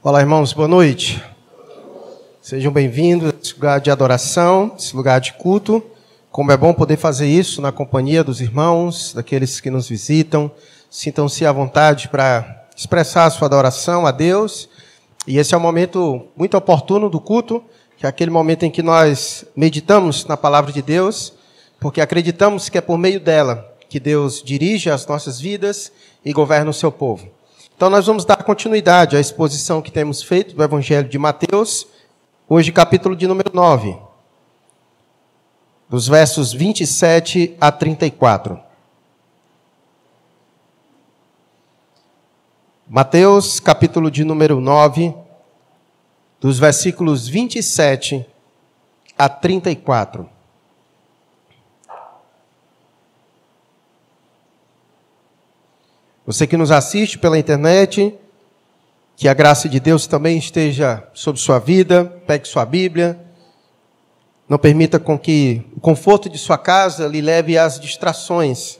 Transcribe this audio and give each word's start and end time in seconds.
Olá, 0.00 0.20
irmãos, 0.20 0.52
boa 0.52 0.68
noite. 0.68 1.20
Sejam 2.40 2.72
bem-vindos 2.72 3.30
a 3.30 3.34
esse 3.36 3.52
lugar 3.54 3.80
de 3.80 3.90
adoração, 3.90 4.72
esse 4.78 4.94
lugar 4.94 5.20
de 5.20 5.32
culto. 5.32 5.82
Como 6.30 6.52
é 6.52 6.56
bom 6.56 6.72
poder 6.72 6.96
fazer 6.96 7.26
isso 7.26 7.60
na 7.60 7.72
companhia 7.72 8.22
dos 8.22 8.40
irmãos, 8.40 9.12
daqueles 9.12 9.58
que 9.60 9.70
nos 9.70 9.88
visitam. 9.88 10.52
Sintam-se 10.88 11.44
à 11.44 11.50
vontade 11.50 12.06
para 12.08 12.68
expressar 12.76 13.24
a 13.24 13.30
sua 13.30 13.46
adoração 13.46 14.06
a 14.06 14.12
Deus. 14.12 14.68
E 15.26 15.36
esse 15.36 15.52
é 15.52 15.58
um 15.58 15.60
momento 15.60 16.28
muito 16.36 16.56
oportuno 16.56 17.10
do 17.10 17.20
culto, 17.20 17.60
que 17.96 18.06
é 18.06 18.08
aquele 18.08 18.30
momento 18.30 18.62
em 18.62 18.70
que 18.70 18.84
nós 18.84 19.46
meditamos 19.56 20.24
na 20.26 20.36
palavra 20.36 20.70
de 20.70 20.80
Deus, 20.80 21.32
porque 21.80 22.00
acreditamos 22.00 22.68
que 22.68 22.78
é 22.78 22.80
por 22.80 22.96
meio 22.96 23.18
dela 23.18 23.68
que 23.88 23.98
Deus 23.98 24.44
dirige 24.44 24.90
as 24.90 25.04
nossas 25.08 25.40
vidas 25.40 25.90
e 26.24 26.32
governa 26.32 26.70
o 26.70 26.74
seu 26.74 26.92
povo. 26.92 27.37
Então, 27.78 27.88
nós 27.88 28.08
vamos 28.08 28.24
dar 28.24 28.42
continuidade 28.42 29.16
à 29.16 29.20
exposição 29.20 29.80
que 29.80 29.92
temos 29.92 30.20
feito 30.20 30.52
do 30.52 30.64
Evangelho 30.64 31.08
de 31.08 31.16
Mateus, 31.16 31.86
hoje, 32.48 32.72
capítulo 32.72 33.14
de 33.14 33.24
número 33.24 33.52
9, 33.54 33.96
dos 35.88 36.08
versos 36.08 36.52
27 36.52 37.56
a 37.60 37.70
34. 37.70 38.58
Mateus, 42.88 43.60
capítulo 43.60 44.10
de 44.10 44.24
número 44.24 44.60
9, 44.60 45.14
dos 46.40 46.58
versículos 46.58 47.28
27 47.28 48.26
a 49.16 49.28
34. 49.28 50.28
Você 56.28 56.46
que 56.46 56.58
nos 56.58 56.70
assiste 56.70 57.18
pela 57.18 57.38
internet, 57.38 58.14
que 59.16 59.26
a 59.28 59.32
graça 59.32 59.66
de 59.66 59.80
Deus 59.80 60.06
também 60.06 60.36
esteja 60.36 61.02
sobre 61.14 61.40
sua 61.40 61.58
vida, 61.58 62.04
pegue 62.26 62.46
sua 62.46 62.66
Bíblia. 62.66 63.18
Não 64.46 64.58
permita 64.58 64.98
com 64.98 65.18
que 65.18 65.64
o 65.74 65.80
conforto 65.80 66.28
de 66.28 66.36
sua 66.36 66.58
casa 66.58 67.08
lhe 67.08 67.22
leve 67.22 67.56
às 67.56 67.80
distrações. 67.80 68.78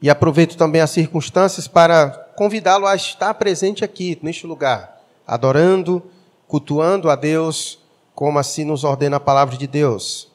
E 0.00 0.08
aproveito 0.08 0.56
também 0.56 0.80
as 0.80 0.88
circunstâncias 0.88 1.68
para 1.68 2.08
convidá-lo 2.34 2.86
a 2.86 2.96
estar 2.96 3.34
presente 3.34 3.84
aqui, 3.84 4.18
neste 4.22 4.46
lugar, 4.46 4.98
adorando, 5.26 6.02
cultuando 6.48 7.10
a 7.10 7.16
Deus, 7.16 7.80
como 8.14 8.38
assim 8.38 8.64
nos 8.64 8.82
ordena 8.82 9.18
a 9.18 9.20
palavra 9.20 9.58
de 9.58 9.66
Deus. 9.66 10.32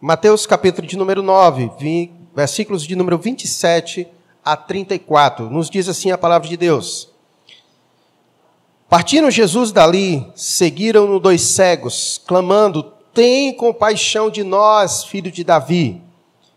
Mateus 0.00 0.46
capítulo 0.46 0.86
de 0.86 0.96
número 0.96 1.22
9, 1.22 1.70
versículos 2.34 2.84
de 2.84 2.96
número 2.96 3.18
27 3.18 4.08
a 4.44 4.56
34. 4.56 5.48
Nos 5.50 5.70
diz 5.70 5.88
assim 5.88 6.10
a 6.10 6.18
palavra 6.18 6.48
de 6.48 6.56
Deus. 6.56 7.08
Partindo 8.88 9.30
Jesus 9.30 9.72
dali, 9.72 10.26
seguiram-no 10.34 11.18
dois 11.18 11.40
cegos, 11.40 12.20
clamando: 12.26 12.92
Tem 13.14 13.54
compaixão 13.54 14.30
de 14.30 14.42
nós, 14.42 15.04
filho 15.04 15.30
de 15.30 15.42
Davi. 15.42 16.02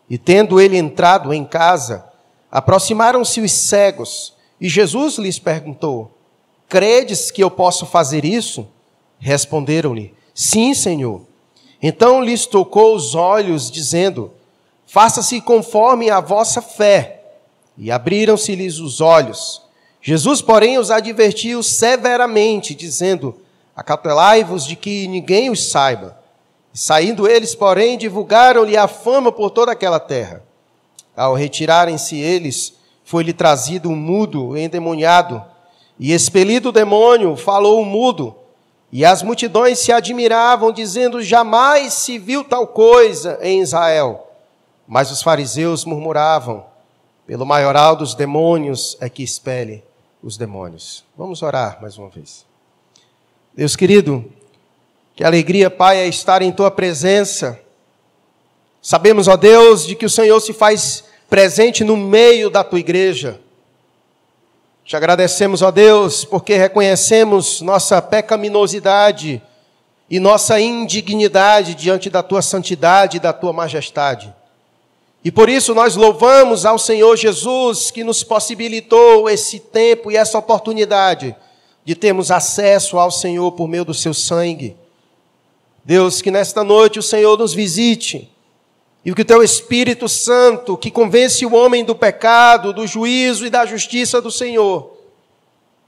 E 0.09 0.17
tendo 0.17 0.59
ele 0.59 0.77
entrado 0.77 1.33
em 1.33 1.45
casa, 1.45 2.05
aproximaram-se 2.51 3.39
os 3.39 3.51
cegos, 3.51 4.33
e 4.59 4.67
Jesus 4.67 5.17
lhes 5.17 5.39
perguntou: 5.39 6.11
Credes 6.67 7.31
que 7.31 7.43
eu 7.43 7.49
posso 7.49 7.85
fazer 7.85 8.25
isso? 8.25 8.67
Responderam-lhe: 9.17 10.13
Sim, 10.33 10.73
Senhor. 10.73 11.21
Então 11.81 12.21
lhes 12.21 12.45
tocou 12.45 12.95
os 12.95 13.15
olhos, 13.15 13.71
dizendo: 13.71 14.31
Faça-se 14.85 15.39
conforme 15.39 16.09
a 16.09 16.19
vossa 16.19 16.61
fé. 16.61 17.14
E 17.77 17.91
abriram-se-lhes 17.91 18.79
os 18.79 19.01
olhos. 19.01 19.61
Jesus, 20.01 20.41
porém, 20.41 20.77
os 20.77 20.91
advertiu 20.91 21.61
severamente, 21.63 22.73
dizendo: 22.73 23.35
Acautelai-vos 23.75 24.65
de 24.65 24.75
que 24.75 25.07
ninguém 25.07 25.49
os 25.49 25.69
saiba. 25.69 26.17
E 26.73 26.77
saindo 26.77 27.27
eles, 27.27 27.55
porém, 27.55 27.97
divulgaram-lhe 27.97 28.77
a 28.77 28.87
fama 28.87 29.31
por 29.31 29.49
toda 29.49 29.71
aquela 29.71 29.99
terra. 29.99 30.43
Ao 31.15 31.33
retirarem-se 31.33 32.17
eles, 32.17 32.73
foi-lhe 33.03 33.33
trazido 33.33 33.89
um 33.89 33.95
mudo 33.95 34.57
endemoniado, 34.57 35.43
e 35.99 36.13
expelido 36.13 36.69
o 36.69 36.73
demônio, 36.73 37.35
falou 37.35 37.81
o 37.81 37.85
mudo. 37.85 38.35
E 38.91 39.03
as 39.03 39.23
multidões 39.23 39.79
se 39.79 39.91
admiravam, 39.91 40.71
dizendo: 40.71 41.21
Jamais 41.21 41.93
se 41.93 42.17
viu 42.17 42.43
tal 42.43 42.67
coisa 42.67 43.39
em 43.41 43.61
Israel. 43.61 44.27
Mas 44.87 45.09
os 45.09 45.21
fariseus 45.21 45.83
murmuravam 45.83 46.74
pelo 47.25 47.45
maioral 47.45 47.95
dos 47.95 48.13
demônios 48.13 48.97
é 48.99 49.09
que 49.09 49.23
expele 49.23 49.83
os 50.21 50.37
demônios. 50.37 51.03
Vamos 51.17 51.41
orar 51.41 51.79
mais 51.81 51.97
uma 51.97 52.09
vez. 52.09 52.45
Deus 53.53 53.75
querido, 53.75 54.25
que 55.15 55.23
alegria, 55.23 55.69
Pai, 55.69 55.97
é 55.97 56.07
estar 56.07 56.41
em 56.41 56.51
tua 56.51 56.69
presença. 56.69 57.59
Sabemos, 58.81 59.27
ó 59.27 59.35
Deus, 59.35 59.85
de 59.85 59.95
que 59.95 60.05
o 60.05 60.09
Senhor 60.09 60.39
se 60.39 60.53
faz 60.53 61.05
presente 61.29 61.83
no 61.83 61.97
meio 61.97 62.49
da 62.49 62.63
tua 62.63 62.79
igreja. 62.79 63.39
Te 64.83 64.95
agradecemos, 64.95 65.63
ó 65.63 65.71
Deus, 65.71 66.23
porque 66.23 66.55
reconhecemos 66.55 67.61
nossa 67.61 67.99
pecaminosidade 68.01 69.41
e 70.07 70.19
nossa 70.19 70.59
indignidade 70.59 71.73
diante 71.73 72.09
da 72.09 72.21
tua 72.21 72.43
santidade 72.43 73.17
e 73.17 73.19
da 73.19 73.33
tua 73.33 73.51
majestade. 73.51 74.31
E 75.25 75.31
por 75.31 75.49
isso 75.49 75.73
nós 75.73 75.95
louvamos 75.95 76.67
ao 76.67 76.77
Senhor 76.77 77.17
Jesus 77.17 77.89
que 77.89 78.03
nos 78.03 78.23
possibilitou 78.23 79.27
esse 79.27 79.59
tempo 79.59 80.11
e 80.11 80.15
essa 80.15 80.37
oportunidade 80.37 81.35
de 81.83 81.95
termos 81.95 82.29
acesso 82.29 82.99
ao 82.99 83.09
Senhor 83.09 83.51
por 83.53 83.67
meio 83.67 83.83
do 83.83 83.93
seu 83.93 84.13
sangue. 84.13 84.77
Deus, 85.83 86.21
que 86.21 86.29
nesta 86.29 86.63
noite 86.63 86.99
o 86.99 87.03
Senhor 87.03 87.39
nos 87.39 87.55
visite 87.55 88.31
e 89.03 89.11
que 89.15 89.23
o 89.23 89.25
teu 89.25 89.41
Espírito 89.41 90.07
Santo, 90.07 90.77
que 90.77 90.91
convence 90.91 91.43
o 91.43 91.55
homem 91.55 91.83
do 91.83 91.95
pecado, 91.95 92.71
do 92.71 92.85
juízo 92.85 93.47
e 93.47 93.49
da 93.49 93.65
justiça 93.65 94.21
do 94.21 94.29
Senhor, 94.29 94.95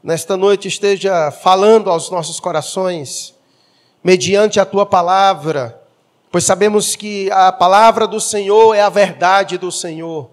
nesta 0.02 0.36
noite 0.36 0.68
esteja 0.68 1.30
falando 1.30 1.92
aos 1.92 2.10
nossos 2.10 2.40
corações, 2.40 3.36
mediante 4.04 4.60
a 4.60 4.66
tua 4.66 4.86
palavra 4.86 5.77
pois 6.32 6.44
sabemos 6.44 6.96
que 6.96 7.30
a 7.32 7.52
palavra 7.52 8.08
do 8.08 8.20
Senhor 8.20 8.74
é 8.74 8.82
a 8.82 8.90
verdade 8.90 9.58
do 9.58 9.72
Senhor. 9.72 10.30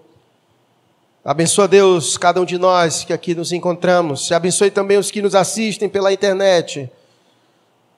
Abençoa 1.23 1.67
Deus 1.67 2.17
cada 2.17 2.39
um 2.39 2.45
de 2.45 2.57
nós 2.57 3.03
que 3.03 3.11
aqui 3.11 3.33
nos 3.33 3.51
encontramos. 3.51 4.31
Abençoe 4.31 4.69
também 4.69 4.97
os 4.97 5.09
que 5.09 5.21
nos 5.21 5.33
assistem 5.33 5.89
pela 5.89 6.13
internet. 6.13 6.89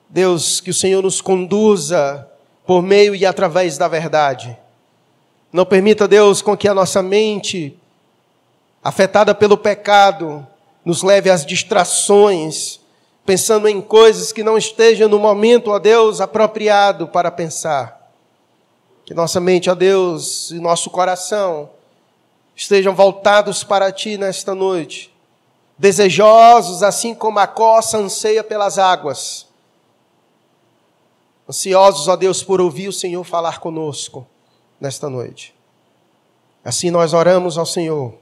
Deus, 0.10 0.62
que 0.62 0.70
o 0.70 0.74
Senhor 0.74 1.04
nos 1.04 1.20
conduza 1.20 2.26
por 2.66 2.82
meio 2.82 3.14
e 3.14 3.26
através 3.26 3.78
da 3.78 3.88
verdade. 3.88 4.58
Não 5.52 5.66
permita, 5.66 6.08
Deus, 6.08 6.42
com 6.42 6.56
que 6.56 6.68
a 6.68 6.74
nossa 6.74 7.02
mente, 7.02 7.78
afetada 8.84 9.36
pelo 9.36 9.58
pecado, 9.58 10.46
nos 10.86 11.04
leve 11.04 11.30
às 11.30 11.46
distrações, 11.46 12.80
pensando 13.28 13.68
em 13.68 13.82
coisas 13.82 14.32
que 14.32 14.42
não 14.42 14.58
estejam 14.58 15.10
no 15.10 15.20
momento, 15.20 15.72
ó 15.72 15.78
Deus, 15.78 16.22
apropriado 16.22 17.10
para 17.10 17.30
pensar. 17.30 18.10
Que 19.06 19.14
nossa 19.14 19.42
mente, 19.42 19.70
ó 19.70 19.76
Deus, 19.76 20.50
e 20.52 20.60
nosso 20.60 20.90
coração 20.90 21.70
estejam 22.56 22.96
voltados 22.96 23.66
para 23.66 23.92
Ti 23.92 24.18
nesta 24.18 24.56
noite, 24.56 25.14
desejosos, 25.78 26.82
assim 26.82 27.14
como 27.14 27.38
a 27.38 27.46
coça 27.46 27.98
anseia 27.98 28.46
pelas 28.46 28.80
águas, 28.80 29.46
ansiosos, 31.50 32.08
ó 32.08 32.16
Deus, 32.16 32.42
por 32.42 32.62
ouvir 32.62 32.88
o 32.88 32.94
Senhor 32.94 33.26
falar 33.26 33.60
conosco 33.60 34.26
nesta 34.80 35.10
noite. 35.10 35.54
Assim 36.64 36.90
nós 36.90 37.14
oramos 37.14 37.58
ao 37.58 37.66
Senhor, 37.66 38.14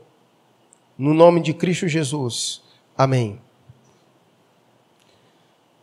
no 0.97 1.13
nome 1.13 1.41
de 1.41 1.53
Cristo 1.53 1.87
Jesus. 1.87 2.63
Amém. 2.97 3.44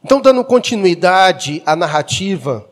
Então, 0.04 0.20
dando 0.20 0.44
continuidade 0.44 1.62
à 1.64 1.76
narrativa 1.76 2.68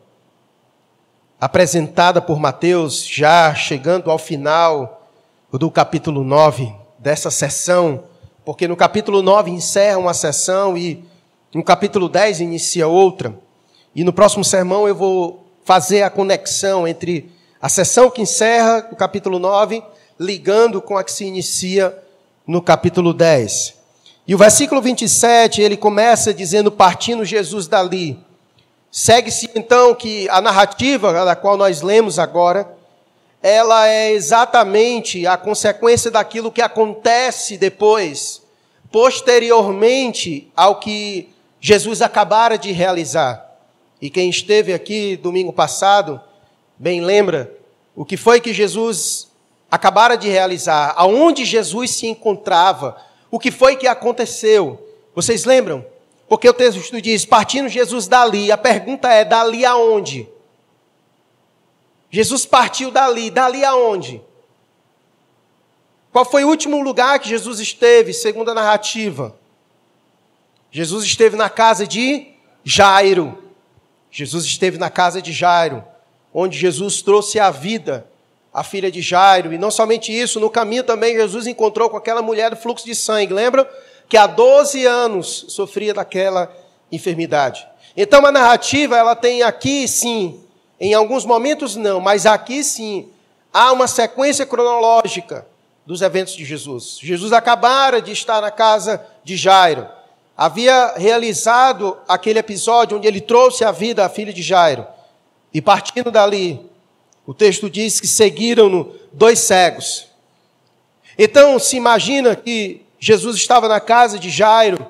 apresentada 1.39 2.21
por 2.21 2.37
Mateus, 2.37 3.05
já 3.05 3.55
chegando 3.55 4.11
ao 4.11 4.19
final 4.19 5.07
do 5.49 5.71
capítulo 5.71 6.25
9 6.25 6.75
dessa 6.99 7.31
sessão, 7.31 8.03
porque 8.43 8.67
no 8.67 8.75
capítulo 8.75 9.21
9 9.21 9.49
encerra 9.49 9.97
uma 9.97 10.13
sessão 10.13 10.77
e 10.77 11.05
no 11.53 11.63
capítulo 11.63 12.09
10 12.09 12.41
inicia 12.41 12.89
outra. 12.89 13.33
E 13.95 14.03
no 14.03 14.11
próximo 14.11 14.43
sermão 14.43 14.85
eu 14.85 14.93
vou 14.93 15.47
fazer 15.63 16.03
a 16.03 16.09
conexão 16.09 16.85
entre 16.85 17.31
a 17.61 17.69
sessão 17.69 18.09
que 18.09 18.21
encerra 18.21 18.89
o 18.91 18.95
capítulo 18.95 19.39
9, 19.39 19.81
ligando 20.19 20.81
com 20.81 20.97
a 20.97 21.03
que 21.03 21.11
se 21.13 21.23
inicia 21.23 21.97
no 22.45 22.61
capítulo 22.61 23.13
10. 23.13 23.80
E 24.27 24.35
o 24.35 24.37
versículo 24.37 24.81
27, 24.81 25.61
ele 25.61 25.77
começa 25.77 26.33
dizendo: 26.33 26.71
Partindo 26.71 27.25
Jesus 27.25 27.67
dali 27.67 28.19
Segue-se 28.91 29.49
então 29.55 29.95
que 29.95 30.27
a 30.27 30.41
narrativa 30.41 31.13
da 31.13 31.33
qual 31.33 31.55
nós 31.55 31.81
lemos 31.81 32.19
agora, 32.19 32.75
ela 33.41 33.87
é 33.87 34.11
exatamente 34.11 35.25
a 35.25 35.37
consequência 35.37 36.11
daquilo 36.11 36.51
que 36.51 36.61
acontece 36.61 37.57
depois, 37.57 38.41
posteriormente 38.91 40.51
ao 40.53 40.77
que 40.81 41.29
Jesus 41.61 42.01
acabara 42.01 42.57
de 42.57 42.73
realizar. 42.73 43.49
E 44.01 44.09
quem 44.09 44.29
esteve 44.29 44.73
aqui 44.73 45.15
domingo 45.15 45.53
passado, 45.53 46.19
bem 46.77 46.99
lembra 46.99 47.49
o 47.95 48.03
que 48.03 48.17
foi 48.17 48.41
que 48.41 48.53
Jesus 48.53 49.29
acabara 49.71 50.17
de 50.17 50.27
realizar, 50.27 50.93
aonde 50.97 51.45
Jesus 51.45 51.91
se 51.91 52.07
encontrava, 52.07 52.97
o 53.31 53.39
que 53.39 53.49
foi 53.49 53.77
que 53.77 53.87
aconteceu. 53.87 54.85
Vocês 55.15 55.45
lembram? 55.45 55.85
Porque 56.27 56.47
o 56.47 56.53
texto 56.53 57.01
diz: 57.01 57.25
partindo 57.25 57.69
Jesus 57.69 58.07
dali. 58.07 58.51
A 58.51 58.57
pergunta 58.57 59.07
é: 59.11 59.23
dali 59.23 59.65
aonde? 59.65 60.27
Jesus 62.09 62.45
partiu 62.45 62.91
dali. 62.91 63.31
Dali 63.31 63.63
aonde? 63.63 64.21
Qual 66.11 66.25
foi 66.25 66.43
o 66.43 66.49
último 66.49 66.81
lugar 66.81 67.19
que 67.19 67.29
Jesus 67.29 67.61
esteve, 67.61 68.13
segundo 68.13 68.51
a 68.51 68.53
narrativa? 68.53 69.33
Jesus 70.69 71.05
esteve 71.05 71.37
na 71.37 71.49
casa 71.49 71.87
de 71.87 72.33
Jairo. 72.65 73.41
Jesus 74.11 74.43
esteve 74.43 74.77
na 74.77 74.89
casa 74.89 75.21
de 75.21 75.31
Jairo, 75.31 75.81
onde 76.33 76.57
Jesus 76.57 77.01
trouxe 77.01 77.39
a 77.39 77.49
vida 77.49 78.10
à 78.53 78.63
filha 78.63 78.91
de 78.91 79.01
Jairo. 79.01 79.53
E 79.53 79.57
não 79.57 79.71
somente 79.71 80.11
isso, 80.11 80.39
no 80.39 80.49
caminho 80.49 80.83
também 80.83 81.15
Jesus 81.15 81.47
encontrou 81.47 81.89
com 81.89 81.97
aquela 81.97 82.21
mulher 82.21 82.49
do 82.49 82.55
fluxo 82.55 82.85
de 82.85 82.95
sangue. 82.95 83.33
Lembra? 83.33 83.69
Que 84.07 84.17
há 84.17 84.27
12 84.27 84.85
anos 84.85 85.45
sofria 85.49 85.93
daquela 85.93 86.51
enfermidade. 86.91 87.67
Então 87.95 88.25
a 88.25 88.31
narrativa, 88.31 88.97
ela 88.97 89.15
tem 89.15 89.43
aqui 89.43 89.87
sim, 89.87 90.41
em 90.79 90.93
alguns 90.93 91.25
momentos 91.25 91.75
não, 91.75 91.99
mas 91.99 92.25
aqui 92.25 92.63
sim, 92.63 93.09
há 93.53 93.71
uma 93.71 93.87
sequência 93.87 94.45
cronológica 94.45 95.45
dos 95.85 96.01
eventos 96.01 96.35
de 96.35 96.45
Jesus. 96.45 96.97
Jesus 97.01 97.33
acabara 97.33 98.01
de 98.01 98.11
estar 98.11 98.41
na 98.41 98.51
casa 98.51 99.05
de 99.23 99.35
Jairo 99.35 99.87
havia 100.41 100.95
realizado 100.97 101.95
aquele 102.07 102.39
episódio 102.39 102.97
onde 102.97 103.07
ele 103.07 103.21
trouxe 103.21 103.63
a 103.63 103.71
vida 103.71 104.03
à 104.03 104.09
filha 104.09 104.33
de 104.33 104.41
Jairo. 104.41 104.87
E 105.53 105.61
partindo 105.61 106.09
dali, 106.09 106.59
o 107.31 107.33
texto 107.33 107.69
diz 107.69 107.99
que 107.99 108.07
seguiram-no 108.07 108.93
dois 109.11 109.39
cegos. 109.39 110.07
Então 111.17 111.57
se 111.57 111.77
imagina 111.77 112.35
que 112.35 112.81
Jesus 112.99 113.35
estava 113.37 113.67
na 113.67 113.79
casa 113.79 114.19
de 114.19 114.29
Jairo, 114.29 114.85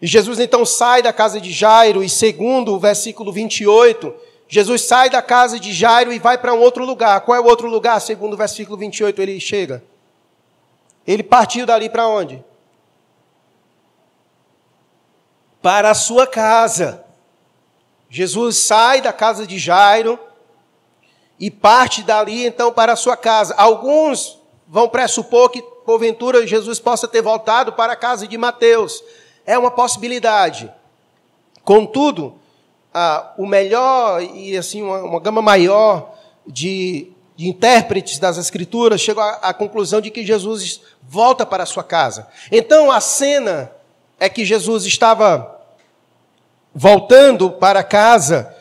e 0.00 0.06
Jesus 0.06 0.38
então 0.38 0.64
sai 0.64 1.02
da 1.02 1.12
casa 1.12 1.40
de 1.40 1.50
Jairo, 1.50 2.02
e 2.02 2.08
segundo 2.08 2.74
o 2.74 2.78
versículo 2.78 3.32
28, 3.32 4.14
Jesus 4.48 4.82
sai 4.82 5.08
da 5.08 5.22
casa 5.22 5.58
de 5.58 5.72
Jairo 5.72 6.12
e 6.12 6.18
vai 6.18 6.36
para 6.36 6.54
um 6.54 6.60
outro 6.60 6.84
lugar. 6.84 7.22
Qual 7.22 7.36
é 7.36 7.40
o 7.40 7.46
outro 7.46 7.68
lugar? 7.68 8.00
Segundo 8.00 8.34
o 8.34 8.36
versículo 8.36 8.76
28, 8.76 9.20
ele 9.22 9.40
chega. 9.40 9.82
Ele 11.06 11.22
partiu 11.22 11.66
dali 11.66 11.88
para 11.88 12.06
onde? 12.06 12.42
para 15.64 15.92
a 15.92 15.94
sua 15.94 16.26
casa. 16.26 17.06
Jesus 18.10 18.58
sai 18.58 19.00
da 19.00 19.14
casa 19.14 19.46
de 19.46 19.58
Jairo 19.58 20.20
e 21.38 21.50
parte 21.50 22.02
dali 22.02 22.46
então 22.46 22.72
para 22.72 22.92
a 22.92 22.96
sua 22.96 23.16
casa. 23.16 23.54
Alguns 23.56 24.38
vão 24.68 24.88
pressupor 24.88 25.50
que 25.50 25.62
porventura 25.84 26.46
Jesus 26.46 26.78
possa 26.78 27.06
ter 27.06 27.22
voltado 27.22 27.72
para 27.72 27.92
a 27.92 27.96
casa 27.96 28.26
de 28.26 28.36
Mateus. 28.38 29.02
É 29.44 29.58
uma 29.58 29.70
possibilidade. 29.70 30.72
Contudo, 31.62 32.34
ah, 32.92 33.32
o 33.36 33.46
melhor 33.46 34.22
e 34.22 34.56
assim 34.56 34.82
uma, 34.82 35.02
uma 35.02 35.20
gama 35.20 35.42
maior 35.42 36.14
de, 36.46 37.10
de, 37.36 37.48
intérpretes 37.48 38.18
das 38.18 38.38
Escrituras 38.38 39.00
chegou 39.00 39.22
à, 39.22 39.32
à 39.36 39.54
conclusão 39.54 40.00
de 40.00 40.10
que 40.10 40.24
Jesus 40.24 40.80
volta 41.02 41.44
para 41.44 41.64
a 41.64 41.66
sua 41.66 41.82
casa. 41.82 42.28
Então 42.50 42.90
a 42.90 43.00
cena 43.00 43.72
é 44.18 44.28
que 44.28 44.44
Jesus 44.44 44.84
estava 44.84 45.60
voltando 46.74 47.50
para 47.50 47.82
casa, 47.82 48.53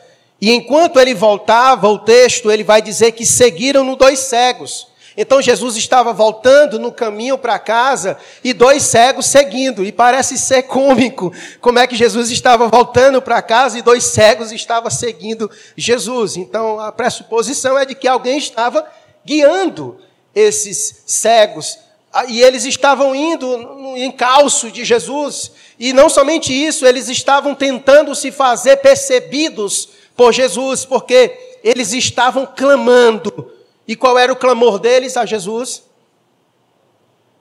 e 0.44 0.52
enquanto 0.52 1.00
ele 1.00 1.14
voltava, 1.14 1.88
o 1.88 1.98
texto 1.98 2.52
ele 2.52 2.66
vai 2.66 2.82
dizer 2.82 3.14
que 3.14 3.26
seguiram-no 3.26 3.96
dois 3.96 4.20
cegos. 4.20 4.90
Então 5.16 5.42
Jesus 5.42 5.78
estava 5.78 6.12
voltando 6.12 6.78
no 6.78 6.92
caminho 6.92 7.38
para 7.38 7.58
casa 7.58 8.18
e 8.44 8.52
dois 8.52 8.84
cegos 8.84 9.26
seguindo. 9.26 9.86
E 9.86 9.90
parece 9.90 10.38
ser 10.38 10.64
cômico 10.64 11.32
como 11.62 11.80
é 11.80 11.88
que 11.88 11.96
Jesus 11.96 12.30
estava 12.30 12.68
voltando 12.68 13.22
para 13.22 13.42
casa 13.42 13.80
e 13.80 13.82
dois 13.82 14.04
cegos 14.04 14.52
estavam 14.52 14.92
seguindo 14.92 15.50
Jesus. 15.78 16.36
Então 16.36 16.78
a 16.78 16.92
pressuposição 16.92 17.80
é 17.80 17.86
de 17.86 17.96
que 17.96 18.06
alguém 18.06 18.38
estava 18.38 18.86
guiando 19.26 19.98
esses 20.36 21.04
cegos. 21.06 21.80
E 22.28 22.42
eles 22.42 22.66
estavam 22.66 23.16
indo 23.16 23.58
no 23.58 23.98
encalço 23.98 24.70
de 24.70 24.84
Jesus. 24.84 25.54
E 25.80 25.94
não 25.94 26.10
somente 26.10 26.52
isso, 26.52 26.86
eles 26.86 27.08
estavam 27.08 27.56
tentando 27.56 28.14
se 28.14 28.30
fazer 28.30 28.76
percebidos 28.76 30.03
por 30.16 30.32
Jesus, 30.34 30.86
porque 30.86 31.60
eles 31.64 31.94
estavam 31.94 32.46
clamando. 32.46 33.52
E 33.88 33.96
qual 33.96 34.18
era 34.18 34.32
o 34.32 34.36
clamor 34.36 34.80
deles 34.80 35.18
a 35.18 35.26
Jesus? 35.26 35.84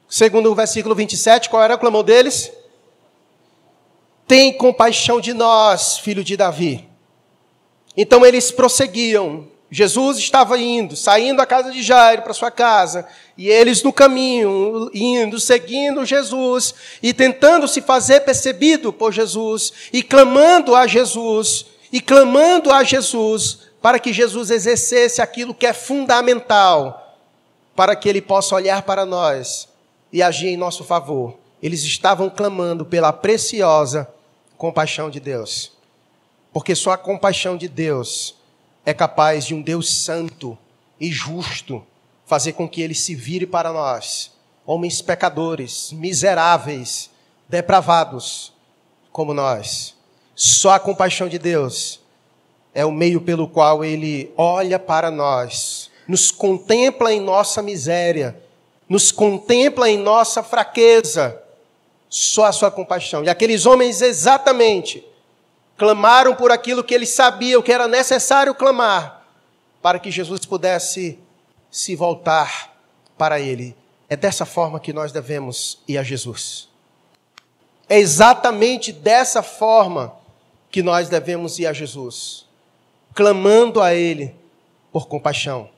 Segundo 0.08 0.50
o 0.50 0.54
versículo 0.54 0.94
27, 0.94 1.48
qual 1.48 1.62
era 1.62 1.74
o 1.74 1.78
clamor 1.78 2.02
deles? 2.02 2.52
Tem 4.26 4.52
compaixão 4.52 5.20
de 5.20 5.32
nós, 5.32 5.98
filho 5.98 6.24
de 6.24 6.36
Davi. 6.36 6.88
Então 7.96 8.24
eles 8.24 8.50
prosseguiam 8.50 9.48
Jesus 9.74 10.18
estava 10.18 10.58
indo, 10.58 10.94
saindo 10.94 11.38
da 11.38 11.46
casa 11.46 11.70
de 11.70 11.82
Jairo 11.82 12.20
para 12.20 12.34
sua 12.34 12.50
casa, 12.50 13.08
e 13.38 13.48
eles 13.48 13.82
no 13.82 13.90
caminho, 13.90 14.90
indo, 14.92 15.40
seguindo 15.40 16.04
Jesus, 16.04 16.74
e 17.02 17.14
tentando 17.14 17.66
se 17.66 17.80
fazer 17.80 18.20
percebido 18.20 18.92
por 18.92 19.14
Jesus, 19.14 19.72
e 19.90 20.02
clamando 20.02 20.76
a 20.76 20.86
Jesus, 20.86 21.64
e 21.92 22.00
clamando 22.00 22.72
a 22.72 22.82
Jesus, 22.82 23.68
para 23.82 23.98
que 23.98 24.12
Jesus 24.12 24.50
exercesse 24.50 25.20
aquilo 25.20 25.54
que 25.54 25.66
é 25.66 25.74
fundamental, 25.74 27.18
para 27.76 27.94
que 27.94 28.08
ele 28.08 28.22
possa 28.22 28.54
olhar 28.54 28.82
para 28.82 29.04
nós 29.04 29.68
e 30.10 30.22
agir 30.22 30.48
em 30.48 30.56
nosso 30.56 30.84
favor. 30.84 31.36
Eles 31.62 31.82
estavam 31.82 32.30
clamando 32.30 32.86
pela 32.86 33.12
preciosa 33.12 34.08
compaixão 34.56 35.10
de 35.10 35.20
Deus, 35.20 35.72
porque 36.52 36.74
só 36.74 36.92
a 36.92 36.98
compaixão 36.98 37.56
de 37.56 37.68
Deus 37.68 38.36
é 38.86 38.94
capaz 38.94 39.44
de 39.44 39.54
um 39.54 39.60
Deus 39.60 39.92
santo 39.92 40.56
e 40.98 41.10
justo 41.10 41.84
fazer 42.24 42.52
com 42.52 42.68
que 42.68 42.80
ele 42.80 42.94
se 42.94 43.14
vire 43.14 43.46
para 43.46 43.72
nós, 43.72 44.32
homens 44.64 45.02
pecadores, 45.02 45.92
miseráveis, 45.92 47.10
depravados 47.48 48.52
como 49.12 49.34
nós. 49.34 49.94
Só 50.44 50.72
a 50.72 50.80
compaixão 50.80 51.28
de 51.28 51.38
Deus 51.38 52.00
é 52.74 52.84
o 52.84 52.90
meio 52.90 53.20
pelo 53.20 53.46
qual 53.46 53.84
ele 53.84 54.34
olha 54.36 54.76
para 54.76 55.08
nós, 55.08 55.88
nos 56.08 56.32
contempla 56.32 57.12
em 57.12 57.20
nossa 57.20 57.62
miséria, 57.62 58.36
nos 58.88 59.12
contempla 59.12 59.88
em 59.88 59.96
nossa 59.96 60.42
fraqueza. 60.42 61.40
Só 62.10 62.46
a 62.46 62.50
sua 62.50 62.72
compaixão. 62.72 63.22
E 63.22 63.28
aqueles 63.28 63.66
homens 63.66 64.02
exatamente 64.02 65.06
clamaram 65.76 66.34
por 66.34 66.50
aquilo 66.50 66.82
que 66.82 66.92
eles 66.92 67.10
sabiam 67.10 67.62
que 67.62 67.72
era 67.72 67.86
necessário 67.86 68.52
clamar, 68.52 69.24
para 69.80 70.00
que 70.00 70.10
Jesus 70.10 70.44
pudesse 70.44 71.20
se 71.70 71.94
voltar 71.94 72.76
para 73.16 73.38
ele. 73.38 73.76
É 74.08 74.16
dessa 74.16 74.44
forma 74.44 74.80
que 74.80 74.92
nós 74.92 75.12
devemos 75.12 75.78
ir 75.86 75.98
a 75.98 76.02
Jesus. 76.02 76.68
É 77.88 77.96
exatamente 77.96 78.90
dessa 78.90 79.40
forma 79.40 80.20
que 80.72 80.82
nós 80.82 81.08
devemos 81.08 81.60
ir 81.60 81.66
a 81.66 81.72
Jesus, 81.72 82.48
clamando 83.14 83.80
a 83.80 83.94
Ele 83.94 84.34
por 84.90 85.06
compaixão. 85.06 85.70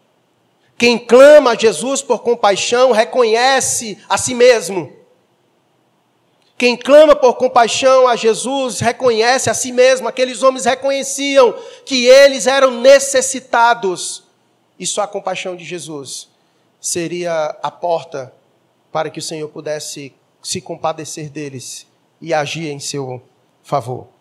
Quem 0.78 0.96
clama 0.96 1.50
a 1.50 1.54
Jesus 1.54 2.00
por 2.00 2.20
compaixão 2.20 2.92
reconhece 2.92 3.98
a 4.08 4.16
si 4.16 4.34
mesmo 4.34 5.04
quem 6.56 6.76
clama 6.76 7.16
por 7.16 7.34
compaixão 7.34 8.06
a 8.06 8.14
Jesus 8.14 8.78
reconhece 8.78 9.50
a 9.50 9.54
si 9.54 9.72
mesmo. 9.72 10.06
Aqueles 10.06 10.42
homens 10.42 10.64
reconheciam 10.64 11.52
que 11.84 12.06
eles 12.06 12.46
eram 12.46 12.70
necessitados. 12.80 14.22
E 14.78 14.86
só 14.86 15.02
a 15.02 15.08
compaixão 15.08 15.56
de 15.56 15.64
Jesus 15.64 16.28
seria 16.80 17.56
a 17.62 17.70
porta 17.70 18.32
para 18.92 19.10
que 19.10 19.18
o 19.18 19.22
Senhor 19.22 19.48
pudesse 19.48 20.14
se 20.42 20.60
compadecer 20.60 21.28
deles 21.28 21.86
e 22.20 22.32
agir 22.32 22.68
em 22.68 22.78
seu 22.78 23.20
favor. 23.62 24.13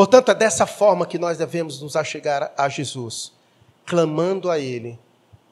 Portanto, 0.00 0.30
é 0.30 0.34
dessa 0.34 0.66
forma 0.66 1.04
que 1.04 1.18
nós 1.18 1.36
devemos 1.36 1.78
nos 1.82 1.94
achegar 1.94 2.54
a 2.56 2.70
Jesus, 2.70 3.34
clamando 3.84 4.50
a 4.50 4.58
Ele 4.58 4.98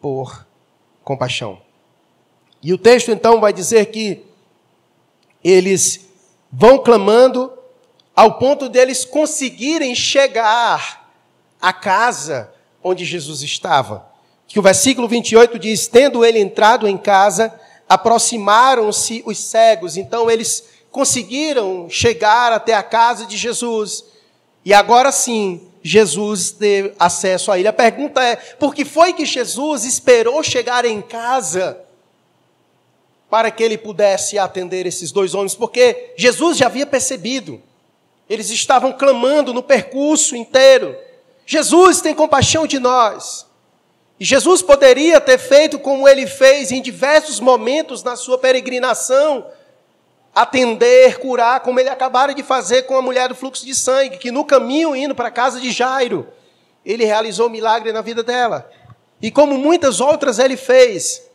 por 0.01 0.47
compaixão. 1.05 1.61
E 2.63 2.73
o 2.73 2.79
texto 2.79 3.11
então 3.11 3.41
vai 3.41 3.53
dizer 3.53 3.85
que 3.91 4.25
eles 5.45 6.09
vão 6.51 6.79
clamando 6.79 7.53
ao 8.17 8.39
ponto 8.39 8.71
deles 8.71 9.05
conseguirem 9.05 9.95
chegar 9.95 11.13
à 11.61 11.71
casa 11.71 12.51
onde 12.83 13.05
Jesus 13.05 13.43
estava. 13.43 14.09
Que 14.47 14.59
o 14.59 14.63
versículo 14.63 15.07
28 15.07 15.59
diz: 15.59 15.89
Tendo 15.89 16.25
ele 16.25 16.39
entrado 16.39 16.89
em 16.89 16.97
casa, 16.97 17.53
aproximaram-se 17.87 19.23
os 19.27 19.37
cegos. 19.37 19.99
Então 19.99 20.31
eles 20.31 20.65
conseguiram 20.91 21.87
chegar 21.91 22.51
até 22.51 22.73
a 22.73 22.83
casa 22.83 23.27
de 23.27 23.37
Jesus. 23.37 24.17
E 24.69 24.75
agora 24.75 25.11
sim, 25.11 25.63
Jesus 25.83 26.51
ter 26.51 26.95
acesso 26.99 27.51
a 27.51 27.59
ele. 27.59 27.69
A 27.69 27.73
pergunta 27.73 28.23
é: 28.23 28.37
por 28.37 28.75
que 28.75 28.85
foi 28.85 29.15
que 29.15 29.25
Jesus 29.25 29.87
esperou 29.87 30.43
chegar 30.43 30.85
em 30.85 31.01
casa 31.01 31.81
para 33.31 33.51
que 33.51 33.63
ele 33.63 33.79
pudesse 33.79 34.39
atender 34.39 34.85
esses 34.85 35.11
dois 35.11 35.33
homens? 35.33 35.55
Porque 35.55 36.13
Jesus 36.19 36.59
já 36.59 36.67
havia 36.67 36.85
percebido, 36.85 37.63
eles 38.29 38.51
estavam 38.51 38.93
clamando 38.93 39.55
no 39.55 39.63
percurso 39.63 40.37
inteiro: 40.37 40.95
Jesus 41.47 42.03
tem 42.03 42.15
compaixão 42.15 42.67
de 42.67 42.79
nós. 42.79 43.47
E 44.21 44.25
Jesus 44.27 44.61
poderia 44.61 45.19
ter 45.19 45.39
feito 45.39 45.79
como 45.79 46.07
ele 46.07 46.27
fez 46.27 46.71
em 46.73 46.83
diversos 46.83 47.41
momentos 47.41 48.03
na 48.03 48.17
sua 48.17 48.37
peregrinação, 48.37 49.47
atender, 50.39 51.19
curar, 51.19 51.61
como 51.61 51.81
ele 51.81 51.89
acabara 51.89 52.33
de 52.33 52.45
fazer 52.45 52.83
com 52.83 52.97
a 52.97 53.03
mulher 53.03 53.29
do 53.29 53.35
fluxo 53.35 53.67
de 53.67 53.75
sangue, 53.75 54.19
que 54.19 54.31
no 54.31 54.45
caminho 54.45 54.95
indo 54.95 55.13
para 55.13 55.29
a 55.29 55.33
casa 55.33 55.61
de 55.61 55.73
Jairo, 55.73 56.29
ele 56.87 57.05
realizou 57.05 57.51
milagre 57.51 57.91
na 57.91 58.01
vida 58.01 58.23
dela. 58.23 58.71
E 59.21 59.33
como 59.33 59.59
muitas 59.59 60.01
outras 60.01 60.39
ele 60.39 60.57
fez, 60.57 61.29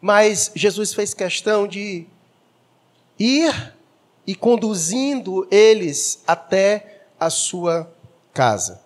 mas 0.00 0.52
Jesus 0.54 0.94
fez 0.94 1.12
questão 1.12 1.66
de 1.66 2.06
ir 3.18 3.74
e 4.24 4.36
conduzindo 4.36 5.48
eles 5.50 6.22
até 6.24 7.00
a 7.18 7.30
sua 7.30 7.92
casa. 8.32 8.80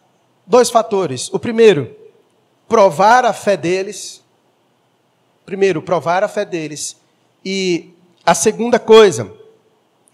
Dois 0.47 0.71
fatores. 0.71 1.29
O 1.31 1.39
primeiro, 1.39 1.95
provar 2.67 3.27
a 3.27 3.35
fé 3.35 3.55
deles. 3.55 4.23
Primeiro, 5.45 5.83
provar 5.83 6.25
a 6.25 6.29
fé 6.29 6.47
deles. 6.47 6.97
E 7.45 7.91
a 8.25 8.35
segunda 8.35 8.79
coisa 8.79 9.42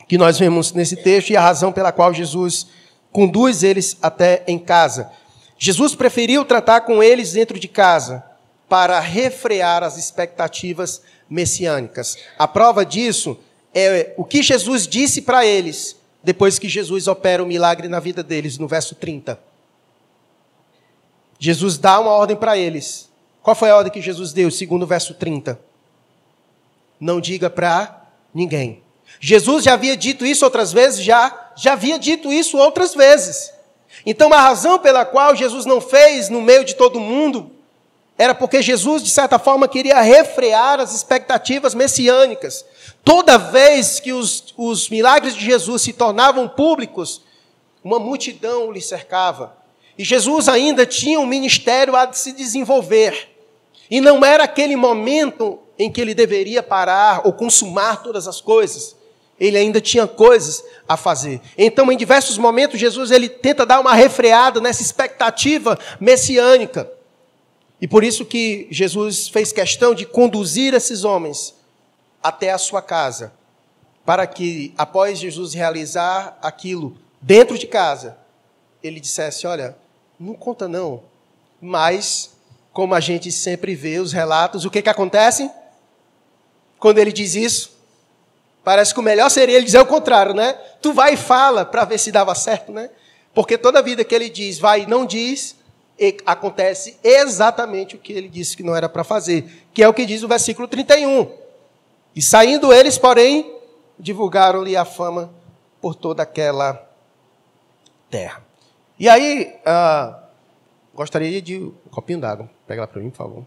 que 0.09 0.17
nós 0.19 0.39
vemos 0.39 0.73
nesse 0.73 0.97
texto 0.97 1.31
e 1.31 1.37
a 1.37 1.41
razão 1.41 1.71
pela 1.71 1.93
qual 1.93 2.13
Jesus 2.15 2.67
conduz 3.13 3.63
eles 3.63 3.97
até 4.01 4.43
em 4.47 4.59
casa. 4.59 5.11
Jesus 5.59 5.95
preferiu 5.95 6.45
tratar 6.45 6.81
com 6.81 7.03
eles 7.03 7.33
dentro 7.33 7.59
de 7.59 7.69
casa 7.69 8.25
para 8.69 8.99
refrear 9.01 9.83
as 9.83 9.99
expectativas 9.99 11.03
messiânicas. 11.29 12.17
A 12.39 12.49
prova 12.49 12.87
disso 12.87 13.39
é 13.75 14.15
o 14.17 14.25
que 14.25 14.43
Jesus 14.43 14.87
disse 14.87 15.23
para 15.23 15.45
eles 15.45 15.97
depois 16.23 16.59
que 16.59 16.69
Jesus 16.69 17.07
opera 17.07 17.43
o 17.43 17.47
milagre 17.47 17.89
na 17.89 18.01
vida 18.01 18.23
deles, 18.23 18.59
no 18.59 18.67
verso 18.67 18.95
30. 18.95 19.39
Jesus 21.39 21.79
dá 21.79 22.01
uma 22.01 22.11
ordem 22.11 22.37
para 22.37 22.57
eles. 22.57 23.09
Qual 23.43 23.55
foi 23.55 23.71
a 23.71 23.77
ordem 23.77 23.93
que 23.93 24.01
Jesus 24.01 24.33
deu, 24.33 24.51
segundo 24.51 24.83
o 24.83 24.87
verso 24.87 25.15
30? 25.15 25.59
Não 26.99 27.21
diga 27.21 27.49
para 27.49 28.05
ninguém. 28.35 28.83
Jesus 29.21 29.65
já 29.65 29.75
havia 29.75 29.97
dito 29.97 30.25
isso 30.25 30.45
outras 30.45 30.73
vezes? 30.73 31.03
Já. 31.03 31.53
Já 31.57 31.73
havia 31.73 31.99
dito 31.99 32.33
isso 32.33 32.57
outras 32.57 32.95
vezes. 32.95 33.53
Então, 34.07 34.33
a 34.33 34.41
razão 34.41 34.79
pela 34.79 35.05
qual 35.05 35.35
Jesus 35.35 35.65
não 35.67 35.81
fez 35.81 36.29
no 36.29 36.41
meio 36.41 36.65
de 36.65 36.75
todo 36.75 37.01
mundo 37.01 37.51
era 38.17 38.35
porque 38.35 38.61
Jesus, 38.61 39.03
de 39.03 39.11
certa 39.11 39.39
forma, 39.39 39.69
queria 39.69 40.01
refrear 40.01 40.81
as 40.81 40.93
expectativas 40.93 41.73
messiânicas. 41.73 42.65
Toda 43.05 43.39
vez 43.39 44.01
que 44.01 44.13
os, 44.13 44.53
os 44.57 44.89
milagres 44.89 45.35
de 45.35 45.45
Jesus 45.45 45.83
se 45.83 45.93
tornavam 45.93 46.49
públicos, 46.49 47.23
uma 47.83 48.01
multidão 48.01 48.73
lhe 48.73 48.81
cercava. 48.81 49.57
E 49.97 50.05
Jesus 50.05 50.49
ainda 50.49 50.85
tinha 50.85 51.21
um 51.21 51.27
ministério 51.27 51.95
a 51.95 52.13
se 52.13 52.33
desenvolver. 52.33 53.37
E 53.89 54.01
não 54.01 54.25
era 54.25 54.45
aquele 54.45 54.75
momento 54.75 55.61
em 55.79 55.91
que 55.91 56.01
ele 56.01 56.13
deveria 56.13 56.63
parar 56.63 57.23
ou 57.25 57.33
consumar 57.33 58.03
todas 58.03 58.27
as 58.27 58.41
coisas. 58.41 58.97
Ele 59.39 59.57
ainda 59.57 59.81
tinha 59.81 60.07
coisas 60.07 60.65
a 60.89 60.97
fazer. 60.97 61.41
Então, 61.57 61.91
em 61.93 61.97
diversos 61.97 62.39
momentos, 62.39 62.81
Jesus 62.81 63.11
ele 63.11 63.29
tenta 63.29 63.65
dar 63.65 63.81
uma 63.81 63.95
refreada 63.95 64.61
nessa 64.61 64.83
expectativa 64.83 65.79
messiânica. 66.01 66.91
E 67.81 67.87
por 67.87 68.03
isso 68.03 68.25
que 68.25 68.67
Jesus 68.71 69.29
fez 69.29 69.53
questão 69.53 69.95
de 69.95 70.05
conduzir 70.05 70.75
esses 70.75 71.05
homens 71.05 71.55
até 72.23 72.51
a 72.51 72.59
sua 72.59 72.83
casa, 72.83 73.33
para 74.05 74.27
que 74.27 74.75
após 74.77 75.19
Jesus 75.19 75.55
realizar 75.55 76.37
aquilo 76.43 76.97
dentro 77.21 77.57
de 77.57 77.67
casa, 77.67 78.19
ele 78.83 78.99
dissesse: 78.99 79.47
"Olha, 79.47 79.77
não 80.19 80.35
conta 80.35 80.67
não. 80.67 81.05
Mas, 81.61 82.37
como 82.73 82.95
a 82.95 83.01
gente 83.01 83.31
sempre 83.31 83.75
vê 83.75 83.99
os 83.99 84.13
relatos, 84.13 84.65
o 84.65 84.71
que, 84.71 84.83
que 84.83 84.89
acontece? 84.89 85.51
Quando 86.79 86.99
ele 86.99 87.13
diz 87.13 87.35
isso, 87.35 87.78
parece 88.69 88.93
que 88.93 89.01
o 89.01 89.03
melhor 89.03 89.31
seria 89.31 89.57
ele 89.57 89.65
dizer 89.65 89.81
o 89.81 89.87
contrário, 89.87 90.35
né? 90.35 90.53
Tu 90.83 90.93
vai 90.93 91.15
e 91.15 91.17
fala 91.17 91.65
para 91.65 91.87
ver 91.87 91.97
se 91.97 92.13
dava 92.13 92.35
certo, 92.35 92.71
né? 92.71 92.91
Porque 93.33 93.57
toda 93.57 93.81
vida 93.81 94.05
que 94.05 94.15
ele 94.15 94.29
diz, 94.29 94.59
vai 94.59 94.83
e 94.83 94.87
não 94.87 95.07
diz, 95.07 95.57
acontece 96.27 96.99
exatamente 97.03 97.97
o 97.97 97.99
que 97.99 98.13
ele 98.13 98.29
disse 98.29 98.55
que 98.55 98.63
não 98.63 98.77
era 98.77 98.87
para 98.87 99.03
fazer, 99.03 99.67
que 99.73 99.83
é 99.83 99.89
o 99.89 99.95
que 99.95 100.05
diz 100.05 100.23
o 100.23 100.29
versículo 100.29 100.69
31. 100.69 101.33
E 102.15 102.21
saindo 102.21 102.71
eles, 102.71 102.99
porém, 102.99 103.57
divulgaram-lhe 103.99 104.77
a 104.77 104.85
fama 104.85 105.33
por 105.81 105.95
toda 105.95 106.23
aquela 106.23 106.87
terra. 108.11 108.45
E 108.99 109.09
aí, 109.09 109.51
uh, 109.61 110.15
gostaria 110.95 111.41
de 111.41 111.57
um 111.57 111.73
copinho 111.91 112.21
d'água. 112.21 112.51
Pega 112.67 112.83
lá 112.83 112.87
para 112.87 113.01
mim, 113.01 113.09
por 113.09 113.17
favor. 113.17 113.47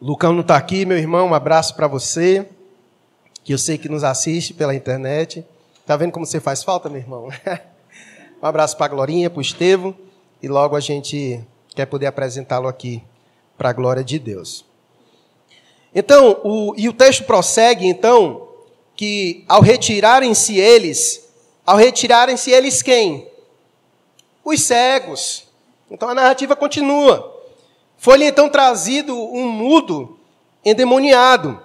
Lucão 0.00 0.32
não 0.32 0.42
está 0.42 0.56
aqui, 0.56 0.84
meu 0.86 0.96
irmão, 0.96 1.28
um 1.28 1.34
abraço 1.34 1.74
para 1.74 1.88
você, 1.88 2.46
que 3.42 3.52
eu 3.52 3.58
sei 3.58 3.76
que 3.76 3.88
nos 3.88 4.04
assiste 4.04 4.54
pela 4.54 4.72
internet. 4.72 5.44
Está 5.80 5.96
vendo 5.96 6.12
como 6.12 6.24
você 6.24 6.38
faz 6.38 6.62
falta, 6.62 6.88
meu 6.88 7.00
irmão? 7.00 7.28
um 8.40 8.46
abraço 8.46 8.76
para 8.76 8.86
a 8.86 8.88
Glorinha, 8.90 9.28
para 9.28 9.38
o 9.38 9.42
Estevo, 9.42 9.96
e 10.40 10.46
logo 10.46 10.76
a 10.76 10.80
gente 10.80 11.44
quer 11.74 11.86
poder 11.86 12.06
apresentá-lo 12.06 12.68
aqui 12.68 13.02
para 13.56 13.70
a 13.70 13.72
glória 13.72 14.04
de 14.04 14.20
Deus. 14.20 14.64
Então, 15.92 16.40
o, 16.44 16.74
e 16.76 16.88
o 16.88 16.92
texto 16.92 17.24
prossegue, 17.24 17.84
então, 17.84 18.46
que 18.94 19.44
ao 19.48 19.60
retirarem-se 19.60 20.58
eles, 20.58 21.28
ao 21.66 21.76
retirarem-se 21.76 22.52
eles 22.52 22.82
quem? 22.82 23.28
Os 24.44 24.62
cegos. 24.62 25.48
Então 25.90 26.08
a 26.08 26.14
narrativa 26.14 26.54
continua. 26.54 27.37
Foi-lhe 27.98 28.26
então 28.26 28.48
trazido 28.48 29.14
um 29.14 29.48
mudo 29.48 30.18
endemoniado. 30.64 31.60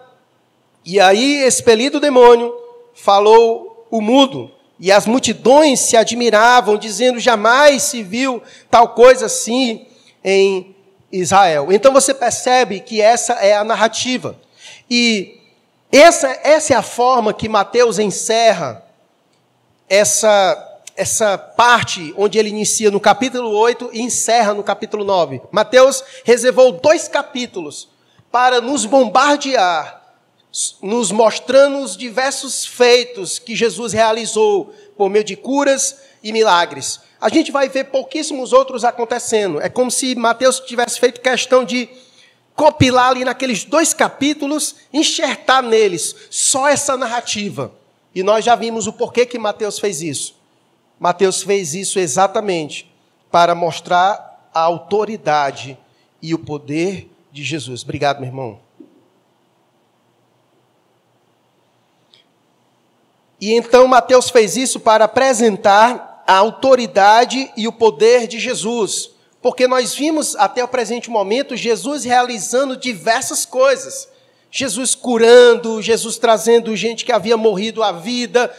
E 0.84 1.00
aí, 1.00 1.46
expelido 1.46 2.00
o 2.00 2.02
demônio, 2.02 2.54
falou 2.94 3.88
o 3.90 4.02
mudo. 4.02 4.52
E 4.80 4.92
as 4.92 5.06
multidões 5.06 5.80
se 5.80 5.96
admiravam, 5.96 6.78
dizendo: 6.78 7.20
jamais 7.20 7.84
se 7.84 8.02
viu 8.04 8.42
tal 8.70 8.90
coisa 8.90 9.28
assim 9.28 9.86
em 10.24 10.76
Israel. 11.12 11.72
Então 11.72 11.94
você 11.94 12.14
percebe 12.14 12.80
que 12.80 13.00
essa 13.00 13.34
é 13.34 13.56
a 13.56 13.64
narrativa. 13.64 14.36
E 14.90 15.40
essa, 15.92 16.28
essa 16.44 16.74
é 16.74 16.76
a 16.76 16.82
forma 16.82 17.34
que 17.34 17.48
Mateus 17.48 18.00
encerra 18.00 18.84
essa 19.88 20.73
essa 20.96 21.38
parte 21.38 22.14
onde 22.18 22.38
ele 22.38 22.50
inicia 22.50 22.92
no 22.92 23.00
capítulo 23.00 23.50
8 23.50 23.90
e 23.94 24.02
encerra 24.02 24.54
no 24.54 24.64
capítulo 24.64 25.04
9. 25.04 25.42
Mateus 25.52 26.04
reservou 26.24 26.72
dois 26.72 27.08
capítulos 27.08 27.90
para 28.32 28.62
nos 28.62 28.86
bombardear, 28.86 30.02
nos 30.82 31.12
mostrando 31.12 31.80
os 31.80 31.98
diversos 31.98 32.66
feitos 32.66 33.40
que 33.40 33.56
Jesus 33.56 33.94
realizou 33.94 34.74
por 34.98 35.10
meio 35.10 35.24
de 35.24 35.36
curas 35.36 35.98
e 36.24 36.32
milagres. 36.32 37.00
A 37.20 37.30
gente 37.30 37.52
vai 37.52 37.70
ver 37.70 37.86
pouquíssimos 37.86 38.54
outros 38.54 38.84
acontecendo. 38.84 39.62
É 39.62 39.70
como 39.70 39.90
se 39.90 40.14
Mateus 40.16 40.60
tivesse 40.60 41.00
feito 41.00 41.22
questão 41.22 41.64
de 41.64 41.90
copilar 42.56 43.10
ali 43.10 43.26
naqueles 43.26 43.64
dois 43.64 43.94
capítulos, 43.94 44.76
enxertar 44.92 45.64
neles 45.64 46.16
só 46.30 46.68
essa 46.68 46.96
narrativa. 46.96 47.74
E 48.14 48.22
nós 48.22 48.46
já 48.46 48.56
vimos 48.56 48.86
o 48.86 48.94
porquê 48.94 49.26
que 49.26 49.40
Mateus 49.40 49.80
fez 49.80 50.02
isso. 50.02 50.43
Mateus 51.04 51.44
fez 51.44 51.76
isso 51.76 52.00
exatamente 52.00 52.90
para 53.30 53.54
mostrar 53.54 54.50
a 54.54 54.62
autoridade 54.62 55.78
e 56.22 56.34
o 56.34 56.40
poder 56.40 57.10
de 57.30 57.44
Jesus. 57.44 57.84
Obrigado, 57.84 58.22
meu 58.22 58.30
irmão. 58.30 58.60
E 63.38 63.52
então 63.52 63.86
Mateus 63.86 64.30
fez 64.30 64.56
isso 64.56 64.80
para 64.80 65.04
apresentar 65.04 66.24
a 66.26 66.38
autoridade 66.38 67.52
e 67.58 67.68
o 67.68 67.74
poder 67.74 68.26
de 68.26 68.40
Jesus. 68.40 69.10
Porque 69.42 69.68
nós 69.68 69.94
vimos 69.94 70.38
até 70.38 70.64
o 70.64 70.70
presente 70.70 71.10
momento 71.10 71.58
Jesus 71.58 72.06
realizando 72.06 72.78
diversas 72.78 73.46
coisas. 73.46 74.08
Jesus 74.50 74.96
curando, 74.96 75.82
Jesus 75.82 76.18
trazendo 76.18 76.74
gente 76.78 77.04
que 77.04 77.12
havia 77.12 77.36
morrido 77.36 77.84
à 77.84 77.92
vida. 77.92 78.50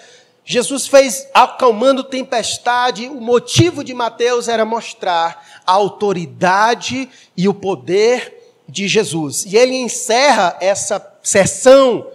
Jesus 0.45 0.87
fez 0.87 1.27
acalmando 1.33 2.05
tempestade. 2.05 3.09
O 3.09 3.21
motivo 3.21 3.83
de 3.83 3.95
Mateus 3.95 4.47
era 4.47 4.65
mostrar 4.65 5.63
a 5.67 5.73
autoridade 5.73 7.09
e 7.37 7.49
o 7.49 7.55
poder 7.55 8.35
de 8.69 8.87
Jesus. 8.87 9.45
E 9.47 9.57
ele 9.57 9.75
encerra 9.75 10.57
essa 10.61 11.15
sessão 11.23 12.07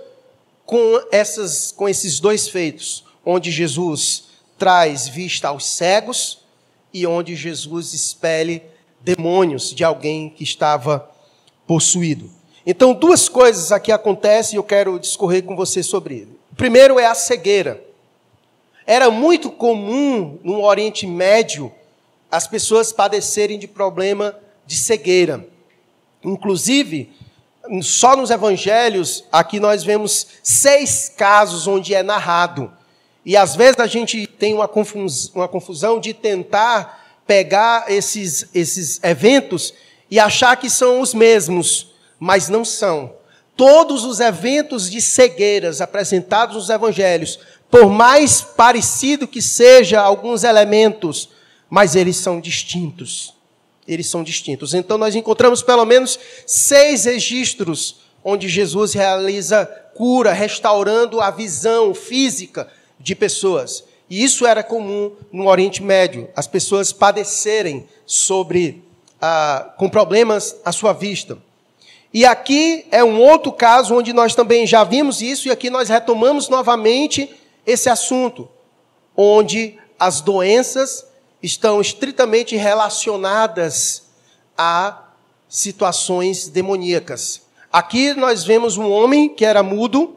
com, 0.66 1.02
essas, 1.12 1.72
com 1.72 1.90
esses 1.90 2.20
dois 2.20 2.48
feitos, 2.48 3.04
onde 3.26 3.50
Jesus 3.50 4.26
traz 4.58 5.08
vista 5.08 5.48
aos 5.48 5.66
cegos 5.66 6.40
e 6.94 7.08
onde 7.08 7.36
Jesus 7.36 7.94
expele 7.94 8.62
demônios 9.02 9.74
de 9.74 9.84
alguém 9.84 10.30
que 10.30 10.44
estava 10.44 11.10
possuído. 11.66 12.30
Então, 12.66 12.94
duas 12.94 13.28
coisas 13.28 13.72
aqui 13.72 13.92
acontecem 13.92 14.56
e 14.56 14.58
eu 14.58 14.64
quero 14.64 15.00
discorrer 15.00 15.44
com 15.44 15.56
você 15.56 15.82
sobre 15.82 16.16
ele. 16.16 16.40
O 16.52 16.56
primeiro 16.56 17.00
é 17.00 17.06
a 17.06 17.16
cegueira. 17.16 17.89
Era 18.90 19.12
muito 19.12 19.52
comum 19.52 20.40
no 20.44 20.64
Oriente 20.64 21.06
Médio 21.06 21.72
as 22.32 22.48
pessoas 22.48 22.92
padecerem 22.92 23.60
de 23.60 23.68
problema 23.68 24.36
de 24.66 24.76
cegueira. 24.76 25.48
Inclusive, 26.24 27.14
só 27.84 28.16
nos 28.16 28.32
evangelhos, 28.32 29.26
aqui 29.32 29.60
nós 29.60 29.84
vemos 29.84 30.26
seis 30.42 31.08
casos 31.08 31.68
onde 31.68 31.94
é 31.94 32.02
narrado. 32.02 32.74
E 33.24 33.38
às 33.38 33.56
vezes 33.56 33.80
a 33.80 33.86
gente 33.86 34.26
tem 34.26 34.56
uma 34.56 34.68
confusão, 34.68 35.34
uma 35.36 35.48
confusão 35.48 36.00
de 36.00 36.12
tentar 36.12 37.22
pegar 37.28 37.92
esses, 37.92 38.50
esses 38.56 39.00
eventos 39.04 39.72
e 40.10 40.20
achar 40.20 40.58
que 40.58 40.68
são 40.68 41.00
os 41.00 41.14
mesmos, 41.14 41.94
mas 42.20 42.50
não 42.50 42.66
são. 42.66 43.14
Todos 43.56 44.04
os 44.04 44.20
eventos 44.20 44.90
de 44.90 45.00
cegueiras 45.00 45.80
apresentados 45.80 46.56
nos 46.56 46.70
evangelhos, 46.70 47.38
por 47.70 47.90
mais 47.90 48.42
parecido 48.42 49.28
que 49.28 49.42
seja 49.42 50.02
alguns 50.02 50.44
elementos, 50.44 51.30
mas 51.70 51.96
eles 51.96 52.18
são 52.18 52.40
distintos 52.40 53.34
eles 53.90 54.08
são 54.08 54.24
distintos. 54.24 54.76
Então, 54.76 55.00
nós 55.00 55.16
encontramos 55.16 55.64
pelo 55.64 55.84
menos 55.84 56.20
seis 56.46 57.06
registros 57.06 57.98
onde 58.24 58.48
Jesus 58.48 58.94
realiza 58.94 59.66
cura, 59.96 60.32
restaurando 60.32 61.20
a 61.20 61.32
visão 61.32 61.94
física 61.96 62.72
de 63.00 63.16
pessoas. 63.16 63.84
E 64.10 64.24
isso 64.24 64.46
era 64.46 64.62
comum 64.62 65.12
no 65.32 65.48
Oriente 65.48 65.82
Médio, 65.82 66.30
as 66.36 66.46
pessoas 66.46 66.92
padecerem 66.94 67.88
sobre 68.06 68.84
ah, 69.22 69.74
com 69.78 69.90
problemas 69.90 70.56
à 70.64 70.72
sua 70.72 70.94
vista. 70.94 71.38
E 72.14 72.26
aqui 72.26 72.86
é 72.92 73.04
um 73.04 73.20
outro 73.20 73.52
caso 73.52 73.96
onde 73.96 74.14
nós 74.14 74.36
também 74.36 74.66
já 74.66 74.84
vimos 74.84 75.22
isso, 75.22 75.48
e 75.48 75.52
aqui 75.52 75.70
nós 75.70 75.90
retomamos 75.90 76.50
novamente 76.50 77.30
esse 77.66 77.90
assunto, 77.90 78.50
onde 79.16 79.78
as 80.00 80.22
doenças 80.22 81.06
estão 81.42 81.80
estritamente 81.82 82.56
relacionadas 82.56 84.04
a 84.58 85.10
situações 85.48 86.48
demoníacas. 86.48 87.42
Aqui 87.72 88.14
nós 88.14 88.44
vemos 88.44 88.78
um 88.78 88.90
homem 88.90 89.30
que 89.30 89.46
era 89.46 89.64
mudo, 89.64 90.16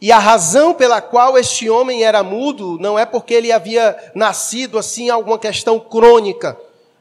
e 0.00 0.12
a 0.12 0.18
razão 0.18 0.72
pela 0.74 1.00
qual 1.00 1.36
este 1.36 1.68
homem 1.68 2.04
era 2.04 2.22
mudo 2.22 2.78
não 2.80 2.96
é 2.96 3.04
porque 3.04 3.34
ele 3.34 3.50
havia 3.50 3.96
nascido 4.14 4.78
assim 4.78 5.10
alguma 5.10 5.38
questão 5.38 5.80
crônica, 5.80 6.56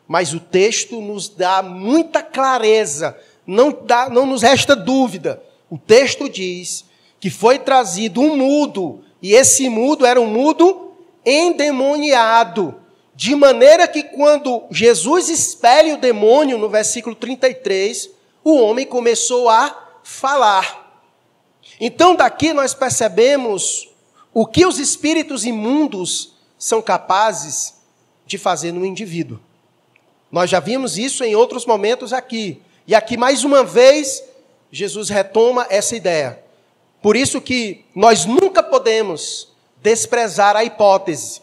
mas 0.07 0.33
o 0.33 0.39
texto 0.39 0.99
nos 0.99 1.29
dá 1.29 1.61
muita 1.61 2.23
clareza, 2.23 3.15
não, 3.45 3.71
dá, 3.71 4.09
não 4.09 4.25
nos 4.25 4.41
resta 4.41 4.75
dúvida. 4.75 5.41
O 5.69 5.77
texto 5.77 6.27
diz 6.27 6.85
que 7.19 7.29
foi 7.29 7.59
trazido 7.59 8.19
um 8.19 8.35
mudo, 8.35 9.03
e 9.27 9.35
esse 9.35 9.67
mudo 9.67 10.05
era 10.05 10.21
um 10.21 10.25
mudo 10.25 10.93
endemoniado 11.25 12.79
de 13.13 13.35
maneira 13.35 13.85
que 13.85 14.01
quando 14.01 14.63
Jesus 14.71 15.27
expele 15.27 15.91
o 15.91 15.97
demônio, 15.97 16.57
no 16.57 16.69
versículo 16.69 17.13
33, 17.13 18.09
o 18.41 18.55
homem 18.55 18.85
começou 18.85 19.49
a 19.49 19.97
falar. 20.01 21.03
Então 21.77 22.15
daqui 22.15 22.53
nós 22.53 22.73
percebemos 22.73 23.89
o 24.33 24.45
que 24.45 24.65
os 24.65 24.79
espíritos 24.79 25.43
imundos 25.43 26.31
são 26.57 26.81
capazes 26.81 27.73
de 28.25 28.37
fazer 28.37 28.71
no 28.71 28.85
indivíduo. 28.85 29.41
Nós 30.31 30.49
já 30.49 30.61
vimos 30.61 30.97
isso 30.97 31.21
em 31.21 31.35
outros 31.35 31.65
momentos 31.65 32.13
aqui. 32.13 32.61
E 32.87 32.95
aqui 32.95 33.17
mais 33.17 33.43
uma 33.43 33.61
vez 33.61 34.23
Jesus 34.71 35.09
retoma 35.09 35.67
essa 35.69 35.97
ideia. 35.97 36.46
Por 37.07 37.15
isso 37.15 37.39
que 37.39 37.85
nós 37.95 38.25
nunca 38.25 38.61
podemos 38.61 39.47
desprezar 39.81 40.57
a 40.57 40.65
hipótese 40.65 41.41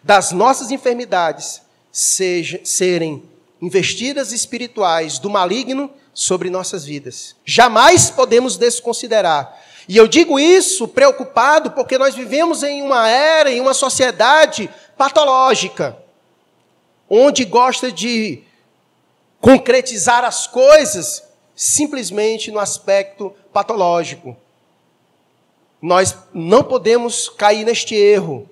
das 0.00 0.30
nossas 0.30 0.70
enfermidades 0.70 1.60
seja, 1.90 2.60
serem 2.62 3.28
investidas 3.60 4.30
espirituais 4.30 5.18
do 5.18 5.28
maligno 5.28 5.90
sobre 6.14 6.50
nossas 6.50 6.84
vidas. 6.84 7.34
Jamais 7.44 8.10
podemos 8.10 8.56
desconsiderar. 8.56 9.60
E 9.88 9.96
eu 9.96 10.06
digo 10.06 10.38
isso 10.38 10.86
preocupado 10.86 11.72
porque 11.72 11.98
nós 11.98 12.14
vivemos 12.14 12.62
em 12.62 12.80
uma 12.80 13.08
era, 13.08 13.50
em 13.50 13.60
uma 13.60 13.74
sociedade 13.74 14.70
patológica, 14.96 15.98
onde 17.10 17.44
gosta 17.44 17.90
de 17.90 18.44
concretizar 19.40 20.22
as 20.22 20.46
coisas 20.46 21.24
simplesmente 21.56 22.52
no 22.52 22.60
aspecto 22.60 23.34
patológico. 23.52 24.36
Nós 25.82 26.16
não 26.32 26.62
podemos 26.62 27.28
cair 27.28 27.64
neste 27.64 27.94
erro 27.94 28.48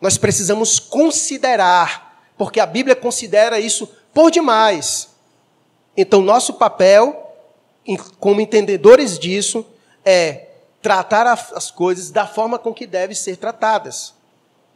nós 0.00 0.18
precisamos 0.18 0.78
considerar, 0.78 2.20
porque 2.36 2.60
a 2.60 2.66
Bíblia 2.66 2.94
considera 2.94 3.58
isso 3.58 3.88
por 4.12 4.30
demais. 4.30 5.08
Então, 5.96 6.20
nosso 6.20 6.54
papel, 6.54 7.34
como 8.20 8.40
entendedores 8.40 9.18
disso, 9.18 9.64
é 10.04 10.48
tratar 10.82 11.26
as 11.26 11.70
coisas 11.70 12.10
da 12.10 12.26
forma 12.26 12.58
com 12.58 12.72
que 12.72 12.86
devem 12.86 13.16
ser 13.16 13.36
tratadas. 13.36 14.14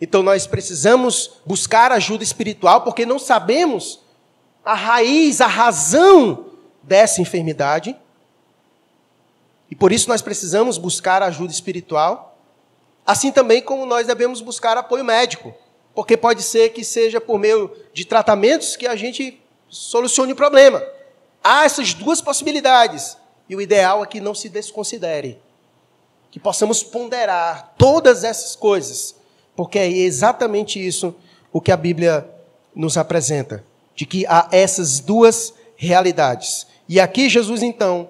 Então, 0.01 0.23
nós 0.23 0.47
precisamos 0.47 1.31
buscar 1.45 1.93
ajuda 1.93 2.25
espiritual, 2.25 2.83
porque 2.83 3.05
não 3.05 3.19
sabemos 3.19 4.01
a 4.65 4.75
raiz, 4.75 5.41
a 5.41 5.47
razão 5.47 6.47
dessa 6.83 7.21
enfermidade. 7.21 7.95
E 9.71 9.77
por 9.77 9.93
isso 9.93 10.09
nós 10.09 10.21
precisamos 10.21 10.77
buscar 10.77 11.23
ajuda 11.23 11.53
espiritual. 11.53 12.37
Assim 13.07 13.31
também 13.31 13.63
como 13.63 13.87
nós 13.87 14.07
devemos 14.07 14.41
buscar 14.41 14.77
apoio 14.77 15.05
médico, 15.05 15.55
porque 15.95 16.17
pode 16.17 16.43
ser 16.43 16.71
que 16.71 16.85
seja 16.85 17.21
por 17.21 17.39
meio 17.39 17.71
de 17.93 18.05
tratamentos 18.05 18.77
que 18.77 18.87
a 18.87 18.97
gente 18.97 19.41
solucione 19.69 20.33
o 20.33 20.37
problema. 20.37 20.83
Há 21.43 21.65
essas 21.65 21.95
duas 21.95 22.21
possibilidades, 22.21 23.17
e 23.49 23.57
o 23.57 23.61
ideal 23.61 24.03
é 24.03 24.07
que 24.07 24.21
não 24.21 24.35
se 24.35 24.49
desconsidere, 24.49 25.41
que 26.31 26.39
possamos 26.39 26.83
ponderar 26.83 27.75
todas 27.79 28.23
essas 28.25 28.55
coisas, 28.55 29.17
porque 29.57 29.79
é 29.79 29.89
exatamente 29.89 30.85
isso 30.85 31.15
o 31.53 31.61
que 31.61 31.73
a 31.73 31.77
Bíblia 31.77 32.29
nos 32.75 32.97
apresenta, 32.97 33.65
de 33.95 34.07
que 34.07 34.25
há 34.27 34.49
essas 34.53 35.01
duas 35.01 35.53
realidades. 35.77 36.67
E 36.89 37.01
aqui 37.01 37.29
Jesus 37.29 37.63
então 37.63 38.09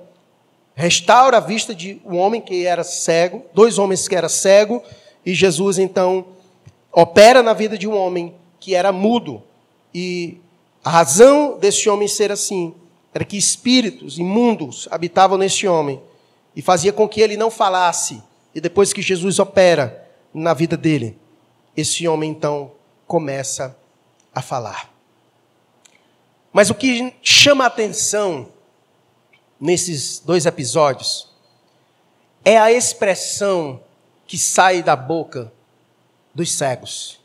restaura 0.81 1.37
a 1.37 1.40
vista 1.40 1.75
de 1.75 2.01
um 2.07 2.16
homem 2.16 2.40
que 2.40 2.64
era 2.64 2.83
cego, 2.83 3.45
dois 3.53 3.79
homens 3.79 4.09
que 4.09 4.16
eram 4.16 4.31
cego, 4.31 4.83
e 5.27 5.35
Jesus 5.35 5.79
então 5.79 6.25
opera 6.90 7.43
na 7.43 7.53
vida 7.53 7.77
de 7.77 7.87
um 7.87 7.95
homem 7.95 8.35
que 8.59 8.75
era 8.75 8.90
mudo. 8.90 9.43
E 9.95 10.38
a 10.83 10.88
razão 10.88 11.59
desse 11.59 11.90
homem 11.90 12.09
ser 12.09 12.33
assim 12.33 12.75
era 13.12 13.27
que 13.27 13.37
espíritos 13.37 14.19
imundos 14.19 14.88
habitavam 14.90 15.37
nesse 15.37 15.69
homem 15.69 16.01
e 16.57 16.62
fazia 16.62 16.95
com 16.95 17.07
que 17.07 17.21
ele 17.21 17.37
não 17.37 17.51
falasse. 17.51 18.23
E 18.55 18.61
depois 18.61 18.90
que 18.90 19.03
Jesus 19.03 19.38
opera 19.38 20.09
na 20.33 20.55
vida 20.55 20.79
dele, 20.79 21.19
esse 21.77 22.09
homem 22.09 22.31
então 22.31 22.73
começa 23.07 23.77
a 24.35 24.40
falar. 24.40 24.90
Mas 26.51 26.71
o 26.71 26.75
que 26.75 27.12
chama 27.21 27.64
a 27.64 27.66
atenção 27.66 28.49
nesses 29.61 30.18
dois 30.20 30.46
episódios 30.46 31.29
é 32.44 32.57
a 32.57 32.73
expressão 32.73 33.83
que 34.27 34.38
sai 34.38 34.83
da 34.83 34.96
boca 34.96 35.53
dos 36.35 36.53
cegos. 36.53 37.20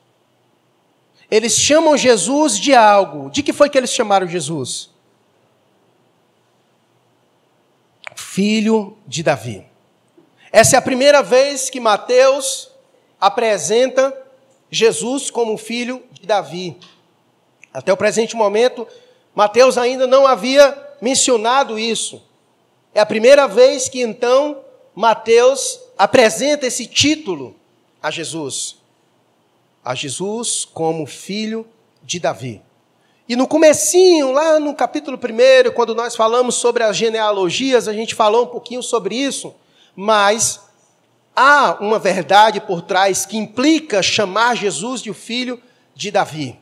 Eles 1.30 1.58
chamam 1.58 1.96
Jesus 1.96 2.60
de 2.60 2.74
algo. 2.76 3.30
De 3.30 3.42
que 3.42 3.54
foi 3.54 3.70
que 3.70 3.78
eles 3.78 3.92
chamaram 3.92 4.28
Jesus? 4.28 4.90
Filho 8.16 8.98
de 9.08 9.24
Davi. 9.24 9.66
Essa 10.52 10.76
é 10.76 10.80
a 10.80 10.82
primeira 10.82 11.24
vez 11.24 11.70
que 11.70 11.80
Mateus 11.80 12.72
apresenta 13.20 14.16
Jesus 14.70 15.30
como 15.30 15.58
filho 15.58 16.04
de 16.12 16.26
Davi. 16.26 16.78
Até 17.74 17.92
o 17.92 17.98
presente 17.98 18.36
momento, 18.36 18.88
Mateus 19.34 19.78
ainda 19.78 20.08
não 20.08 20.28
havia 20.28 20.85
mencionado 21.02 21.78
isso. 21.78 22.22
É 22.94 23.00
a 23.00 23.06
primeira 23.06 23.48
vez 23.48 23.90
que 23.90 24.02
então 24.02 24.62
Mateus 24.96 25.80
apresenta 25.98 26.66
esse 26.66 26.88
título 26.88 27.56
a 28.02 28.10
Jesus. 28.10 28.78
A 29.84 29.94
Jesus 29.94 30.66
como 30.66 31.06
filho 31.06 31.68
de 32.02 32.20
Davi. 32.20 32.62
E 33.28 33.36
no 33.36 33.48
comecinho, 33.48 34.32
lá 34.32 34.60
no 34.60 34.74
capítulo 34.76 35.18
1, 35.18 35.72
quando 35.72 35.96
nós 35.96 36.16
falamos 36.16 36.56
sobre 36.56 36.84
as 36.84 36.96
genealogias, 36.96 37.88
a 37.88 37.94
gente 37.94 38.14
falou 38.14 38.44
um 38.44 38.48
pouquinho 38.48 38.84
sobre 38.84 39.16
isso, 39.16 39.54
mas 39.96 40.62
há 41.36 41.78
uma 41.82 41.98
verdade 41.98 42.62
por 42.62 42.84
trás 42.84 43.26
que 43.26 43.36
implica 43.36 44.04
chamar 44.04 44.56
Jesus 44.56 45.02
de 45.02 45.10
o 45.10 45.14
filho 45.14 45.60
de 45.96 46.12
Davi. 46.12 46.60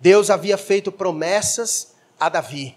Deus 0.00 0.30
havia 0.30 0.56
feito 0.56 0.90
promessas 0.90 1.94
a 2.18 2.28
Davi. 2.28 2.74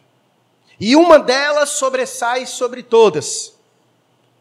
E 0.79 0.95
uma 0.95 1.17
delas 1.17 1.69
sobressai 1.69 2.45
sobre 2.45 2.83
todas. 2.83 3.53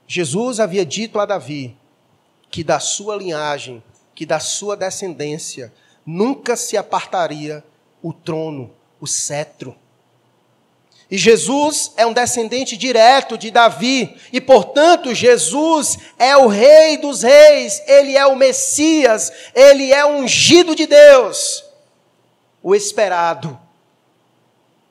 Jesus 0.07 0.61
havia 0.61 0.85
dito 0.85 1.18
a 1.18 1.27
Davi 1.27 1.77
que 2.51 2.62
da 2.62 2.79
sua 2.79 3.16
linhagem, 3.16 3.83
que 4.14 4.25
da 4.25 4.38
sua 4.38 4.77
descendência, 4.77 5.72
nunca 6.05 6.57
se 6.57 6.77
apartaria 6.77 7.64
o 8.03 8.12
trono, 8.12 8.70
o 9.01 9.07
cetro. 9.07 9.77
E 11.11 11.16
Jesus 11.16 11.92
é 11.96 12.05
um 12.05 12.12
descendente 12.12 12.77
direto 12.77 13.38
de 13.38 13.51
Davi, 13.51 14.16
e 14.33 14.40
portanto 14.40 15.14
Jesus 15.14 15.99
é 16.18 16.37
o 16.37 16.49
Rei 16.49 16.96
dos 16.96 17.22
Reis, 17.22 17.83
ele 17.87 18.16
é 18.16 18.27
o 18.27 18.35
Messias, 18.35 19.33
ele 19.55 19.92
é 19.92 20.05
o 20.05 20.16
ungido 20.16 20.75
de 20.75 20.87
Deus, 20.87 21.64
o 22.62 22.75
esperado. 22.75 23.65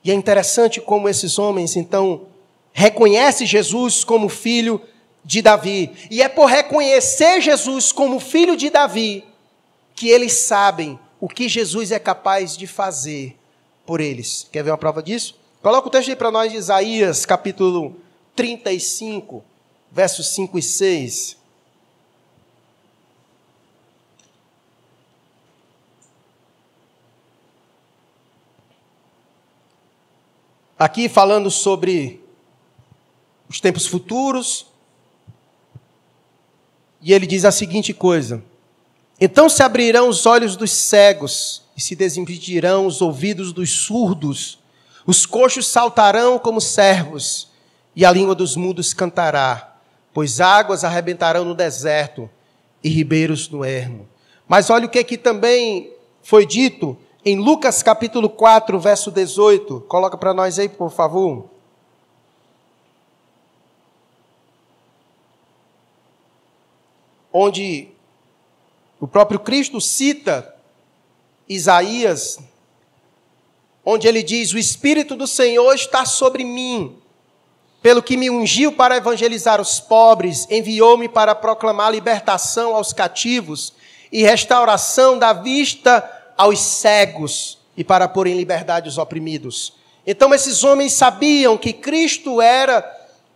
E 0.06 0.10
é 0.12 0.14
interessante 0.14 0.80
como 0.80 1.08
esses 1.08 1.36
homens 1.36 1.74
então 1.74 2.28
reconhecem 2.72 3.44
Jesus 3.44 4.04
como 4.04 4.28
filho 4.28 4.80
de 5.24 5.42
Davi, 5.42 5.90
e 6.08 6.22
é 6.22 6.28
por 6.28 6.46
reconhecer 6.46 7.40
Jesus 7.40 7.90
como 7.90 8.20
filho 8.20 8.56
de 8.56 8.70
Davi 8.70 9.24
que 9.96 10.08
eles 10.08 10.32
sabem 10.34 10.96
o 11.20 11.28
que 11.28 11.48
Jesus 11.48 11.90
é 11.90 11.98
capaz 11.98 12.56
de 12.56 12.68
fazer 12.68 13.36
por 13.84 14.00
eles. 14.00 14.46
Quer 14.52 14.62
ver 14.62 14.70
uma 14.70 14.78
prova 14.78 15.02
disso? 15.02 15.36
Coloca 15.60 15.88
o 15.88 15.90
texto 15.90 16.10
aí 16.10 16.14
para 16.14 16.30
nós 16.30 16.52
de 16.52 16.58
Isaías, 16.58 17.26
capítulo 17.26 17.96
35, 18.36 19.42
versos 19.90 20.28
5 20.28 20.56
e 20.56 20.62
6. 20.62 21.36
Aqui 30.78 31.08
falando 31.08 31.50
sobre 31.50 32.22
os 33.48 33.60
tempos 33.60 33.86
futuros, 33.86 34.66
e 37.00 37.14
ele 37.14 37.26
diz 37.26 37.46
a 37.46 37.50
seguinte 37.50 37.94
coisa: 37.94 38.42
Então 39.18 39.48
se 39.48 39.62
abrirão 39.62 40.08
os 40.08 40.26
olhos 40.26 40.54
dos 40.54 40.70
cegos 40.70 41.62
e 41.74 41.80
se 41.80 41.96
desimpedirão 41.96 42.86
os 42.86 43.00
ouvidos 43.00 43.52
dos 43.52 43.70
surdos. 43.70 44.58
Os 45.06 45.24
coxos 45.24 45.66
saltarão 45.66 46.38
como 46.38 46.60
servos, 46.60 47.48
e 47.94 48.04
a 48.04 48.10
língua 48.10 48.34
dos 48.34 48.54
mudos 48.54 48.92
cantará, 48.92 49.78
pois 50.12 50.40
águas 50.40 50.84
arrebentarão 50.84 51.44
no 51.44 51.54
deserto 51.54 52.28
e 52.84 52.90
ribeiros 52.90 53.48
no 53.48 53.64
ermo. 53.64 54.06
Mas 54.46 54.68
olha 54.68 54.84
o 54.84 54.88
que 54.90 54.98
aqui 54.98 55.16
também 55.16 55.90
foi 56.22 56.44
dito 56.44 56.98
em 57.26 57.36
Lucas 57.36 57.82
capítulo 57.82 58.30
4, 58.30 58.78
verso 58.78 59.10
18. 59.10 59.80
Coloca 59.88 60.16
para 60.16 60.32
nós 60.32 60.60
aí, 60.60 60.68
por 60.68 60.92
favor. 60.92 61.50
Onde 67.32 67.88
o 69.00 69.08
próprio 69.08 69.40
Cristo 69.40 69.80
cita 69.80 70.54
Isaías 71.48 72.38
onde 73.84 74.06
ele 74.06 74.22
diz: 74.22 74.52
O 74.52 74.58
Espírito 74.58 75.16
do 75.16 75.26
Senhor 75.26 75.74
está 75.74 76.04
sobre 76.04 76.44
mim, 76.44 76.96
pelo 77.82 78.04
que 78.04 78.16
me 78.16 78.30
ungiu 78.30 78.70
para 78.70 78.96
evangelizar 78.96 79.60
os 79.60 79.80
pobres, 79.80 80.46
enviou-me 80.48 81.08
para 81.08 81.34
proclamar 81.34 81.90
libertação 81.90 82.76
aos 82.76 82.92
cativos 82.92 83.72
e 84.12 84.22
restauração 84.22 85.18
da 85.18 85.32
vista 85.32 86.15
aos 86.36 86.60
cegos 86.60 87.58
e 87.76 87.84
para 87.84 88.08
pôr 88.08 88.26
em 88.26 88.36
liberdade 88.36 88.88
os 88.88 88.98
oprimidos. 88.98 89.72
Então 90.06 90.32
esses 90.34 90.64
homens 90.64 90.92
sabiam 90.92 91.56
que 91.56 91.72
Cristo 91.72 92.40
era 92.40 92.84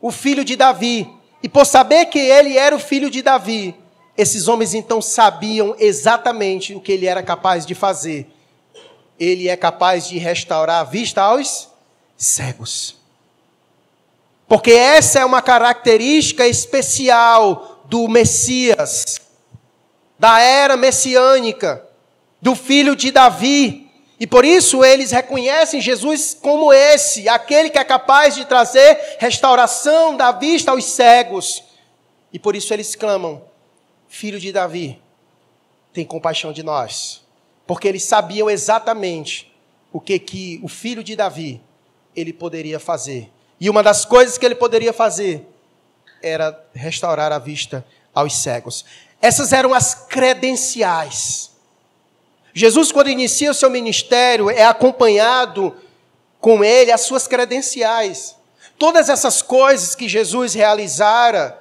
o 0.01 0.11
filho 0.11 0.45
de 0.45 0.57
Davi, 0.57 1.09
e 1.43 1.49
por 1.49 1.67
saber 1.67 2.07
que 2.07 2.19
ele 2.19 2.57
era 2.57 2.75
o 2.75 2.79
filho 2.79 3.11
de 3.11 3.23
Davi, 3.23 3.75
esses 4.17 4.49
homens 4.49 4.75
então 4.75 5.01
sabiam 5.01 5.75
exatamente 5.79 6.75
o 6.75 6.81
que 6.81 6.93
ele 6.93 7.07
era 7.07 7.23
capaz 7.23 7.67
de 7.67 7.75
fazer 7.75 8.31
ele 9.21 9.51
é 9.51 9.57
capaz 9.57 10.09
de 10.09 10.17
restaurar 10.17 10.81
a 10.81 10.85
vista 10.85 11.21
aos 11.21 11.69
cegos. 12.17 12.97
Porque 14.49 14.73
essa 14.73 15.21
é 15.21 15.25
uma 15.25 15.43
característica 15.43 16.49
especial 16.49 17.83
do 17.85 18.09
Messias, 18.09 19.21
da 20.19 20.41
era 20.41 20.75
messiânica, 20.75 21.87
do 22.41 22.55
filho 22.55 22.97
de 22.97 23.11
Davi. 23.11 23.89
E 24.19 24.27
por 24.27 24.45
isso 24.45 24.85
eles 24.85 25.11
reconhecem 25.11 25.81
Jesus 25.81 26.37
como 26.41 26.73
esse, 26.73 27.29
aquele 27.29 27.71
que 27.71 27.79
é 27.79 27.85
capaz 27.85 28.35
de 28.35 28.45
trazer 28.45 29.17
restauração 29.19 30.17
da 30.17 30.31
vista 30.33 30.71
aos 30.71 30.85
cegos. 30.85 31.63
E 32.33 32.39
por 32.39 32.55
isso 32.55 32.73
eles 32.73 32.95
clamam: 32.95 33.43
Filho 34.09 34.39
de 34.39 34.53
Davi, 34.53 35.01
tem 35.93 36.05
compaixão 36.05 36.53
de 36.53 36.63
nós 36.63 37.21
porque 37.71 37.87
eles 37.87 38.03
sabiam 38.03 38.51
exatamente 38.51 39.55
o 39.93 40.01
que 40.01 40.19
que 40.19 40.59
o 40.61 40.67
filho 40.67 41.05
de 41.05 41.15
Davi 41.15 41.63
ele 42.17 42.33
poderia 42.33 42.81
fazer. 42.81 43.31
E 43.61 43.71
uma 43.71 43.81
das 43.81 44.05
coisas 44.05 44.37
que 44.37 44.45
ele 44.45 44.57
poderia 44.57 44.93
fazer 44.93 45.47
era 46.21 46.61
restaurar 46.75 47.31
a 47.31 47.39
vista 47.39 47.87
aos 48.13 48.35
cegos. 48.35 48.85
Essas 49.23 49.53
eram 49.53 49.73
as 49.73 49.95
credenciais. 49.95 51.50
Jesus, 52.53 52.91
quando 52.91 53.11
inicia 53.11 53.51
o 53.51 53.55
seu 53.55 53.71
ministério, 53.71 54.51
é 54.51 54.65
acompanhado 54.65 55.75
com 56.41 56.65
ele 56.65 56.91
as 56.91 57.03
suas 57.03 57.27
credenciais. 57.27 58.37
Todas 58.79 59.09
essas 59.09 59.43
coisas 59.43 59.95
que 59.95 60.09
Jesus 60.09 60.55
realizara 60.55 61.61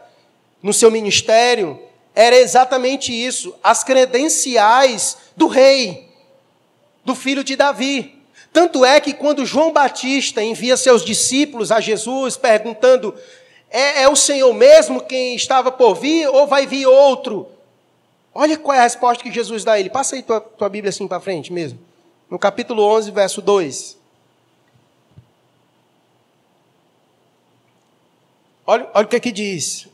no 0.64 0.74
seu 0.74 0.90
ministério 0.90 1.80
era 2.16 2.36
exatamente 2.36 3.14
isso, 3.14 3.56
as 3.64 3.84
credenciais 3.84 5.18
do 5.36 5.48
rei, 5.48 6.10
do 7.06 7.14
filho 7.14 7.44
de 7.44 7.56
Davi. 7.56 8.20
Tanto 8.52 8.84
é 8.84 9.00
que 9.00 9.14
quando 9.14 9.46
João 9.46 9.72
Batista 9.72 10.42
envia 10.42 10.76
seus 10.76 11.06
discípulos 11.06 11.72
a 11.72 11.80
Jesus 11.80 12.36
perguntando: 12.36 13.16
é, 13.70 14.04
é 14.04 14.10
o 14.10 14.16
Senhor 14.16 14.54
mesmo 14.54 15.02
quem 15.02 15.36
estava 15.36 15.72
por 15.72 15.94
vir 15.96 16.28
ou 16.28 16.48
vai 16.48 16.66
vir 16.66 16.88
outro? 16.88 17.48
Olha 18.34 18.58
qual 18.58 18.76
é 18.76 18.80
a 18.80 18.84
resposta 18.84 19.24
que 19.24 19.32
Jesus 19.32 19.64
dá 19.64 19.74
a 19.74 19.80
ele. 19.80 19.90
Passa 19.90 20.16
aí 20.16 20.24
tua, 20.24 20.40
tua 20.40 20.70
Bíblia 20.70 20.90
assim 20.90 21.08
para 21.08 21.20
frente 21.20 21.52
mesmo. 21.52 21.80
No 22.30 22.38
capítulo 22.38 22.84
11, 22.84 23.12
verso 23.12 23.42
2. 23.42 23.98
Olha, 28.66 28.88
olha 28.94 29.06
o 29.06 29.10
que 29.10 29.16
aqui 29.16 29.32
diz. 29.32 29.88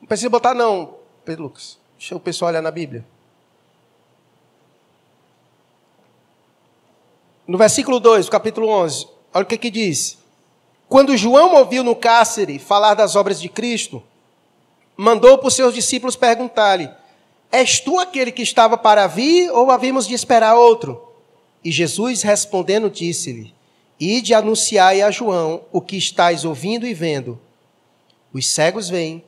Não 0.00 0.06
precisa 0.06 0.30
botar, 0.30 0.54
não, 0.54 0.94
Pedro 1.24 1.44
Lucas. 1.44 1.76
Deixa 1.98 2.14
o 2.14 2.20
pessoal 2.20 2.50
olhar 2.50 2.62
na 2.62 2.70
Bíblia. 2.70 3.04
No 7.46 7.58
versículo 7.58 8.00
2, 8.00 8.28
capítulo 8.28 8.68
11, 8.68 9.08
olha 9.32 9.42
o 9.42 9.46
que, 9.46 9.56
que 9.56 9.70
diz. 9.70 10.18
Quando 10.88 11.16
João 11.16 11.54
ouviu 11.54 11.82
no 11.82 11.94
cárcere 11.94 12.58
falar 12.58 12.94
das 12.94 13.16
obras 13.16 13.40
de 13.40 13.48
Cristo, 13.48 14.02
mandou 14.96 15.38
para 15.38 15.48
os 15.48 15.54
seus 15.54 15.74
discípulos 15.74 16.16
perguntar-lhe: 16.16 16.90
És 17.56 17.80
tu 17.80 17.98
aquele 17.98 18.30
que 18.30 18.42
estava 18.42 18.76
para 18.76 19.06
vir 19.06 19.50
ou 19.50 19.70
havíamos 19.70 20.06
de 20.06 20.12
esperar 20.12 20.56
outro? 20.56 21.02
E 21.64 21.72
Jesus 21.72 22.20
respondendo 22.20 22.90
disse-lhe: 22.90 23.54
Ide 23.98 24.34
anunciai 24.34 25.00
a 25.00 25.10
João 25.10 25.62
o 25.72 25.80
que 25.80 25.96
estáis 25.96 26.44
ouvindo 26.44 26.86
e 26.86 26.92
vendo. 26.92 27.40
Os 28.30 28.46
cegos 28.46 28.90
vêm, 28.90 29.24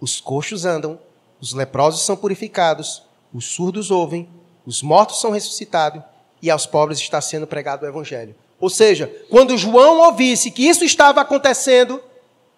os 0.00 0.20
coxos 0.20 0.64
andam, 0.64 0.98
os 1.40 1.52
leprosos 1.52 2.04
são 2.04 2.16
purificados, 2.16 3.04
os 3.32 3.44
surdos 3.44 3.92
ouvem, 3.92 4.28
os 4.66 4.82
mortos 4.82 5.20
são 5.20 5.30
ressuscitados 5.30 6.02
e 6.42 6.50
aos 6.50 6.66
pobres 6.66 6.98
está 6.98 7.20
sendo 7.20 7.46
pregado 7.46 7.86
o 7.86 7.88
evangelho. 7.88 8.34
Ou 8.58 8.68
seja, 8.68 9.06
quando 9.30 9.56
João 9.56 10.00
ouvisse 10.00 10.50
que 10.50 10.66
isso 10.68 10.82
estava 10.82 11.20
acontecendo, 11.20 12.02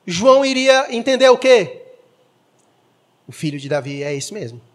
João 0.06 0.46
iria 0.46 0.86
entender 0.88 1.28
o 1.28 1.36
quê? 1.36 1.82
O 3.28 3.32
filho 3.32 3.60
de 3.60 3.68
Davi 3.68 4.02
é 4.02 4.14
esse 4.14 4.32
mesmo. 4.32 4.69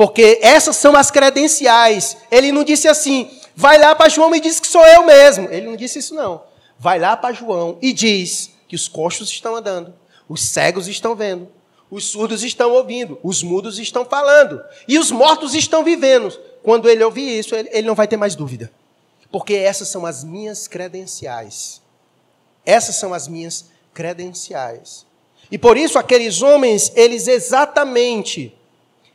Porque 0.00 0.38
essas 0.40 0.76
são 0.76 0.96
as 0.96 1.10
credenciais. 1.10 2.16
Ele 2.30 2.50
não 2.52 2.64
disse 2.64 2.88
assim, 2.88 3.30
vai 3.54 3.76
lá 3.76 3.94
para 3.94 4.08
João 4.08 4.34
e 4.34 4.40
diz 4.40 4.58
que 4.58 4.66
sou 4.66 4.82
eu 4.86 5.04
mesmo. 5.04 5.46
Ele 5.50 5.66
não 5.66 5.76
disse 5.76 5.98
isso, 5.98 6.14
não. 6.14 6.42
Vai 6.78 6.98
lá 6.98 7.14
para 7.18 7.34
João 7.34 7.76
e 7.82 7.92
diz 7.92 8.50
que 8.66 8.74
os 8.74 8.88
coxos 8.88 9.28
estão 9.28 9.54
andando, 9.54 9.92
os 10.26 10.40
cegos 10.40 10.88
estão 10.88 11.14
vendo, 11.14 11.50
os 11.90 12.06
surdos 12.06 12.42
estão 12.42 12.72
ouvindo, 12.72 13.18
os 13.22 13.42
mudos 13.42 13.78
estão 13.78 14.06
falando 14.06 14.64
e 14.88 14.98
os 14.98 15.10
mortos 15.10 15.54
estão 15.54 15.84
vivendo. 15.84 16.30
Quando 16.62 16.88
ele 16.88 17.04
ouvir 17.04 17.38
isso, 17.38 17.54
ele 17.54 17.86
não 17.86 17.94
vai 17.94 18.08
ter 18.08 18.16
mais 18.16 18.34
dúvida. 18.34 18.72
Porque 19.30 19.52
essas 19.52 19.88
são 19.88 20.06
as 20.06 20.24
minhas 20.24 20.66
credenciais. 20.66 21.82
Essas 22.64 22.94
são 22.94 23.12
as 23.12 23.28
minhas 23.28 23.66
credenciais. 23.92 25.04
E 25.50 25.58
por 25.58 25.76
isso 25.76 25.98
aqueles 25.98 26.40
homens, 26.40 26.90
eles 26.96 27.28
exatamente 27.28 28.58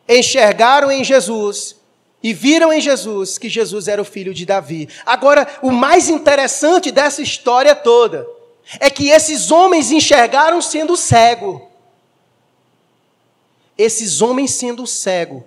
enxergaram 0.07 0.91
em 0.91 1.03
Jesus 1.03 1.75
e 2.21 2.33
viram 2.33 2.73
em 2.73 2.81
Jesus 2.81 3.37
que 3.37 3.49
Jesus 3.49 3.87
era 3.87 4.01
o 4.01 4.05
filho 4.05 4.33
de 4.33 4.45
Davi. 4.45 4.89
Agora, 5.05 5.47
o 5.61 5.71
mais 5.71 6.09
interessante 6.09 6.91
dessa 6.91 7.21
história 7.21 7.75
toda 7.75 8.27
é 8.79 8.89
que 8.89 9.09
esses 9.09 9.51
homens 9.51 9.91
enxergaram 9.91 10.61
sendo 10.61 10.97
cego. 10.97 11.69
Esses 13.77 14.21
homens 14.21 14.51
sendo 14.51 14.87
cego 14.87 15.45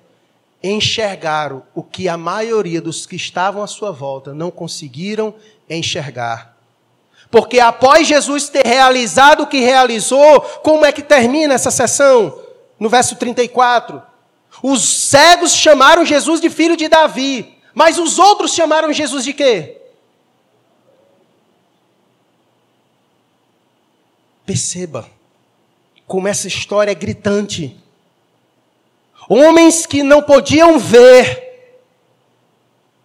enxergaram 0.62 1.62
o 1.74 1.82
que 1.82 2.08
a 2.08 2.16
maioria 2.16 2.80
dos 2.80 3.06
que 3.06 3.16
estavam 3.16 3.62
à 3.62 3.66
sua 3.66 3.90
volta 3.90 4.34
não 4.34 4.50
conseguiram 4.50 5.34
enxergar. 5.68 6.56
Porque 7.30 7.60
após 7.60 8.06
Jesus 8.06 8.48
ter 8.48 8.66
realizado 8.66 9.42
o 9.42 9.46
que 9.46 9.60
realizou, 9.60 10.40
como 10.62 10.84
é 10.84 10.92
que 10.92 11.02
termina 11.02 11.54
essa 11.54 11.70
sessão? 11.70 12.40
No 12.78 12.88
verso 12.88 13.16
34. 13.16 14.02
Os 14.62 14.82
cegos 14.82 15.52
chamaram 15.52 16.04
Jesus 16.04 16.40
de 16.40 16.50
filho 16.50 16.76
de 16.76 16.88
Davi, 16.88 17.58
mas 17.74 17.98
os 17.98 18.18
outros 18.18 18.52
chamaram 18.52 18.92
Jesus 18.92 19.24
de 19.24 19.32
quê? 19.32 19.76
Perceba 24.44 25.08
como 26.06 26.26
essa 26.26 26.48
história 26.48 26.90
é 26.90 26.94
gritante. 26.94 27.76
Homens 29.28 29.84
que 29.84 30.02
não 30.02 30.22
podiam 30.22 30.78
ver, 30.78 31.76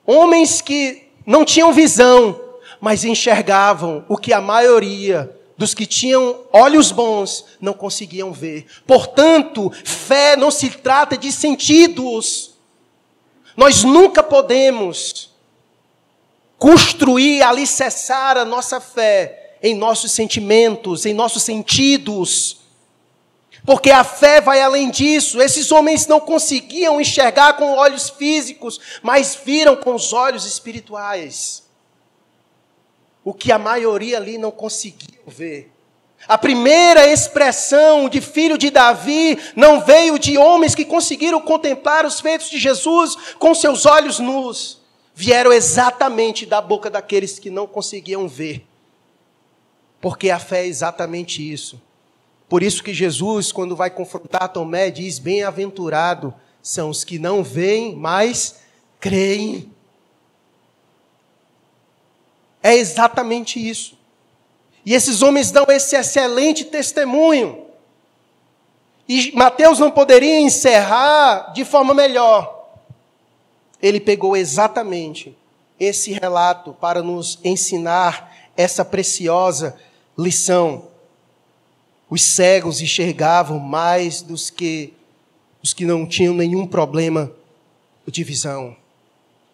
homens 0.05 0.61
que 0.61 1.09
não 1.25 1.43
tinham 1.43 1.73
visão, 1.73 2.39
mas 2.79 3.03
enxergavam 3.03 4.05
o 4.07 4.17
que 4.17 4.31
a 4.31 4.39
maioria 4.39 5.37
dos 5.63 5.73
que 5.73 5.85
tinham 5.85 6.41
olhos 6.51 6.91
bons 6.91 7.45
não 7.61 7.71
conseguiam 7.71 8.33
ver. 8.33 8.65
Portanto, 8.85 9.71
fé 9.85 10.35
não 10.35 10.51
se 10.51 10.69
trata 10.69 11.17
de 11.17 11.31
sentidos. 11.31 12.55
Nós 13.55 13.81
nunca 13.85 14.21
podemos 14.21 15.29
construir, 16.57 17.41
alicerçar 17.41 18.37
a 18.37 18.43
nossa 18.43 18.81
fé 18.81 19.55
em 19.63 19.73
nossos 19.73 20.11
sentimentos, 20.11 21.05
em 21.05 21.13
nossos 21.13 21.43
sentidos. 21.43 22.57
Porque 23.65 23.89
a 23.89 24.03
fé 24.03 24.41
vai 24.41 24.59
além 24.59 24.91
disso. 24.91 25.41
Esses 25.41 25.71
homens 25.71 26.07
não 26.07 26.19
conseguiam 26.19 26.99
enxergar 26.99 27.53
com 27.53 27.77
olhos 27.77 28.09
físicos, 28.09 28.81
mas 29.01 29.39
viram 29.45 29.77
com 29.77 29.95
os 29.95 30.11
olhos 30.11 30.45
espirituais. 30.45 31.62
O 33.23 33.33
que 33.33 33.51
a 33.51 33.59
maioria 33.59 34.17
ali 34.17 34.37
não 34.37 34.51
conseguiu 34.51 35.21
ver. 35.27 35.71
A 36.27 36.37
primeira 36.37 37.05
expressão 37.07 38.07
de 38.07 38.21
filho 38.21 38.57
de 38.57 38.69
Davi 38.69 39.37
não 39.55 39.81
veio 39.81 40.17
de 40.17 40.37
homens 40.37 40.73
que 40.73 40.85
conseguiram 40.85 41.41
contemplar 41.41 42.05
os 42.05 42.19
feitos 42.19 42.49
de 42.49 42.57
Jesus 42.57 43.15
com 43.37 43.53
seus 43.53 43.85
olhos 43.85 44.19
nus. 44.19 44.81
Vieram 45.13 45.51
exatamente 45.51 46.45
da 46.45 46.61
boca 46.61 46.89
daqueles 46.89 47.39
que 47.39 47.49
não 47.49 47.67
conseguiam 47.67 48.27
ver. 48.27 48.65
Porque 49.99 50.29
a 50.29 50.39
fé 50.39 50.61
é 50.61 50.67
exatamente 50.67 51.51
isso 51.51 51.81
por 52.53 52.61
isso 52.61 52.83
que 52.83 52.93
Jesus, 52.93 53.51
quando 53.51 53.75
vai 53.75 53.89
confrontar 53.89 54.47
Tomé, 54.47 54.91
diz: 54.91 55.17
Bem-aventurado 55.17 56.31
são 56.61 56.91
os 56.91 57.03
que 57.03 57.17
não 57.17 57.43
veem, 57.43 57.95
mas 57.95 58.59
creem. 58.99 59.72
É 62.63 62.73
exatamente 62.73 63.59
isso. 63.59 63.97
E 64.85 64.93
esses 64.93 65.21
homens 65.21 65.51
dão 65.51 65.65
esse 65.69 65.95
excelente 65.97 66.63
testemunho. 66.63 67.65
E 69.07 69.33
Mateus 69.35 69.79
não 69.79 69.91
poderia 69.91 70.39
encerrar 70.39 71.51
de 71.53 71.65
forma 71.65 71.93
melhor. 71.93 72.79
Ele 73.81 73.99
pegou 73.99 74.35
exatamente 74.37 75.37
esse 75.77 76.13
relato 76.13 76.73
para 76.73 77.03
nos 77.03 77.37
ensinar 77.43 78.33
essa 78.55 78.85
preciosa 78.85 79.77
lição. 80.17 80.87
Os 82.09 82.21
cegos 82.23 82.79
enxergavam 82.79 83.59
mais 83.59 84.21
dos 84.21 84.49
que 84.49 84.93
os 85.61 85.73
que 85.73 85.85
não 85.85 86.05
tinham 86.05 86.33
nenhum 86.33 86.67
problema 86.67 87.31
de 88.05 88.21
visão. 88.23 88.75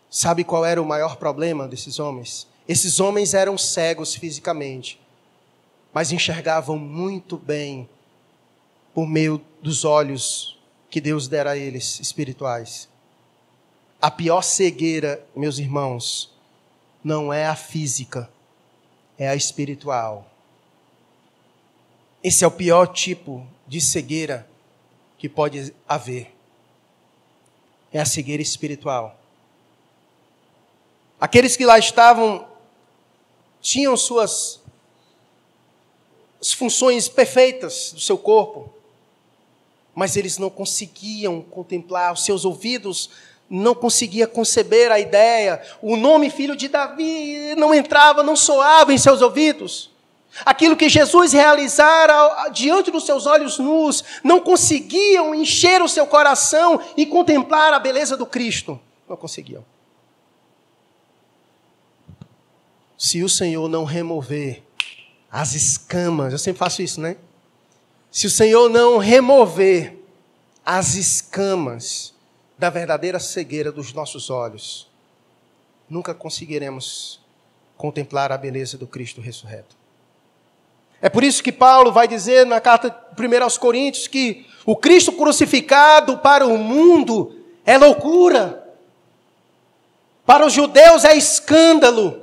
Sabe 0.10 0.44
qual 0.44 0.66
era 0.66 0.82
o 0.82 0.86
maior 0.86 1.18
problema 1.18 1.68
desses 1.68 2.00
homens? 2.00 2.49
Esses 2.70 3.00
homens 3.00 3.34
eram 3.34 3.58
cegos 3.58 4.14
fisicamente, 4.14 5.02
mas 5.92 6.12
enxergavam 6.12 6.78
muito 6.78 7.36
bem 7.36 7.90
por 8.94 9.08
meio 9.08 9.44
dos 9.60 9.84
olhos 9.84 10.56
que 10.88 11.02
Deus 11.02 11.28
dera 11.28 11.54
a 11.54 11.58
eles 11.58 12.00
espirituais. 12.00 12.88
A 14.00 14.12
pior 14.12 14.44
cegueira, 14.44 15.26
meus 15.36 15.58
irmãos, 15.58 16.32
não 17.04 17.34
é 17.34 17.48
a 17.48 17.56
física, 17.56 18.30
é 19.18 19.28
a 19.28 19.34
espiritual. 19.34 20.30
Esse 22.24 22.44
é 22.44 22.48
o 22.48 22.52
pior 22.52 22.86
tipo 22.86 23.48
de 23.68 23.82
cegueira 23.82 24.48
que 25.18 25.28
pode 25.28 25.74
haver. 25.88 26.36
É 27.92 28.00
a 28.00 28.06
cegueira 28.06 28.44
espiritual. 28.44 29.20
Aqueles 31.20 31.58
que 31.58 31.66
lá 31.66 31.80
estavam 31.80 32.48
tinham 33.62 33.96
suas 33.98 34.60
as 36.42 36.54
funções 36.54 37.10
perfeitas 37.10 37.92
do 37.94 38.00
seu 38.00 38.18
corpo, 38.18 38.74
mas 39.94 40.16
eles 40.16 40.38
não 40.38 40.50
conseguiam 40.50 41.42
contemplar, 41.42 42.14
os 42.14 42.24
seus 42.24 42.46
ouvidos 42.46 43.10
não 43.50 43.76
conseguia 43.76 44.28
conceber 44.28 44.92
a 44.92 45.00
ideia, 45.00 45.62
o 45.82 45.98
nome 45.98 46.30
filho 46.30 46.56
de 46.56 46.68
Davi 46.68 47.56
não 47.58 47.74
entrava, 47.74 48.24
não 48.24 48.36
soava 48.36 48.94
em 48.94 48.98
seus 48.98 49.22
ouvidos. 49.22 49.90
Aquilo 50.46 50.78
que 50.78 50.88
Jesus 50.88 51.34
realizara 51.34 52.48
diante 52.50 52.92
dos 52.92 53.06
seus 53.06 53.26
olhos 53.26 53.58
nus, 53.58 54.04
não 54.24 54.40
conseguiam 54.40 55.34
encher 55.34 55.82
o 55.82 55.90
seu 55.90 56.06
coração 56.06 56.80
e 56.96 57.06
contemplar 57.06 57.74
a 57.74 57.80
beleza 57.80 58.16
do 58.16 58.28
Cristo. 58.28 58.80
Não 59.10 59.18
conseguiam. 59.18 59.66
Se 63.00 63.24
o 63.24 63.30
Senhor 63.30 63.70
não 63.70 63.86
remover 63.86 64.62
as 65.32 65.54
escamas, 65.56 66.34
eu 66.34 66.38
sempre 66.38 66.60
faço 66.60 66.82
isso, 66.82 67.00
né? 67.00 67.16
Se 68.12 68.28
o 68.28 68.30
Senhor 68.30 68.68
não 68.68 68.98
remover 68.98 69.98
as 70.66 70.96
escamas 70.96 72.14
da 72.58 72.70
verdadeira 72.70 73.18
cegueira 73.18 73.72
dos 73.72 73.94
nossos 73.94 74.30
olhos, 74.30 74.90
nunca 75.90 76.14
conseguiremos 76.14 77.22
contemplar 77.78 78.34
a 78.34 78.38
beleza 78.38 78.78
do 78.78 78.86
Cristo 78.86 79.22
ressurreto. 79.22 79.78
É 81.02 81.08
por 81.08 81.24
isso 81.24 81.42
que 81.42 81.54
Paulo 81.54 81.94
vai 81.94 82.06
dizer 82.06 82.46
na 82.46 82.60
carta 82.60 82.94
1 83.18 83.42
aos 83.44 83.58
Coríntios 83.58 84.08
que 84.08 84.46
o 84.66 84.76
Cristo 84.76 85.14
crucificado 85.14 86.18
para 86.18 86.46
o 86.46 86.58
mundo 86.58 87.34
é 87.66 87.78
loucura. 87.78 88.76
Para 90.26 90.46
os 90.46 90.52
judeus 90.52 91.06
é 91.06 91.16
escândalo. 91.16 92.19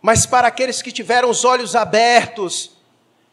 Mas 0.00 0.26
para 0.26 0.48
aqueles 0.48 0.80
que 0.80 0.92
tiveram 0.92 1.28
os 1.28 1.44
olhos 1.44 1.76
abertos, 1.76 2.72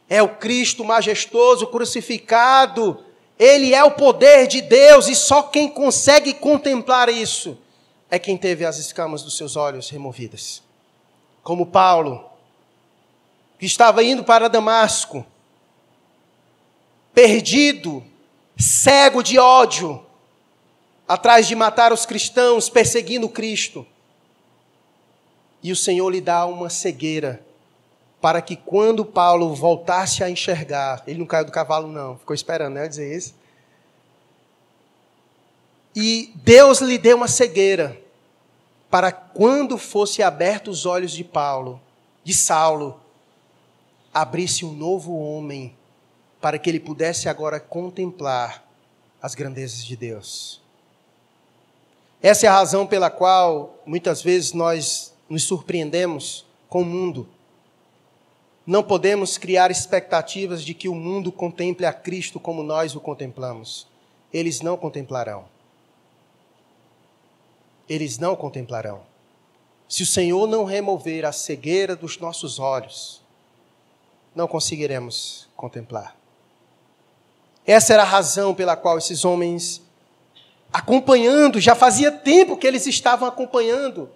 é 0.10 0.22
o 0.22 0.30
Cristo 0.30 0.84
majestoso 0.84 1.68
crucificado. 1.68 3.04
Ele 3.38 3.74
é 3.74 3.84
o 3.84 3.92
poder 3.92 4.48
de 4.48 4.62
Deus 4.62 5.08
e 5.08 5.16
só 5.16 5.44
quem 5.44 5.70
consegue 5.70 6.34
contemplar 6.34 7.10
isso 7.10 7.58
é 8.10 8.18
quem 8.18 8.38
teve 8.38 8.66
as 8.66 8.78
escamas 8.78 9.22
dos 9.22 9.36
seus 9.36 9.56
olhos 9.56 9.90
removidas. 9.90 10.64
Como 11.44 11.66
Paulo, 11.66 12.30
que 13.60 13.66
estava 13.66 14.04
indo 14.04 14.24
para 14.24 14.48
Damasco, 14.48 15.26
perdido, 17.14 18.04
cego 18.58 19.22
de 19.22 19.38
ódio, 19.38 20.06
atrás 21.08 21.48
de 21.48 21.56
matar 21.56 21.92
os 21.92 22.06
cristãos, 22.06 22.70
perseguindo 22.70 23.30
Cristo. 23.30 23.86
E 25.62 25.72
o 25.72 25.76
Senhor 25.76 26.10
lhe 26.10 26.22
dá 26.22 26.46
uma 26.46 26.70
cegueira, 26.70 27.46
para 28.22 28.42
que 28.42 28.56
quando 28.56 29.06
Paulo 29.06 29.54
voltasse 29.54 30.24
a 30.24 30.30
enxergar, 30.30 31.04
ele 31.08 31.20
não 31.20 31.26
caiu 31.26 31.46
do 31.46 31.52
cavalo, 31.52 31.88
não, 31.88 32.18
ficou 32.18 32.34
esperando, 32.34 32.76
né? 32.76 32.88
Dizer 32.88 33.16
isso. 33.16 33.36
E 35.96 36.32
Deus 36.36 36.80
lhe 36.80 36.98
deu 36.98 37.18
uma 37.18 37.28
cegueira, 37.28 38.00
para 38.90 39.12
quando 39.12 39.78
fosse 39.78 40.24
abertos 40.24 40.80
os 40.80 40.86
olhos 40.86 41.12
de 41.12 41.24
Paulo, 41.24 41.82
de 42.24 42.34
Saulo, 42.34 43.00
abrisse 44.14 44.64
um 44.64 44.74
novo 44.74 45.18
homem 45.18 45.76
para 46.40 46.58
que 46.58 46.70
ele 46.70 46.80
pudesse 46.80 47.28
agora 47.28 47.60
contemplar 47.60 48.64
as 49.22 49.36
grandezas 49.36 49.84
de 49.84 49.96
Deus. 49.96 50.62
Essa 52.22 52.46
é 52.46 52.50
a 52.50 52.54
razão 52.54 52.88
pela 52.88 53.10
qual 53.10 53.76
muitas 53.86 54.22
vezes 54.22 54.54
nós 54.54 55.14
nos 55.30 55.44
surpreendemos 55.44 56.46
com 56.70 56.82
o 56.82 56.86
mundo. 56.86 57.28
não 58.66 58.84
podemos 58.84 59.38
criar 59.38 59.72
expectativas 59.72 60.62
de 60.62 60.74
que 60.74 60.90
o 60.90 60.94
mundo 60.94 61.32
contemple 61.32 61.86
a 61.86 61.94
Cristo 61.94 62.38
como 62.38 62.62
nós 62.62 62.96
o 62.96 63.00
contemplamos. 63.00 63.88
Eles 64.34 64.60
não 64.60 64.76
contemplarão. 64.76 65.46
Eles 67.88 68.18
não 68.18 68.36
contemplarão. 68.36 69.04
Se 69.88 70.04
o 70.04 70.06
Senhor 70.06 70.46
não 70.48 70.66
remover 70.66 71.26
a 71.26 71.32
cegueira 71.32 71.96
dos 71.96 72.20
nossos 72.20 72.60
olhos, 72.60 73.22
não 74.36 74.50
conseguiremos 74.50 75.48
contemplar. 75.56 76.14
Essa 77.66 77.94
era 77.94 78.04
a 78.04 78.06
razão 78.06 78.54
pela 78.54 78.76
qual 78.76 78.98
esses 78.98 79.24
homens, 79.24 79.82
acompanhando, 80.74 81.62
já 81.62 81.74
fazia 81.74 82.12
tempo 82.12 82.58
que 82.58 82.68
eles 82.68 82.86
estavam 82.86 83.28
acompanhando, 83.28 84.10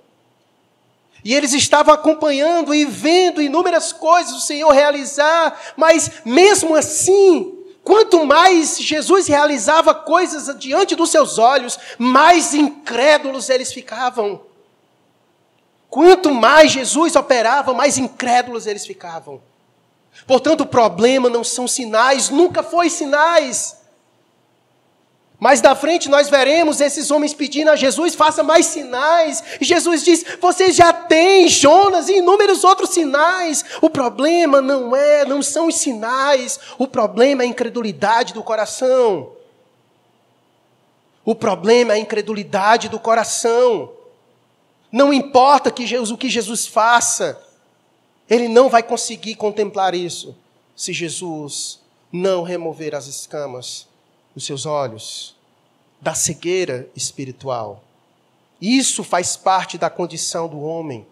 e 1.24 1.34
eles 1.34 1.54
estavam 1.54 1.94
acompanhando 1.94 2.74
e 2.74 2.86
vendo 2.86 3.42
inúmeras 3.42 3.92
coisas 3.92 4.34
o 4.34 4.42
Senhor 4.42 4.72
realizar, 4.72 5.74
mas 5.78 6.12
mesmo 6.26 6.76
assim, 6.76 7.60
quanto 7.84 8.26
mais 8.26 8.80
Jesus 8.80 9.28
realizava 9.28 9.94
coisas 9.94 10.58
diante 10.58 10.96
dos 10.96 11.12
seus 11.12 11.38
olhos, 11.38 11.78
mais 11.98 12.54
incrédulos 12.54 13.50
eles 13.50 13.72
ficavam. 13.72 14.42
Quanto 15.90 16.34
mais 16.34 16.72
Jesus 16.72 17.16
operava, 17.16 17.74
mais 17.74 17.98
incrédulos 17.98 18.66
eles 18.66 18.86
ficavam. 18.86 19.42
Portanto, 20.26 20.62
o 20.62 20.66
problema 20.66 21.30
não 21.30 21.44
são 21.44 21.68
sinais, 21.68 22.30
nunca 22.30 22.64
foi 22.64 22.90
sinais. 22.90 23.81
Mais 25.42 25.60
da 25.60 25.74
frente 25.74 26.08
nós 26.08 26.30
veremos 26.30 26.80
esses 26.80 27.10
homens 27.10 27.34
pedindo 27.34 27.72
a 27.72 27.76
Jesus, 27.76 28.14
faça 28.14 28.44
mais 28.44 28.68
sinais. 28.68 29.44
E 29.60 29.66
Jesus 29.66 30.04
diz: 30.04 30.24
vocês 30.40 30.76
já 30.76 30.94
têm 30.94 31.48
Jonas 31.48 32.08
e 32.10 32.18
inúmeros 32.18 32.64
outros 32.64 32.92
sinais. 32.92 33.66
O 33.82 33.90
problema 33.90 34.62
não 34.62 34.96
é, 34.96 35.26
não 35.26 35.42
são 35.42 35.66
os 35.66 35.78
sinais. 35.78 36.60
O 36.78 36.88
problema 36.88 37.42
é 37.42 37.48
a 37.48 37.50
incredulidade 37.50 38.36
do 38.36 38.44
coração. 38.44 39.32
O 41.26 41.34
problema 41.34 41.94
é 41.94 41.96
a 41.96 42.00
incredulidade 42.00 42.88
do 42.88 43.00
coração. 43.00 43.92
Não 44.92 45.12
importa 45.12 45.72
que 45.72 45.88
Jesus, 45.88 46.12
o 46.12 46.18
que 46.18 46.30
Jesus 46.30 46.68
faça, 46.68 47.42
ele 48.30 48.48
não 48.48 48.70
vai 48.70 48.84
conseguir 48.84 49.34
contemplar 49.34 49.96
isso 49.96 50.38
se 50.76 50.94
Jesus 50.94 51.80
não 52.14 52.44
remover 52.44 52.94
as 52.94 53.08
escamas 53.08 53.90
os 54.36 54.46
seus 54.46 54.66
olhos, 54.66 55.36
da 56.00 56.14
cegueira 56.14 56.90
espiritual. 56.96 57.84
Isso 58.60 59.04
faz 59.04 59.36
parte 59.36 59.78
da 59.78 59.90
condição 59.90 60.48
do 60.48 60.62
homem, 60.62 61.06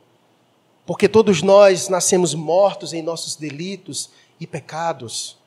porque 0.85 1.07
todos 1.07 1.41
nós 1.41 1.87
nascemos 1.89 2.33
mortos 2.33 2.93
em 2.93 3.01
nossos 3.01 3.35
delitos 3.35 4.09
e 4.39 4.47
pecados. 4.47 5.37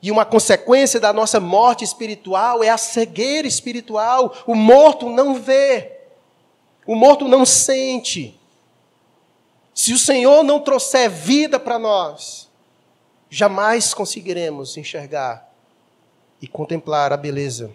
E 0.00 0.10
uma 0.10 0.24
consequência 0.24 0.98
da 0.98 1.12
nossa 1.12 1.38
morte 1.38 1.84
espiritual 1.84 2.62
é 2.62 2.68
a 2.68 2.78
cegueira 2.78 3.46
espiritual. 3.46 4.34
O 4.46 4.54
morto 4.54 5.08
não 5.08 5.34
vê, 5.34 5.92
o 6.86 6.94
morto 6.94 7.28
não 7.28 7.46
sente. 7.46 8.38
Se 9.74 9.92
o 9.92 9.98
Senhor 9.98 10.42
não 10.42 10.60
trouxer 10.60 11.08
vida 11.08 11.58
para 11.58 11.78
nós, 11.78 12.48
jamais 13.30 13.94
conseguiremos 13.94 14.76
enxergar 14.76 15.51
e 16.42 16.48
contemplar 16.48 17.12
a 17.12 17.16
beleza 17.16 17.70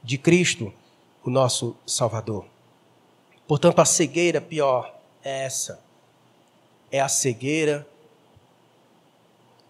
de 0.00 0.16
Cristo, 0.16 0.72
o 1.24 1.28
nosso 1.28 1.76
Salvador. 1.84 2.46
Portanto, 3.48 3.80
a 3.80 3.84
cegueira 3.84 4.40
pior 4.40 4.94
é 5.24 5.44
essa. 5.44 5.80
É 6.90 7.00
a 7.00 7.08
cegueira 7.08 7.84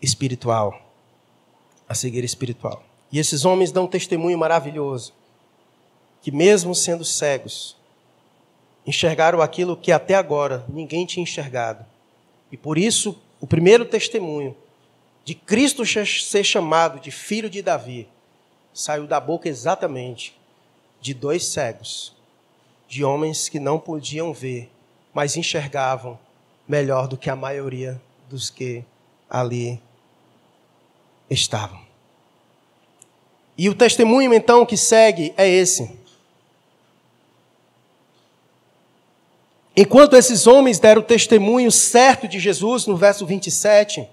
espiritual. 0.02 0.80
A 1.88 1.94
cegueira 1.94 2.26
espiritual. 2.26 2.84
E 3.10 3.18
esses 3.18 3.46
homens 3.46 3.72
dão 3.72 3.84
um 3.84 3.88
testemunho 3.88 4.38
maravilhoso. 4.38 5.14
Que 6.20 6.30
mesmo 6.30 6.74
sendo 6.74 7.04
cegos, 7.04 7.74
enxergaram 8.86 9.40
aquilo 9.40 9.76
que 9.76 9.90
até 9.90 10.14
agora 10.14 10.64
ninguém 10.68 11.06
tinha 11.06 11.22
enxergado. 11.22 11.84
E 12.52 12.56
por 12.56 12.76
isso, 12.76 13.18
o 13.40 13.46
primeiro 13.46 13.86
testemunho 13.86 14.54
de 15.30 15.36
Cristo 15.36 15.84
ser 15.86 16.42
chamado 16.42 16.98
de 16.98 17.12
filho 17.12 17.48
de 17.48 17.62
Davi, 17.62 18.08
saiu 18.74 19.06
da 19.06 19.20
boca 19.20 19.48
exatamente 19.48 20.36
de 21.00 21.14
dois 21.14 21.46
cegos, 21.46 22.12
de 22.88 23.04
homens 23.04 23.48
que 23.48 23.60
não 23.60 23.78
podiam 23.78 24.32
ver, 24.32 24.68
mas 25.14 25.36
enxergavam 25.36 26.18
melhor 26.66 27.06
do 27.06 27.16
que 27.16 27.30
a 27.30 27.36
maioria 27.36 28.02
dos 28.28 28.50
que 28.50 28.84
ali 29.28 29.80
estavam. 31.30 31.80
E 33.56 33.68
o 33.68 33.74
testemunho 33.76 34.34
então 34.34 34.66
que 34.66 34.76
segue 34.76 35.32
é 35.36 35.48
esse. 35.48 35.96
Enquanto 39.76 40.16
esses 40.16 40.48
homens 40.48 40.80
deram 40.80 41.00
testemunho 41.02 41.70
certo 41.70 42.26
de 42.26 42.40
Jesus, 42.40 42.84
no 42.84 42.96
verso 42.96 43.24
27, 43.24 44.08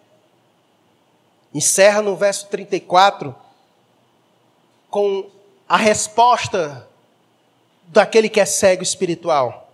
encerra 1.58 2.04
no 2.04 2.16
verso 2.16 2.46
34 2.50 3.36
com 4.92 5.28
a 5.68 5.76
resposta 5.76 6.88
daquele 7.88 8.30
que 8.30 8.40
é 8.40 8.46
cego 8.46 8.84
espiritual. 8.84 9.68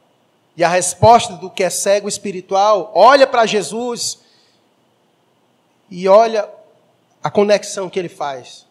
E 0.55 0.63
a 0.63 0.69
resposta 0.69 1.33
do 1.33 1.49
que 1.49 1.61
é 1.61 1.69
cego 1.69 2.07
espiritual 2.07 2.89
olha 2.95 3.27
para 3.27 3.45
Jesus 3.45 4.19
e 5.91 6.07
olha 6.07 6.49
a 7.21 7.29
conexão 7.29 7.89
que 7.89 7.99
ele 7.99 8.07
faz. 8.07 8.65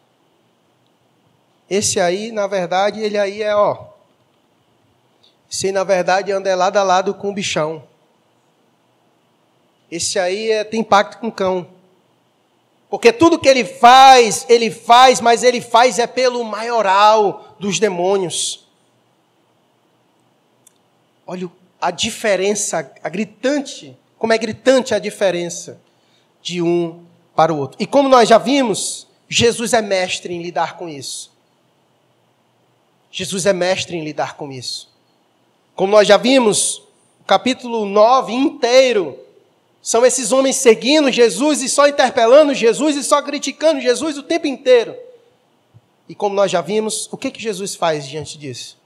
Esse 1.69 2.01
aí, 2.01 2.33
na 2.33 2.47
verdade, 2.47 2.99
ele 3.01 3.19
aí 3.19 3.43
é, 3.43 3.55
ó. 3.55 3.89
Esse 5.51 5.71
na 5.71 5.85
verdade, 5.85 6.33
anda 6.33 6.55
lado 6.57 6.79
a 6.79 6.83
lado 6.83 7.13
com 7.13 7.29
o 7.29 7.35
bichão. 7.35 7.87
Esse 9.91 10.19
aí 10.19 10.51
é, 10.51 10.65
tem 10.65 10.83
pacto 10.83 11.19
com 11.19 11.29
o 11.29 11.33
cão. 11.33 11.82
Porque 12.93 13.11
tudo 13.11 13.39
que 13.39 13.49
ele 13.49 13.65
faz, 13.65 14.45
ele 14.51 14.71
faz, 14.71 15.19
mas 15.19 15.43
ele 15.43 15.63
faz 15.63 15.99
é 15.99 16.07
pelo 16.07 16.45
maioral 16.45 17.57
dos 17.59 17.79
demônios. 17.79 18.67
Olha 21.27 21.51
a 21.81 21.91
diferença, 21.91 22.93
a 23.03 23.09
gritante, 23.09 23.97
como 24.19 24.35
é 24.35 24.37
gritante 24.37 24.95
a 24.95 24.99
diferença 24.99 25.81
de 26.43 26.61
um 26.61 27.03
para 27.35 27.51
o 27.51 27.57
outro. 27.57 27.79
E 27.81 27.87
como 27.87 28.11
nós 28.11 28.29
já 28.29 28.37
vimos, 28.37 29.09
Jesus 29.27 29.73
é 29.73 29.81
mestre 29.81 30.35
em 30.35 30.43
lidar 30.43 30.77
com 30.77 30.87
isso. 30.87 31.33
Jesus 33.11 33.47
é 33.47 33.55
mestre 33.55 33.97
em 33.97 34.05
lidar 34.05 34.37
com 34.37 34.53
isso. 34.53 34.93
Como 35.75 35.93
nós 35.93 36.07
já 36.07 36.19
vimos, 36.19 36.83
o 37.23 37.25
capítulo 37.27 37.87
9 37.87 38.35
inteiro 38.35 39.19
são 39.83 40.07
esses 40.07 40.31
homens 40.31 40.57
seguindo 40.57 41.11
Jesus 41.11 41.61
e 41.61 41.69
só 41.69 41.89
interpelando 41.89 42.55
Jesus 42.55 42.97
e 42.97 43.03
só 43.03 43.21
criticando 43.21 43.81
Jesus 43.81 44.17
o 44.17 44.23
tempo 44.23 44.47
inteiro. 44.47 44.97
E 46.09 46.15
como 46.15 46.37
nós 46.37 46.53
já 46.53 46.61
vimos, 46.61 47.09
o 47.11 47.17
que, 47.17 47.33
que 47.33 47.43
Jesus 47.43 47.75
faz 47.75 48.07
diante 48.07 48.39
disso? 48.39 48.79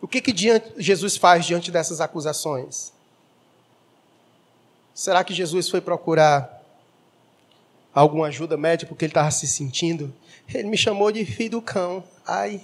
O 0.00 0.08
que, 0.08 0.22
que 0.22 0.34
Jesus 0.78 1.16
faz 1.16 1.44
diante 1.44 1.70
dessas 1.70 2.00
acusações? 2.00 2.92
Será 4.94 5.22
que 5.22 5.34
Jesus 5.34 5.68
foi 5.68 5.80
procurar 5.80 6.62
alguma 7.94 8.28
ajuda 8.28 8.56
médica 8.56 8.88
porque 8.88 9.04
ele 9.04 9.10
estava 9.10 9.30
se 9.30 9.46
sentindo? 9.46 10.14
Ele 10.52 10.68
me 10.68 10.76
chamou 10.78 11.12
de 11.12 11.24
filho 11.26 11.50
do 11.50 11.62
cão. 11.62 12.02
Ai. 12.26 12.62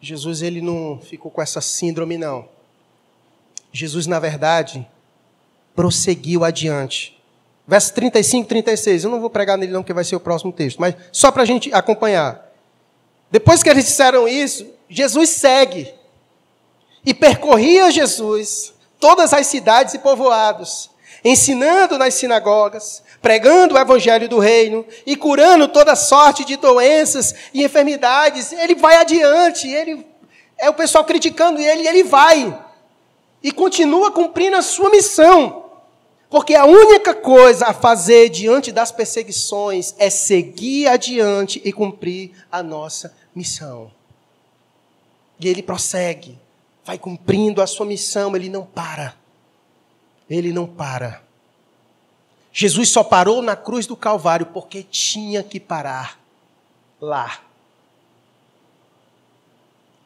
Jesus 0.00 0.42
ele 0.42 0.60
não 0.60 0.98
ficou 1.00 1.30
com 1.30 1.42
essa 1.42 1.60
síndrome 1.60 2.16
não. 2.16 2.48
Jesus 3.72 4.06
na 4.06 4.18
verdade 4.18 4.86
prosseguiu 5.74 6.44
adiante. 6.44 7.20
Verso 7.66 7.94
35, 7.94 8.48
36. 8.48 9.04
Eu 9.04 9.10
não 9.10 9.20
vou 9.20 9.30
pregar 9.30 9.56
nele 9.56 9.72
não, 9.72 9.82
porque 9.82 9.92
vai 9.92 10.04
ser 10.04 10.16
o 10.16 10.20
próximo 10.20 10.52
texto, 10.52 10.80
mas 10.80 10.94
só 11.12 11.30
para 11.30 11.42
a 11.42 11.46
gente 11.46 11.72
acompanhar. 11.72 12.50
Depois 13.30 13.62
que 13.62 13.68
eles 13.68 13.84
disseram 13.84 14.26
isso, 14.26 14.66
Jesus 14.88 15.30
segue. 15.30 15.92
E 17.04 17.14
percorria 17.14 17.90
Jesus 17.90 18.74
todas 18.98 19.32
as 19.32 19.46
cidades 19.46 19.94
e 19.94 19.98
povoados, 19.98 20.90
ensinando 21.24 21.96
nas 21.96 22.14
sinagogas, 22.14 23.02
pregando 23.20 23.74
o 23.74 23.78
evangelho 23.78 24.28
do 24.28 24.38
reino 24.38 24.84
e 25.06 25.16
curando 25.16 25.68
toda 25.68 25.94
sorte 25.94 26.44
de 26.44 26.56
doenças 26.56 27.34
e 27.52 27.64
enfermidades. 27.64 28.52
Ele 28.52 28.74
vai 28.74 28.96
adiante, 28.96 29.68
ele 29.68 30.06
é 30.56 30.68
o 30.68 30.74
pessoal 30.74 31.04
criticando 31.04 31.60
ele, 31.60 31.86
ele 31.86 32.02
vai 32.02 32.58
e 33.42 33.50
continua 33.50 34.10
cumprindo 34.10 34.56
a 34.56 34.62
sua 34.62 34.90
missão. 34.90 35.64
Porque 36.28 36.54
a 36.54 36.64
única 36.64 37.12
coisa 37.12 37.66
a 37.66 37.74
fazer 37.74 38.28
diante 38.28 38.70
das 38.70 38.92
perseguições 38.92 39.94
é 39.98 40.08
seguir 40.08 40.86
adiante 40.86 41.60
e 41.64 41.72
cumprir 41.72 42.30
a 42.52 42.62
nossa 42.62 43.12
missão. 43.34 43.90
E 45.40 45.48
ele 45.48 45.62
prossegue, 45.62 46.38
vai 46.84 46.98
cumprindo 46.98 47.60
a 47.60 47.66
sua 47.66 47.84
missão, 47.84 48.36
ele 48.36 48.48
não 48.48 48.64
para. 48.64 49.16
Ele 50.28 50.52
não 50.52 50.66
para. 50.66 51.20
Jesus 52.52 52.88
só 52.88 53.04
parou 53.04 53.40
na 53.40 53.54
cruz 53.54 53.86
do 53.86 53.96
Calvário 53.96 54.46
porque 54.46 54.82
tinha 54.82 55.42
que 55.42 55.60
parar 55.60 56.18
lá. 57.00 57.40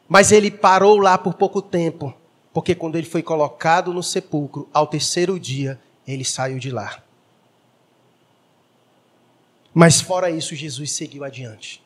Mas 0.09 0.31
ele 0.31 0.51
parou 0.51 0.99
lá 0.99 1.17
por 1.17 1.35
pouco 1.35 1.63
tempo, 1.63 2.15
porque 2.53 2.75
quando 2.75 2.97
ele 2.97 3.07
foi 3.07 3.23
colocado 3.23 3.93
no 3.93 4.03
sepulcro, 4.03 4.69
ao 4.73 4.87
terceiro 4.87 5.41
dia, 5.41 5.81
ele 6.07 6.25
saiu 6.25 6.59
de 6.59 6.71
lá. 6.71 7.03
Mas 9.73 10.01
fora 10.01 10.31
isso, 10.31 10.55
Jesus 10.55 10.93
seguiu 10.93 11.25
adiante. 11.25 11.83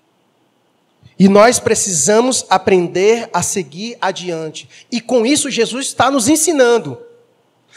E 1.18 1.28
nós 1.28 1.59
precisamos 1.59 2.44
aprender 2.50 3.30
a 3.32 3.42
seguir 3.42 3.96
adiante. 4.00 4.68
E 4.90 5.00
com 5.00 5.24
isso, 5.24 5.50
Jesus 5.50 5.86
está 5.86 6.11
nos 6.11 6.28
ensinando. 6.28 6.98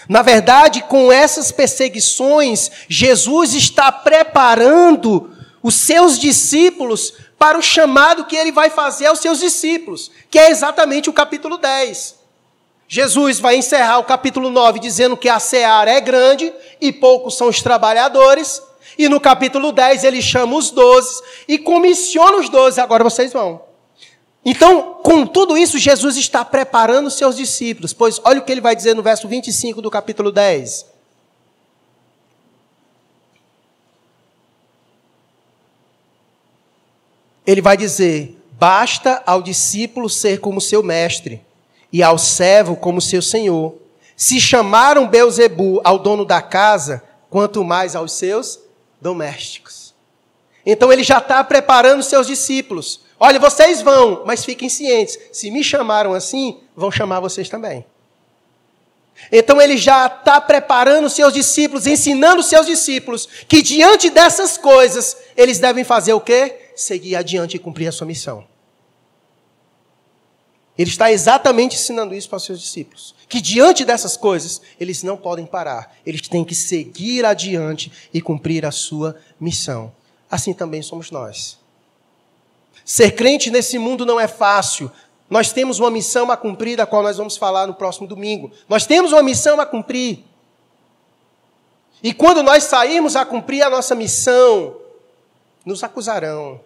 Na 0.10 0.22
verdade, 0.22 0.82
com 0.84 1.12
essas 1.12 1.52
perseguições, 1.52 2.72
Jesus 2.88 3.54
está 3.54 3.92
preparando 3.92 5.36
os 5.64 5.76
seus 5.76 6.18
discípulos 6.18 7.14
para 7.38 7.58
o 7.58 7.62
chamado 7.62 8.26
que 8.26 8.36
ele 8.36 8.52
vai 8.52 8.70
fazer 8.70 9.08
aos 9.08 9.20
seus 9.20 9.40
discípulos, 9.40 10.12
que 10.30 10.40
é 10.40 10.50
exatamente 10.50 11.10
o 11.10 11.14
capítulo 11.14 11.58
10. 11.58 12.22
Jesus 12.88 13.40
vai 13.40 13.56
encerrar 13.56 14.00
o 14.00 14.04
capítulo 14.04 14.50
9 14.50 14.80
dizendo 14.80 15.16
que 15.16 15.30
a 15.30 15.40
seara 15.40 15.90
é 15.90 16.02
grande 16.02 16.52
e 16.80 16.92
poucos 16.92 17.38
são 17.38 17.48
os 17.48 17.62
trabalhadores. 17.62 18.62
E 18.98 19.08
no 19.08 19.20
capítulo 19.20 19.72
10 19.72 20.04
ele 20.04 20.22
chama 20.22 20.58
os 20.58 20.72
doze 20.72 21.22
e 21.48 21.58
comissiona 21.58 22.38
os 22.38 22.50
doze. 22.50 22.82
Agora 22.82 23.04
vocês 23.04 23.32
vão. 23.32 23.71
Então, 24.44 24.96
com 25.04 25.26
tudo 25.26 25.56
isso, 25.56 25.78
Jesus 25.78 26.18
está 26.18 26.44
preparando 26.44 27.12
seus 27.12 27.36
discípulos. 27.36 27.94
Pois 27.94 28.20
olha 28.24 28.40
o 28.40 28.44
que 28.44 28.52
ele 28.52 28.62
vai 28.62 28.76
dizer 28.76 28.96
no 28.96 29.04
verso 29.04 29.28
25 29.28 29.82
do 29.82 29.92
capítulo 29.92 30.32
10. 30.32 30.86
Ele 37.46 37.62
vai 37.62 37.78
dizer: 37.78 38.38
Basta 38.54 39.22
ao 39.26 39.42
discípulo 39.42 40.10
ser 40.10 40.40
como 40.40 40.60
seu 40.60 40.82
mestre, 40.82 41.42
e 41.94 42.02
ao 42.02 42.18
servo 42.18 42.76
como 42.76 43.02
seu 43.02 43.22
senhor. 43.22 43.76
Se 44.16 44.40
chamaram 44.40 45.08
Beuzebu 45.08 45.82
ao 45.84 46.00
dono 46.00 46.26
da 46.26 46.42
casa, 46.42 47.04
quanto 47.30 47.64
mais 47.64 47.96
aos 47.96 48.14
seus 48.14 48.60
domésticos. 49.00 49.94
Então 50.66 50.92
ele 50.94 51.04
já 51.04 51.18
está 51.18 51.44
preparando 51.44 52.04
seus 52.04 52.28
discípulos. 52.28 53.02
Olha, 53.24 53.40
vocês 53.40 53.84
vão, 53.84 54.24
mas 54.26 54.44
fiquem 54.44 54.68
cientes. 54.68 55.16
Se 55.32 55.52
me 55.52 55.64
chamaram 55.64 56.12
assim, 56.12 56.60
vão 56.76 56.90
chamar 56.90 57.20
vocês 57.20 57.48
também. 57.48 57.86
Então 59.32 59.62
ele 59.62 59.78
já 59.78 60.08
está 60.08 60.42
preparando 60.42 61.08
seus 61.08 61.32
discípulos, 61.32 61.86
ensinando 61.86 62.42
seus 62.42 62.66
discípulos 62.66 63.30
que 63.48 63.62
diante 63.62 64.10
dessas 64.10 64.58
coisas 64.58 65.16
eles 65.38 65.60
devem 65.60 65.84
fazer 65.84 66.14
o 66.14 66.20
quê? 66.20 66.72
Seguir 66.76 67.16
adiante 67.16 67.58
e 67.58 67.60
cumprir 67.60 67.88
a 67.88 67.92
sua 67.92 68.08
missão. 68.08 68.44
Ele 70.76 70.90
está 70.90 71.12
exatamente 71.12 71.76
ensinando 71.76 72.16
isso 72.16 72.28
para 72.28 72.38
os 72.38 72.44
seus 72.44 72.60
discípulos. 72.60 73.14
Que 73.30 73.40
diante 73.40 73.86
dessas 73.86 74.18
coisas, 74.18 74.64
eles 74.80 75.04
não 75.04 75.16
podem 75.16 75.46
parar. 75.46 75.96
Eles 76.04 76.28
têm 76.28 76.44
que 76.44 76.56
seguir 76.56 77.24
adiante 77.24 77.92
e 78.12 78.20
cumprir 78.20 78.66
a 78.66 78.72
sua 78.72 79.16
missão. 79.40 79.94
Assim 80.28 80.54
também 80.54 80.82
somos 80.82 81.12
nós. 81.12 81.61
Ser 82.84 83.12
crente 83.12 83.50
nesse 83.50 83.78
mundo 83.78 84.06
não 84.06 84.20
é 84.20 84.28
fácil. 84.28 84.92
Nós 85.30 85.52
temos 85.52 85.80
uma 85.80 85.90
missão 85.90 86.30
a 86.30 86.38
cumprir, 86.38 86.76
da 86.76 86.86
qual 86.86 87.04
nós 87.04 87.18
vamos 87.18 87.38
falar 87.38 87.68
no 87.68 87.74
próximo 87.74 88.08
domingo. 88.08 88.52
Nós 88.68 88.86
temos 88.86 89.12
uma 89.12 89.24
missão 89.24 89.60
a 89.62 89.66
cumprir. 89.66 90.26
E 92.04 92.14
quando 92.14 92.44
nós 92.44 92.64
sairmos 92.64 93.16
a 93.16 93.24
cumprir 93.24 93.62
a 93.64 93.70
nossa 93.70 93.96
missão, 93.96 94.76
nos 95.66 95.84
acusarão, 95.84 96.60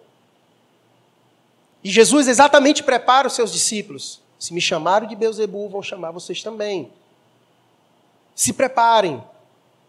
e 1.86 1.90
Jesus 1.90 2.26
exatamente 2.26 2.82
prepara 2.82 3.28
os 3.28 3.34
seus 3.34 3.52
discípulos. 3.52 4.20
Se 4.40 4.52
me 4.52 4.60
chamaram 4.60 5.06
de 5.06 5.14
Beuzebu, 5.14 5.68
vão 5.68 5.80
chamar 5.80 6.10
vocês 6.10 6.42
também. 6.42 6.90
Se 8.34 8.52
preparem. 8.52 9.22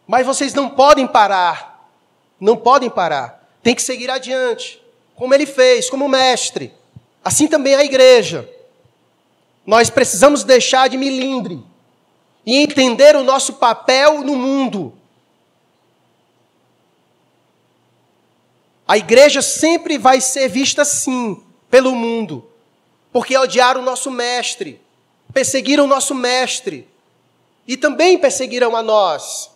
Mas 0.05 0.23
vocês 0.23 0.53
não 0.53 0.69
podem 0.69 1.07
parar. 1.07 1.89
Não 2.39 2.55
podem 2.55 2.87
parar. 2.87 3.43
Tem 3.63 3.73
que 3.73 3.81
seguir 3.81 4.11
adiante. 4.11 4.79
Como 5.17 5.33
ele 5.33 5.45
fez, 5.45 5.89
como 5.89 6.07
mestre. 6.07 6.71
Assim 7.25 7.47
também 7.47 7.75
a 7.75 7.83
igreja. 7.83 8.49
Nós 9.65 9.89
precisamos 9.89 10.45
deixar 10.45 10.87
de 10.87 10.95
milindre 10.95 11.61
e 12.45 12.55
entender 12.55 13.15
o 13.17 13.23
nosso 13.23 13.55
papel 13.55 14.23
no 14.23 14.35
mundo. 14.35 14.93
A 18.87 18.97
igreja 18.97 19.41
sempre 19.41 19.97
vai 19.97 20.21
ser 20.21 20.47
vista 20.47 20.83
assim, 20.83 21.43
pelo 21.69 21.93
mundo, 21.93 22.49
porque 23.11 23.37
odiaram 23.37 23.81
o 23.81 23.83
nosso 23.83 24.09
mestre, 24.09 24.79
perseguiram 25.33 25.83
o 25.83 25.87
nosso 25.87 26.15
mestre 26.15 26.87
e 27.67 27.75
também 27.75 28.17
perseguiram 28.17 28.73
a 28.77 28.81
nós. 28.81 29.51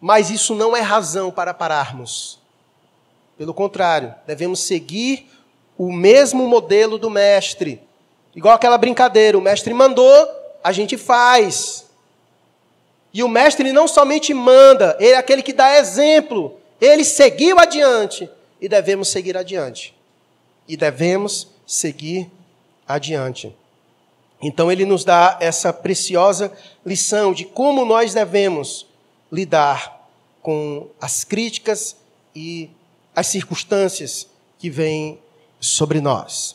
Mas 0.00 0.30
isso 0.30 0.56
não 0.56 0.76
é 0.76 0.80
razão 0.80 1.30
para 1.30 1.54
pararmos. 1.54 2.40
Pelo 3.36 3.52
contrário, 3.52 4.14
devemos 4.26 4.60
seguir 4.60 5.30
o 5.76 5.92
mesmo 5.92 6.46
modelo 6.46 6.98
do 6.98 7.10
mestre. 7.10 7.80
Igual 8.34 8.54
aquela 8.54 8.78
brincadeira, 8.78 9.36
o 9.36 9.42
mestre 9.42 9.74
mandou, 9.74 10.28
a 10.64 10.72
gente 10.72 10.96
faz. 10.96 11.86
E 13.12 13.22
o 13.22 13.28
mestre 13.28 13.72
não 13.72 13.86
somente 13.86 14.32
manda, 14.34 14.96
ele 14.98 15.12
é 15.12 15.16
aquele 15.16 15.42
que 15.42 15.52
dá 15.52 15.78
exemplo. 15.78 16.58
Ele 16.80 17.04
seguiu 17.04 17.58
adiante 17.58 18.28
e 18.60 18.68
devemos 18.68 19.08
seguir 19.08 19.36
adiante 19.36 19.94
e 20.68 20.76
devemos 20.76 21.48
seguir 21.66 22.30
adiante. 22.86 23.54
Então, 24.42 24.70
ele 24.70 24.84
nos 24.84 25.04
dá 25.04 25.38
essa 25.40 25.72
preciosa 25.72 26.52
lição 26.84 27.32
de 27.32 27.44
como 27.44 27.84
nós 27.84 28.12
devemos 28.12 28.86
lidar 29.32 30.08
com 30.42 30.88
as 31.00 31.24
críticas 31.24 31.96
e 32.34 32.70
as 33.16 33.28
circunstâncias 33.28 34.28
que 34.58 34.68
vêm 34.68 35.18
sobre 35.58 36.02
nós. 36.02 36.54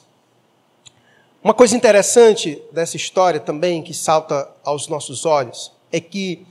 Uma 1.44 1.56
coisa 1.56 1.76
interessante 1.76 2.62
dessa 2.72 2.96
história 2.96 3.40
também, 3.40 3.82
que 3.82 3.96
salta 3.96 4.48
aos 4.64 4.88
nossos 4.88 5.26
olhos, 5.26 5.72
é 5.92 6.00
que, 6.00 6.46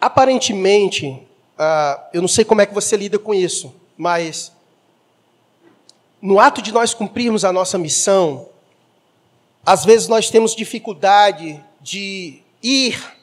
aparentemente, 0.00 1.06
uh, 1.06 2.00
eu 2.14 2.22
não 2.22 2.28
sei 2.28 2.46
como 2.46 2.62
é 2.62 2.66
que 2.66 2.72
você 2.72 2.96
lida 2.96 3.18
com 3.18 3.34
isso, 3.34 3.74
mas 3.94 4.50
no 6.22 6.40
ato 6.40 6.62
de 6.62 6.72
nós 6.72 6.94
cumprirmos 6.94 7.44
a 7.44 7.52
nossa 7.52 7.76
missão, 7.76 8.48
às 9.66 9.84
vezes 9.84 10.08
nós 10.08 10.30
temos 10.30 10.56
dificuldade 10.56 11.62
de 11.78 12.40
ir 12.62 13.17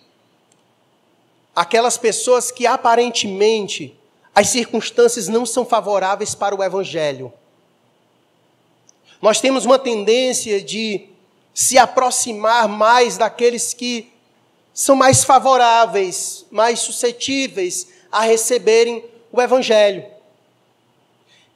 aquelas 1.55 1.97
pessoas 1.97 2.51
que 2.51 2.67
aparentemente 2.67 3.97
as 4.33 4.49
circunstâncias 4.49 5.27
não 5.29 5.45
são 5.45 5.65
favoráveis 5.65 6.35
para 6.35 6.53
o 6.53 6.61
evangelho. 6.61 7.31
Nós 9.21 9.39
temos 9.39 9.65
uma 9.65 9.79
tendência 9.79 10.61
de 10.61 11.07
se 11.53 11.77
aproximar 11.77 12.67
mais 12.67 13.17
daqueles 13.17 13.73
que 13.73 14.11
são 14.73 14.93
mais 14.93 15.23
favoráveis, 15.23 16.45
mais 16.51 16.81
suscetíveis 16.81 17.87
a 18.11 18.21
receberem 18.21 19.05
o 19.31 19.41
evangelho. 19.41 20.05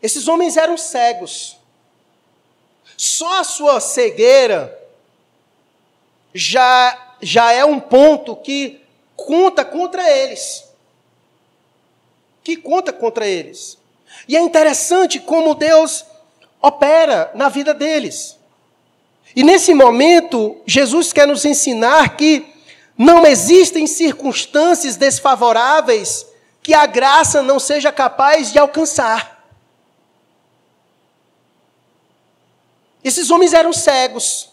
Esses 0.02 0.30
homens 0.30 0.56
eram 0.56 0.78
cegos. 0.78 1.58
Só 2.96 3.42
a 3.42 3.44
sua 3.44 3.82
cegueira 3.82 4.78
já, 6.34 7.16
já 7.22 7.52
é 7.52 7.66
um 7.66 7.80
ponto 7.80 8.36
que 8.38 8.79
conta 9.26 9.64
contra 9.64 10.10
eles. 10.10 10.66
Que 12.44 12.56
conta 12.56 12.92
contra 12.92 13.28
eles. 13.28 13.78
E 14.28 14.36
é 14.36 14.40
interessante 14.40 15.20
como 15.20 15.56
Deus 15.56 16.06
opera 16.62 17.32
na 17.36 17.50
vida 17.50 17.74
deles. 17.74 18.38
E 19.36 19.44
nesse 19.44 19.74
momento, 19.74 20.58
Jesus 20.66 21.14
quer 21.14 21.28
nos 21.28 21.46
ensinar 21.46 22.18
que 22.18 22.46
não 22.98 23.26
existem 23.26 23.88
circunstâncias 23.88 24.98
desfavoráveis 24.98 26.26
que 26.62 26.74
a 26.74 26.86
graça 26.86 27.42
não 27.42 27.60
seja 27.60 27.92
capaz 27.92 28.52
de 28.52 28.60
alcançar. 28.60 29.40
Esses 33.04 33.32
homens 33.32 33.54
eram 33.54 33.72
cegos. 33.72 34.50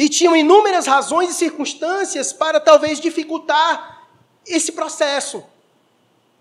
E 0.00 0.08
tinham 0.08 0.34
inúmeras 0.34 0.86
razões 0.86 1.28
e 1.28 1.34
circunstâncias 1.34 2.32
para 2.32 2.58
talvez 2.58 2.98
dificultar 2.98 4.08
esse 4.46 4.72
processo. 4.72 5.44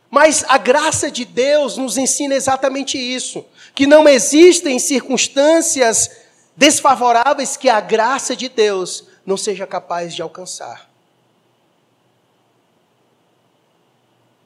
Mas 0.10 0.46
a 0.48 0.58
graça 0.58 1.12
de 1.12 1.26
Deus 1.26 1.76
nos 1.76 1.98
ensina 1.98 2.36
exatamente 2.36 2.98
isso: 2.98 3.46
que 3.76 3.86
não 3.86 4.08
existem 4.08 4.80
circunstâncias 4.80 6.10
desfavoráveis 6.56 7.58
que 7.58 7.68
a 7.68 7.82
graça 7.82 8.34
de 8.34 8.48
Deus 8.48 9.04
não 9.26 9.36
seja 9.36 9.68
capaz 9.68 10.16
de 10.16 10.22
alcançar. 10.22 10.90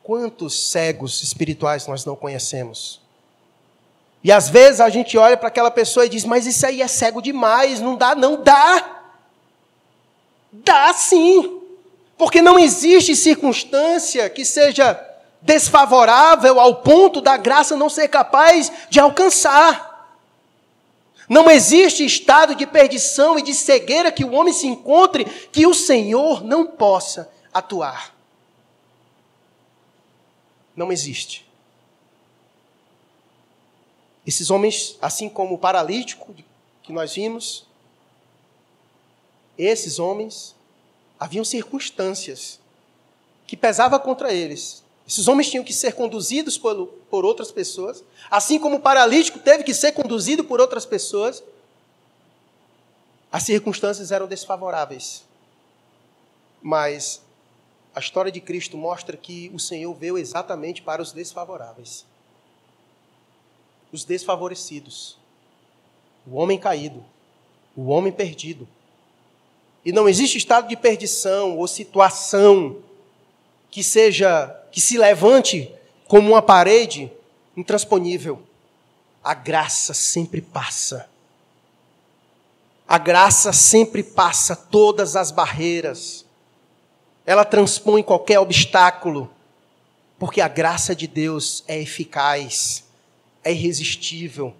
Quantos 0.01 0.71
cegos 0.71 1.21
espirituais 1.21 1.85
nós 1.85 2.03
não 2.03 2.15
conhecemos? 2.15 2.99
E 4.23 4.31
às 4.31 4.49
vezes 4.49 4.81
a 4.81 4.89
gente 4.89 5.19
olha 5.19 5.37
para 5.37 5.49
aquela 5.49 5.69
pessoa 5.69 6.07
e 6.07 6.09
diz: 6.09 6.25
Mas 6.25 6.47
isso 6.47 6.65
aí 6.65 6.81
é 6.81 6.87
cego 6.87 7.21
demais, 7.21 7.79
não 7.79 7.95
dá, 7.95 8.15
não 8.15 8.41
dá. 8.41 9.01
Dá 10.53 10.93
sim. 10.93 11.61
Porque 12.15 12.41
não 12.41 12.59
existe 12.59 13.15
circunstância 13.15 14.29
que 14.29 14.45
seja 14.45 14.93
desfavorável 15.41 16.59
ao 16.59 16.75
ponto 16.75 17.19
da 17.19 17.35
graça 17.35 17.75
não 17.75 17.89
ser 17.89 18.07
capaz 18.07 18.71
de 18.89 18.99
alcançar. 18.99 19.91
Não 21.27 21.49
existe 21.49 22.05
estado 22.05 22.53
de 22.53 22.67
perdição 22.67 23.39
e 23.39 23.41
de 23.41 23.53
cegueira 23.53 24.11
que 24.11 24.23
o 24.23 24.33
homem 24.33 24.53
se 24.53 24.67
encontre 24.67 25.25
que 25.25 25.65
o 25.65 25.73
Senhor 25.73 26.43
não 26.43 26.65
possa 26.65 27.31
atuar. 27.51 28.13
Não 30.75 30.91
existe. 30.91 31.49
Esses 34.25 34.49
homens, 34.49 34.97
assim 35.01 35.27
como 35.27 35.55
o 35.55 35.57
paralítico 35.57 36.33
que 36.81 36.93
nós 36.93 37.13
vimos, 37.13 37.65
esses 39.57 39.99
homens, 39.99 40.55
haviam 41.19 41.45
circunstâncias 41.45 42.59
que 43.45 43.55
pesavam 43.55 43.99
contra 43.99 44.33
eles. 44.33 44.83
Esses 45.07 45.27
homens 45.27 45.49
tinham 45.49 45.63
que 45.63 45.73
ser 45.73 45.93
conduzidos 45.93 46.57
por, 46.57 46.87
por 47.09 47.25
outras 47.25 47.51
pessoas, 47.51 48.03
assim 48.31 48.57
como 48.57 48.77
o 48.77 48.81
paralítico 48.81 49.39
teve 49.39 49.63
que 49.63 49.73
ser 49.73 49.91
conduzido 49.91 50.43
por 50.43 50.61
outras 50.61 50.85
pessoas. 50.85 51.43
As 53.31 53.43
circunstâncias 53.43 54.11
eram 54.11 54.27
desfavoráveis. 54.27 55.23
Mas 56.61 57.21
a 57.93 57.99
história 57.99 58.31
de 58.31 58.39
Cristo 58.39 58.77
mostra 58.77 59.17
que 59.17 59.51
o 59.53 59.59
Senhor 59.59 59.93
veio 59.93 60.17
exatamente 60.17 60.81
para 60.81 61.01
os 61.01 61.11
desfavoráveis. 61.11 62.05
Os 63.91 64.03
desfavorecidos. 64.03 65.17
O 66.25 66.37
homem 66.37 66.57
caído. 66.57 67.03
O 67.75 67.89
homem 67.89 68.11
perdido. 68.11 68.67
E 69.85 69.91
não 69.91 70.07
existe 70.07 70.37
estado 70.37 70.67
de 70.67 70.77
perdição 70.77 71.57
ou 71.57 71.67
situação 71.67 72.77
que 73.69 73.83
seja 73.83 74.47
que 74.71 74.79
se 74.79 74.97
levante 74.97 75.69
como 76.07 76.29
uma 76.29 76.41
parede 76.41 77.11
intransponível. 77.55 78.41
A 79.23 79.33
graça 79.33 79.93
sempre 79.93 80.41
passa. 80.41 81.09
A 82.87 82.97
graça 82.97 83.51
sempre 83.51 84.03
passa 84.03 84.55
todas 84.55 85.15
as 85.15 85.31
barreiras. 85.31 86.25
Ela 87.25 87.45
transpõe 87.45 88.03
qualquer 88.03 88.39
obstáculo, 88.39 89.31
porque 90.19 90.41
a 90.41 90.47
graça 90.47 90.95
de 90.95 91.07
Deus 91.07 91.63
é 91.67 91.79
eficaz, 91.79 92.83
é 93.43 93.51
irresistível, 93.51 94.53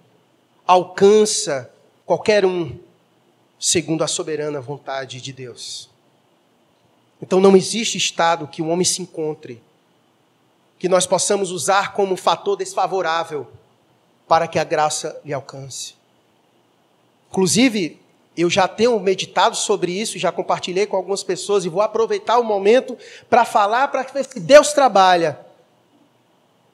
alcança 0.66 1.70
qualquer 2.06 2.44
um 2.44 2.78
segundo 3.58 4.04
a 4.04 4.06
soberana 4.06 4.60
vontade 4.60 5.20
de 5.20 5.32
Deus. 5.32 5.88
Então 7.20 7.40
não 7.40 7.56
existe 7.56 7.96
estado 7.96 8.46
que 8.48 8.60
o 8.60 8.68
homem 8.68 8.84
se 8.84 9.00
encontre 9.02 9.62
que 10.78 10.88
nós 10.88 11.06
possamos 11.06 11.50
usar 11.50 11.94
como 11.94 12.16
fator 12.16 12.56
desfavorável 12.56 13.46
para 14.28 14.46
que 14.46 14.58
a 14.58 14.64
graça 14.64 15.18
lhe 15.24 15.32
alcance. 15.32 15.94
Inclusive, 17.30 18.00
eu 18.36 18.50
já 18.50 18.68
tenho 18.68 18.98
meditado 19.00 19.56
sobre 19.56 19.92
isso, 19.92 20.18
já 20.18 20.30
compartilhei 20.30 20.86
com 20.86 20.96
algumas 20.96 21.22
pessoas 21.22 21.64
e 21.64 21.68
vou 21.68 21.80
aproveitar 21.80 22.38
o 22.38 22.44
momento 22.44 22.98
para 23.30 23.44
falar 23.44 23.88
para 23.88 24.06
se 24.22 24.40
Deus 24.40 24.72
trabalha. 24.72 25.38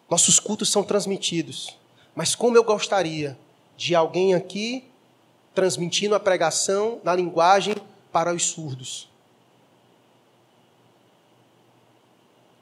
Nossos 0.08 0.40
cultos 0.40 0.70
são 0.70 0.82
transmitidos, 0.82 1.76
mas 2.14 2.34
como 2.34 2.56
eu 2.56 2.64
gostaria 2.64 3.38
de 3.76 3.94
alguém 3.94 4.34
aqui 4.34 4.89
transmitindo 5.54 6.14
a 6.14 6.20
pregação 6.20 7.00
na 7.02 7.14
linguagem 7.14 7.74
para 8.12 8.32
os 8.32 8.46
surdos. 8.46 9.08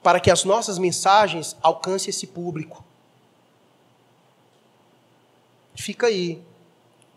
Para 0.01 0.19
que 0.19 0.31
as 0.31 0.43
nossas 0.43 0.77
mensagens 0.77 1.55
alcancem 1.61 2.09
esse 2.09 2.27
público. 2.27 2.83
Fica 5.75 6.07
aí 6.07 6.41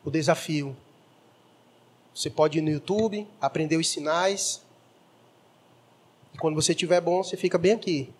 o 0.04 0.10
desafio. 0.10 0.76
Você 2.14 2.28
pode 2.28 2.58
ir 2.58 2.62
no 2.62 2.70
YouTube, 2.70 3.26
aprender 3.40 3.76
os 3.76 3.88
sinais. 3.88 4.60
E 6.34 6.38
quando 6.38 6.54
você 6.54 6.72
estiver 6.72 7.00
bom, 7.00 7.22
você 7.22 7.36
fica 7.36 7.56
bem 7.56 7.72
aqui. 7.72 8.12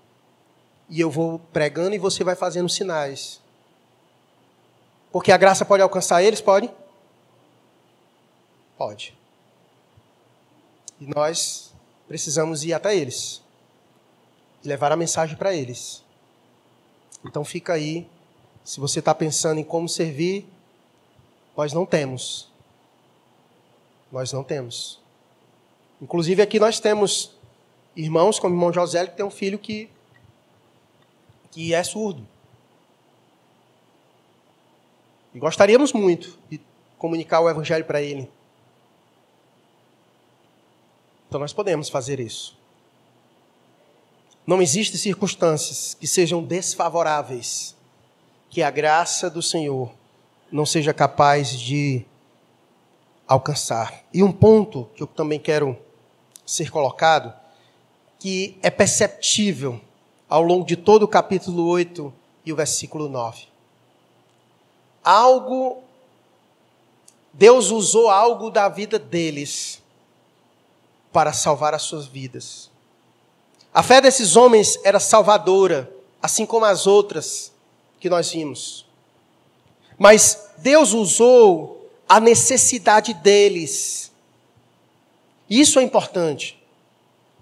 E 0.89 1.01
eu 1.01 1.11
vou 1.11 1.39
pregando 1.53 1.95
e 1.95 1.99
você 1.99 2.25
vai 2.25 2.35
fazendo 2.35 2.69
sinais. 2.69 3.41
Porque 5.11 5.31
a 5.31 5.37
graça 5.37 5.65
pode 5.65 5.83
alcançar 5.83 6.23
eles? 6.23 6.41
Pode? 6.41 6.71
Pode. 8.83 9.17
E 11.01 11.07
nós 11.07 11.73
precisamos 12.09 12.65
ir 12.65 12.73
até 12.73 12.97
eles 12.97 13.41
e 14.61 14.67
levar 14.67 14.91
a 14.91 14.97
mensagem 14.97 15.37
para 15.37 15.55
eles. 15.55 16.03
Então 17.25 17.45
fica 17.45 17.75
aí. 17.75 18.09
Se 18.65 18.81
você 18.81 18.99
está 18.99 19.15
pensando 19.15 19.61
em 19.61 19.63
como 19.63 19.89
servir, 19.89 20.49
nós 21.57 21.73
não 21.73 21.87
temos. 21.87 22.51
Nós 24.11 24.33
não 24.33 24.43
temos. 24.43 25.01
Inclusive 26.01 26.43
aqui 26.43 26.59
nós 26.59 26.81
temos 26.81 27.37
irmãos, 27.95 28.41
como 28.41 28.53
o 28.53 28.59
irmão 28.59 28.73
José, 28.73 29.07
que 29.07 29.17
tem 29.17 29.25
um 29.25 29.31
filho 29.31 29.61
que, 29.61 29.89
que 31.53 31.73
é 31.73 31.85
surdo. 31.85 32.27
E 35.33 35.39
gostaríamos 35.39 35.93
muito 35.93 36.37
de 36.51 36.61
comunicar 36.99 37.39
o 37.43 37.49
evangelho 37.49 37.85
para 37.85 38.03
ele. 38.03 38.29
Então 41.33 41.41
nós 41.41 41.55
podemos 41.55 41.89
fazer 41.89 42.21
isso. 42.21 42.55
Não 44.47 44.61
existem 44.61 45.01
circunstâncias 45.01 45.97
que 45.99 46.07
sejam 46.07 46.45
desfavoráveis 46.45 47.75
que 48.51 48.63
a 48.63 48.71
graça 48.71 49.31
do 49.31 49.41
Senhor 49.41 49.91
não 50.51 50.67
seja 50.67 50.93
capaz 50.93 51.59
de 51.59 52.05
alcançar. 53.27 54.05
E 54.13 54.23
um 54.23 54.31
ponto 54.31 54.91
que 54.95 55.03
eu 55.03 55.07
também 55.07 55.41
quero 55.41 55.75
ser 56.45 56.71
colocado, 56.71 57.33
que 58.19 58.59
é 58.61 58.69
perceptível 58.69 59.81
ao 60.29 60.43
longo 60.43 60.67
de 60.67 60.77
todo 60.77 61.05
o 61.05 61.09
capítulo 61.09 61.67
8 61.67 62.13
e 62.45 62.53
o 62.53 62.57
versículo 62.57 63.09
9. 63.09 63.47
Algo, 65.03 65.83
Deus 67.33 67.71
usou 67.71 68.11
algo 68.11 68.51
da 68.51 68.69
vida 68.69 68.99
deles 68.99 69.82
para 71.13 71.33
salvar 71.33 71.75
as 71.75 71.83
suas 71.83 72.07
vidas. 72.07 72.71
A 73.73 73.83
fé 73.83 74.01
desses 74.01 74.37
homens 74.37 74.79
era 74.85 75.01
salvadora, 75.01 75.91
assim 76.21 76.45
como 76.45 76.65
as 76.65 76.87
outras 76.87 77.53
que 78.01 78.11
nós 78.11 78.31
vimos. 78.31 78.87
Mas 79.99 80.51
Deus 80.59 80.93
usou 80.93 81.91
a 82.09 82.21
necessidade 82.21 83.15
deles. 83.15 84.11
Isso 85.49 85.79
é 85.79 85.83
importante. 85.83 86.61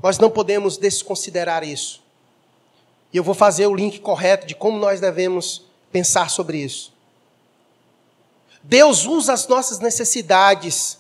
Nós 0.03 0.19
não 0.19 0.31
podemos 0.31 0.77
desconsiderar 0.77 1.63
isso. 1.65 2.03
E 3.13 3.17
eu 3.17 3.25
vou 3.25 3.35
fazer 3.35 3.67
o 3.67 3.75
link 3.75 3.99
correto 4.01 4.47
de 4.47 4.55
como 4.55 4.79
nós 4.79 5.01
devemos 5.01 5.65
pensar 5.91 6.31
sobre 6.31 6.59
isso. 6.59 6.93
Deus 8.63 9.07
usa 9.07 9.33
as 9.33 9.49
nossas 9.49 9.79
necessidades 9.79 10.99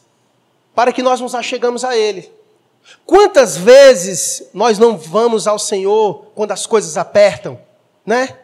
para 0.74 0.92
que 0.92 1.02
nós 1.02 1.20
nos 1.20 1.34
achegamos 1.34 1.84
a 1.84 1.96
Ele. 1.96 2.30
Quantas 3.06 3.56
vezes 3.56 4.42
nós 4.54 4.78
não 4.78 4.96
vamos 4.96 5.46
ao 5.46 5.58
Senhor 5.58 6.26
quando 6.34 6.52
as 6.52 6.66
coisas 6.66 6.96
apertam, 6.96 7.60
né? 8.04 8.38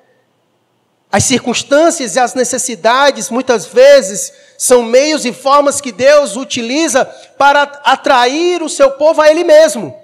As 1.11 1.25
circunstâncias 1.25 2.17
e 2.17 2.19
as 2.19 2.35
necessidades, 2.35 3.31
muitas 3.31 3.67
vezes, 3.67 4.33
são 4.59 4.83
meios 4.83 5.25
e 5.25 5.33
formas 5.33 5.81
que 5.81 5.93
Deus 5.93 6.37
utiliza 6.37 7.05
para 7.39 7.63
atrair 7.85 8.63
o 8.63 8.69
seu 8.69 8.91
povo 8.93 9.23
a 9.23 9.31
Ele 9.31 9.45
mesmo. 9.45 9.97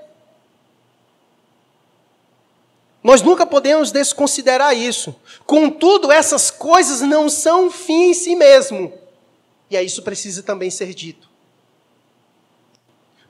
Nós 3.02 3.20
nunca 3.20 3.44
podemos 3.44 3.90
desconsiderar 3.90 4.76
isso. 4.76 5.14
Contudo, 5.44 6.12
essas 6.12 6.50
coisas 6.50 7.00
não 7.00 7.28
são 7.28 7.66
um 7.66 7.70
fim 7.70 8.10
em 8.10 8.14
si 8.14 8.36
mesmo. 8.36 8.92
E 9.68 9.76
a 9.76 9.82
isso 9.82 10.02
precisa 10.02 10.42
também 10.42 10.70
ser 10.70 10.94
dito. 10.94 11.31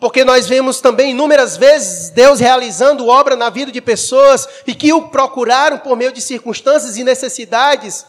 Porque 0.03 0.25
nós 0.25 0.49
vemos 0.49 0.81
também 0.81 1.13
inúmeras 1.13 1.57
vezes 1.57 2.11
Deus 2.11 2.41
realizando 2.41 3.07
obra 3.07 3.37
na 3.37 3.49
vida 3.49 3.71
de 3.71 3.81
pessoas 3.81 4.49
e 4.67 4.75
que 4.75 4.93
o 4.93 5.11
procuraram 5.11 5.79
por 5.79 5.97
meio 5.97 6.11
de 6.11 6.21
circunstâncias 6.21 6.97
e 6.97 7.05
necessidades, 7.05 8.05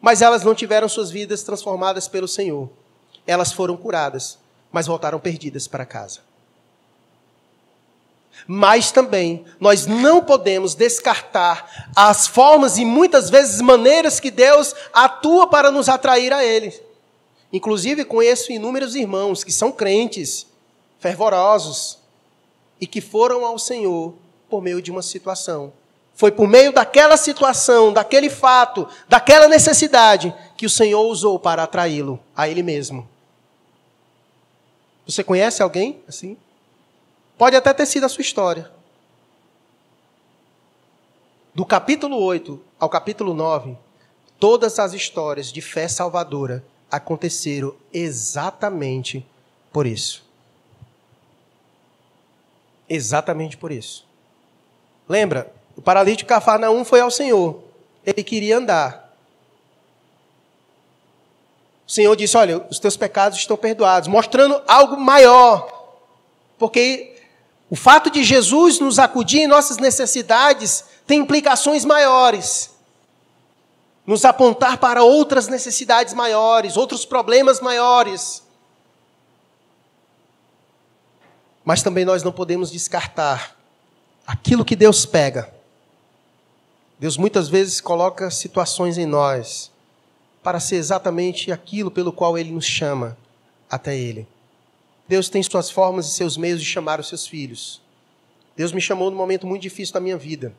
mas 0.00 0.22
elas 0.22 0.44
não 0.44 0.54
tiveram 0.54 0.88
suas 0.88 1.10
vidas 1.10 1.42
transformadas 1.42 2.06
pelo 2.06 2.28
Senhor. 2.28 2.70
Elas 3.26 3.52
foram 3.52 3.76
curadas, 3.76 4.38
mas 4.70 4.86
voltaram 4.86 5.18
perdidas 5.18 5.66
para 5.66 5.84
casa. 5.84 6.20
Mas 8.46 8.92
também 8.92 9.44
nós 9.58 9.86
não 9.86 10.22
podemos 10.22 10.76
descartar 10.76 11.90
as 11.96 12.28
formas 12.28 12.78
e 12.78 12.84
muitas 12.84 13.28
vezes 13.28 13.60
maneiras 13.60 14.20
que 14.20 14.30
Deus 14.30 14.72
atua 14.92 15.48
para 15.48 15.72
nos 15.72 15.88
atrair 15.88 16.32
a 16.32 16.44
Ele. 16.44 16.72
Inclusive, 17.52 18.04
conheço 18.04 18.52
inúmeros 18.52 18.94
irmãos 18.94 19.42
que 19.42 19.50
são 19.50 19.72
crentes, 19.72 20.46
fervorosos, 20.98 21.98
e 22.80 22.86
que 22.86 23.00
foram 23.00 23.44
ao 23.44 23.58
Senhor 23.58 24.14
por 24.48 24.62
meio 24.62 24.80
de 24.80 24.90
uma 24.90 25.02
situação. 25.02 25.72
Foi 26.14 26.32
por 26.32 26.48
meio 26.48 26.72
daquela 26.72 27.16
situação, 27.16 27.92
daquele 27.92 28.28
fato, 28.28 28.88
daquela 29.08 29.46
necessidade, 29.46 30.34
que 30.56 30.66
o 30.66 30.70
Senhor 30.70 31.02
usou 31.02 31.38
para 31.38 31.62
atraí-lo 31.62 32.18
a 32.36 32.48
Ele 32.48 32.62
mesmo. 32.62 33.08
Você 35.06 35.22
conhece 35.24 35.62
alguém 35.62 36.02
assim? 36.08 36.36
Pode 37.36 37.54
até 37.54 37.72
ter 37.72 37.86
sido 37.86 38.04
a 38.04 38.08
sua 38.08 38.22
história. 38.22 38.70
Do 41.54 41.64
capítulo 41.64 42.20
8 42.20 42.60
ao 42.78 42.88
capítulo 42.88 43.32
9, 43.32 43.76
todas 44.38 44.78
as 44.78 44.92
histórias 44.92 45.52
de 45.52 45.60
fé 45.60 45.88
salvadora 45.88 46.64
aconteceram 46.90 47.74
exatamente 47.92 49.26
por 49.72 49.86
isso. 49.86 50.27
Exatamente 52.88 53.56
por 53.56 53.70
isso. 53.70 54.06
Lembra? 55.08 55.52
O 55.76 55.82
paralítico 55.82 56.28
Cafarnaum 56.28 56.84
foi 56.84 57.00
ao 57.00 57.10
Senhor. 57.10 57.62
Ele 58.04 58.22
queria 58.22 58.58
andar. 58.58 59.12
O 61.86 61.90
Senhor 61.90 62.14
disse: 62.16 62.36
Olha, 62.36 62.66
os 62.70 62.78
teus 62.78 62.96
pecados 62.96 63.38
estão 63.38 63.56
perdoados, 63.56 64.08
mostrando 64.08 64.62
algo 64.66 64.96
maior. 64.96 65.96
Porque 66.58 67.16
o 67.70 67.76
fato 67.76 68.10
de 68.10 68.24
Jesus 68.24 68.80
nos 68.80 68.98
acudir 68.98 69.40
em 69.40 69.46
nossas 69.46 69.78
necessidades 69.78 70.84
tem 71.06 71.20
implicações 71.20 71.84
maiores. 71.84 72.70
Nos 74.06 74.24
apontar 74.24 74.78
para 74.78 75.02
outras 75.02 75.48
necessidades 75.48 76.14
maiores, 76.14 76.76
outros 76.76 77.04
problemas 77.04 77.60
maiores. 77.60 78.42
Mas 81.68 81.82
também 81.82 82.02
nós 82.02 82.22
não 82.22 82.32
podemos 82.32 82.70
descartar 82.70 83.54
aquilo 84.26 84.64
que 84.64 84.74
Deus 84.74 85.04
pega. 85.04 85.52
Deus 86.98 87.18
muitas 87.18 87.46
vezes 87.46 87.78
coloca 87.78 88.30
situações 88.30 88.96
em 88.96 89.04
nós 89.04 89.70
para 90.42 90.60
ser 90.60 90.76
exatamente 90.76 91.52
aquilo 91.52 91.90
pelo 91.90 92.10
qual 92.10 92.38
Ele 92.38 92.50
nos 92.52 92.64
chama 92.64 93.18
até 93.68 93.94
Ele. 93.94 94.26
Deus 95.06 95.28
tem 95.28 95.42
suas 95.42 95.70
formas 95.70 96.06
e 96.06 96.14
seus 96.14 96.38
meios 96.38 96.58
de 96.58 96.64
chamar 96.64 97.00
os 97.00 97.08
seus 97.08 97.26
filhos. 97.26 97.82
Deus 98.56 98.72
me 98.72 98.80
chamou 98.80 99.10
num 99.10 99.18
momento 99.18 99.46
muito 99.46 99.60
difícil 99.60 99.92
da 99.92 100.00
minha 100.00 100.16
vida. 100.16 100.54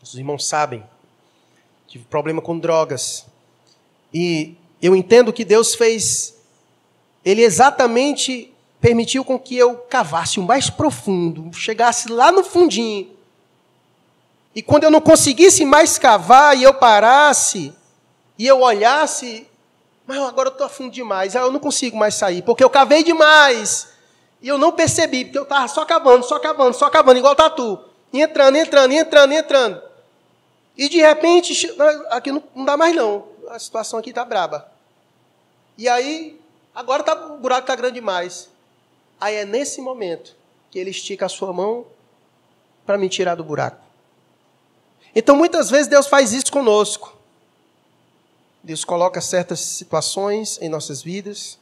Os 0.00 0.14
irmãos 0.14 0.46
sabem. 0.46 0.84
Tive 1.88 2.04
problema 2.04 2.40
com 2.40 2.56
drogas. 2.56 3.26
E 4.14 4.54
eu 4.80 4.94
entendo 4.94 5.32
que 5.32 5.44
Deus 5.44 5.74
fez. 5.74 6.36
Ele 7.24 7.42
exatamente 7.42 8.54
permitiu 8.80 9.24
com 9.24 9.38
que 9.38 9.56
eu 9.56 9.76
cavasse 9.76 10.40
o 10.40 10.42
mais 10.42 10.70
profundo, 10.70 11.52
chegasse 11.52 12.10
lá 12.10 12.32
no 12.32 12.42
fundinho. 12.42 13.10
E 14.54 14.62
quando 14.62 14.84
eu 14.84 14.90
não 14.90 15.00
conseguisse 15.00 15.64
mais 15.64 15.98
cavar 15.98 16.56
e 16.56 16.62
eu 16.62 16.74
parasse, 16.74 17.72
e 18.38 18.46
eu 18.46 18.60
olhasse 18.60 19.46
mas 20.10 20.18
agora 20.18 20.48
eu 20.48 20.52
estou 20.52 20.68
fundo 20.68 20.90
demais, 20.90 21.36
eu 21.36 21.52
não 21.52 21.60
consigo 21.60 21.96
mais 21.96 22.16
sair, 22.16 22.42
porque 22.42 22.64
eu 22.64 22.68
cavei 22.68 23.04
demais. 23.04 23.90
E 24.42 24.48
eu 24.48 24.58
não 24.58 24.72
percebi, 24.72 25.24
porque 25.24 25.38
eu 25.38 25.44
estava 25.44 25.68
só 25.68 25.84
cavando, 25.84 26.26
só 26.26 26.36
cavando, 26.40 26.74
só 26.76 26.90
cavando, 26.90 27.20
igual 27.20 27.36
tatu. 27.36 27.78
E 28.12 28.20
entrando, 28.20 28.56
entrando, 28.56 28.90
entrando, 28.90 29.32
entrando. 29.32 29.80
E 30.76 30.88
de 30.88 30.98
repente, 30.98 31.72
aqui 32.10 32.32
não, 32.32 32.42
não 32.56 32.64
dá 32.64 32.76
mais 32.76 32.96
não. 32.96 33.24
A 33.50 33.58
situação 33.60 34.00
aqui 34.00 34.10
está 34.10 34.24
braba. 34.24 34.68
E 35.78 35.88
aí, 35.88 36.40
agora 36.74 37.04
tá, 37.04 37.14
o 37.14 37.38
buraco 37.38 37.60
está 37.60 37.76
grande 37.76 37.94
demais. 37.94 38.48
Aí 39.20 39.36
é 39.36 39.44
nesse 39.44 39.80
momento 39.80 40.34
que 40.70 40.78
ele 40.78 40.90
estica 40.90 41.26
a 41.26 41.28
sua 41.28 41.52
mão 41.52 41.84
para 42.86 42.96
me 42.96 43.08
tirar 43.08 43.34
do 43.34 43.44
buraco. 43.44 43.84
Então 45.14 45.36
muitas 45.36 45.70
vezes 45.70 45.88
Deus 45.88 46.06
faz 46.06 46.32
isso 46.32 46.50
conosco. 46.50 47.16
Deus 48.62 48.84
coloca 48.84 49.20
certas 49.20 49.60
situações 49.60 50.58
em 50.60 50.68
nossas 50.68 51.02
vidas 51.02 51.58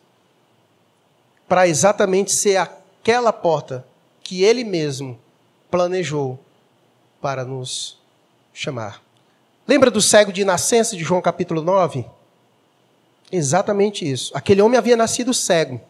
para 1.49 1.67
exatamente 1.67 2.31
ser 2.31 2.57
aquela 2.57 3.33
porta 3.33 3.87
que 4.23 4.43
Ele 4.43 4.65
mesmo 4.65 5.19
planejou 5.71 6.39
para 7.21 7.45
nos 7.45 7.99
chamar. 8.53 9.03
Lembra 9.67 9.91
do 9.91 10.01
cego 10.01 10.33
de 10.33 10.45
nascença 10.45 10.97
de 10.97 11.03
João 11.03 11.23
capítulo 11.23 11.63
9? 11.63 12.05
Exatamente 13.31 14.11
isso. 14.11 14.37
Aquele 14.37 14.63
homem 14.63 14.79
havia 14.79 14.97
nascido 14.97 15.33
cego. 15.33 15.81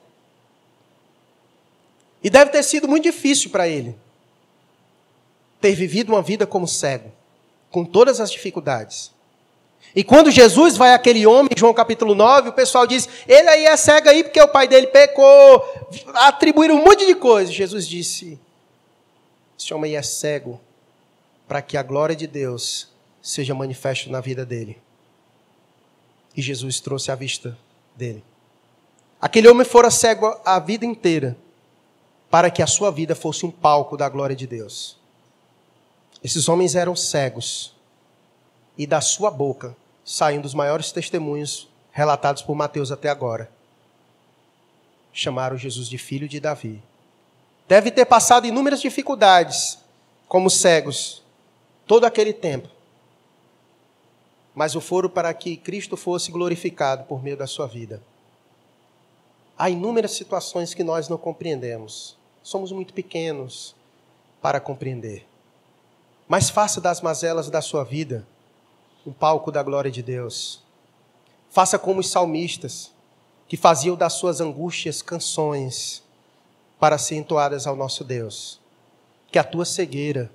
E 2.23 2.29
deve 2.29 2.51
ter 2.51 2.63
sido 2.63 2.89
muito 2.89 3.05
difícil 3.05 3.51
para 3.51 3.69
ele 3.69 3.97
ter 5.61 5.75
vivido 5.75 6.11
uma 6.11 6.23
vida 6.23 6.47
como 6.47 6.67
cego, 6.67 7.13
com 7.71 7.85
todas 7.85 8.21
as 8.21 8.31
dificuldades. 8.31 9.13
E 9.95 10.05
quando 10.05 10.31
Jesus 10.31 10.77
vai 10.77 10.93
àquele 10.93 11.27
homem, 11.27 11.51
João 11.57 11.73
capítulo 11.73 12.15
9, 12.15 12.51
o 12.51 12.53
pessoal 12.53 12.87
diz: 12.87 13.09
ele 13.27 13.49
aí 13.49 13.65
é 13.65 13.77
cego 13.77 14.09
aí 14.09 14.23
porque 14.23 14.41
o 14.41 14.49
pai 14.49 14.69
dele 14.69 14.89
pecou, 14.89 15.63
atribuíram 16.15 16.77
um 16.77 16.85
monte 16.85 17.07
de 17.07 17.15
coisas. 17.15 17.55
Jesus 17.55 17.87
disse: 17.87 18.39
esse 19.59 19.73
homem 19.73 19.93
aí 19.93 19.97
é 19.97 20.03
cego 20.03 20.61
para 21.47 21.63
que 21.63 21.77
a 21.77 21.83
glória 21.83 22.15
de 22.15 22.27
Deus 22.27 22.89
seja 23.23 23.55
manifesta 23.55 24.11
na 24.11 24.21
vida 24.21 24.45
dele. 24.45 24.79
E 26.37 26.43
Jesus 26.43 26.79
trouxe 26.79 27.11
a 27.11 27.15
vista 27.15 27.57
dele. 27.97 28.23
Aquele 29.21 29.49
homem 29.49 29.65
fora 29.65 29.91
cego 29.91 30.39
a 30.45 30.61
vida 30.61 30.85
inteira 30.85 31.37
para 32.31 32.51
que 32.51 32.63
a 32.63 32.67
sua 32.67 32.91
vida 32.91 33.15
fosse 33.15 33.47
um 33.47 33.51
palco 33.51 33.97
da 33.97 34.09
glória 34.09 34.37
de 34.37 34.47
Deus. 34.47 34.99
Esses 36.23 36.49
homens 36.49 36.75
eram 36.75 36.95
cegos 36.97 37.75
e 38.77 38.87
da 38.87 39.01
sua 39.01 39.31
boca 39.31 39.77
saem 40.05 40.41
dos 40.41 40.55
maiores 40.55 40.91
testemunhos 40.93 41.69
relatados 41.91 42.43
por 42.43 42.55
Mateus 42.55 42.91
até 42.91 43.09
agora. 43.09 43.51
Chamaram 45.13 45.57
Jesus 45.57 45.89
de 45.89 45.99
filho 45.99 46.29
de 46.29 46.41
Davi. 46.41 46.83
Deve 47.67 47.91
ter 47.91 48.05
passado 48.05 48.47
inúmeras 48.47 48.81
dificuldades 48.81 49.79
como 50.27 50.51
cegos 50.51 51.23
todo 51.87 52.05
aquele 52.05 52.33
tempo. 52.33 52.69
Mas 54.55 54.75
o 54.75 54.81
foro 54.81 55.09
para 55.09 55.33
que 55.33 55.57
Cristo 55.57 55.97
fosse 55.97 56.31
glorificado 56.31 57.05
por 57.05 57.23
meio 57.23 57.37
da 57.37 57.47
sua 57.47 57.67
vida. 57.67 58.03
Há 59.57 59.71
inúmeras 59.71 60.13
situações 60.13 60.75
que 60.75 60.85
nós 60.85 61.09
não 61.09 61.17
compreendemos. 61.17 62.18
Somos 62.49 62.73
muito 62.73 62.95
pequenos 62.95 63.77
para 64.41 64.59
compreender. 64.59 65.29
Mas 66.27 66.49
faça 66.49 66.81
das 66.81 67.03
mazelas 67.03 67.51
da 67.51 67.61
sua 67.61 67.85
vida 67.85 68.27
um 69.07 69.13
palco 69.13 69.53
da 69.53 69.63
glória 69.63 69.91
de 69.91 70.03
Deus. 70.03 70.63
Faça 71.51 71.79
como 71.79 72.01
os 72.01 72.09
salmistas, 72.09 72.91
que 73.47 73.59
faziam 73.59 73.95
das 73.95 74.15
suas 74.15 74.41
angústias 74.41 75.03
canções 75.03 76.03
para 76.81 76.97
ser 76.97 77.17
entoadas 77.17 77.67
ao 77.67 77.77
nosso 77.77 78.03
Deus. 78.03 78.59
Que 79.31 79.39
a 79.39 79.45
tua 79.45 79.67
cegueira, 79.67 80.33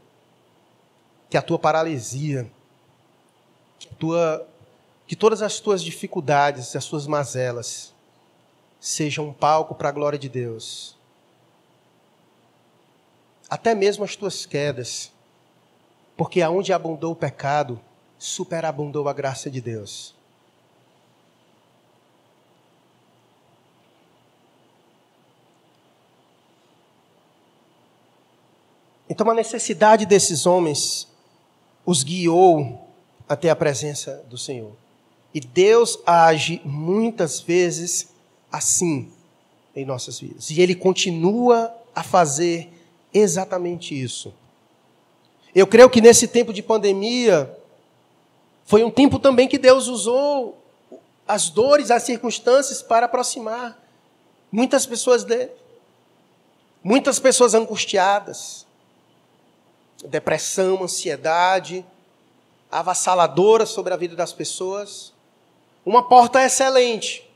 que 1.31 1.35
a 1.35 1.41
tua 1.41 1.57
paralisia, 1.57 2.47
que, 3.79 3.87
tua, 3.95 4.47
que 5.07 5.15
todas 5.15 5.41
as 5.41 5.59
tuas 5.59 5.83
dificuldades, 5.83 6.75
as 6.75 6.83
suas 6.83 7.07
mazelas, 7.07 7.91
sejam 8.79 9.29
um 9.29 9.33
palco 9.33 9.73
para 9.73 9.89
a 9.89 9.91
glória 9.91 10.19
de 10.19 10.29
Deus. 10.29 11.01
Até 13.53 13.75
mesmo 13.75 14.03
as 14.03 14.15
tuas 14.15 14.47
quedas, 14.47 15.11
porque 16.17 16.41
aonde 16.41 16.73
abundou 16.73 17.11
o 17.11 17.15
pecado, 17.15 17.79
superabundou 18.17 19.07
a 19.07 19.13
graça 19.13 19.47
de 19.47 19.61
Deus. 19.61 20.15
Então, 29.07 29.29
a 29.29 29.35
necessidade 29.35 30.07
desses 30.07 30.47
homens 30.47 31.07
os 31.85 32.01
guiou 32.01 32.89
até 33.29 33.51
a 33.51 33.55
presença 33.55 34.25
do 34.27 34.35
Senhor. 34.35 34.75
E 35.31 35.39
Deus 35.39 35.99
age 36.07 36.59
muitas 36.65 37.39
vezes 37.39 38.09
assim. 38.51 39.11
em 39.75 39.85
nossas 39.85 40.19
vidas. 40.19 40.49
E 40.49 40.59
Ele 40.59 40.73
continua 40.73 41.71
a 41.93 42.01
fazer 42.01 42.72
exatamente 43.13 43.99
isso. 43.99 44.33
Eu 45.53 45.67
creio 45.67 45.89
que 45.89 46.01
nesse 46.01 46.27
tempo 46.27 46.51
de 46.51 46.63
pandemia, 46.63 47.55
foi 48.65 48.83
um 48.83 48.89
tempo 48.89 49.19
também 49.19 49.47
que 49.47 49.57
Deus 49.57 49.87
usou 49.87 50.57
as 51.27 51.49
dores, 51.49 51.91
as 51.91 52.03
circunstâncias 52.03 52.81
para 52.81 53.05
aproximar 53.05 53.77
muitas 54.51 54.85
pessoas 54.85 55.23
dele. 55.23 55.51
Muitas 56.83 57.17
pessoas 57.17 57.53
angustiadas, 57.53 58.67
depressão, 60.05 60.83
ansiedade, 60.83 61.85
avassaladora 62.69 63.65
sobre 63.65 63.93
a 63.93 63.97
vida 63.97 64.17
das 64.17 64.33
pessoas. 64.33 65.13
Uma 65.85 66.03
porta 66.03 66.43
excelente 66.43 67.29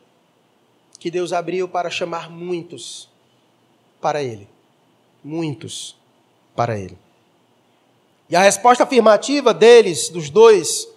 que 1.00 1.10
Deus 1.10 1.32
abriu 1.32 1.70
para 1.70 1.90
chamar 1.90 2.30
muitos 2.30 3.08
para 4.02 4.22
Ele. 4.22 4.50
Muitos 5.28 5.94
para 6.56 6.80
Ele. 6.80 6.98
E 8.30 8.36
a 8.36 8.44
resposta 8.44 8.84
afirmativa 8.84 9.54
deles, 9.54 10.08
dos 10.08 10.30
dois, 10.30 10.88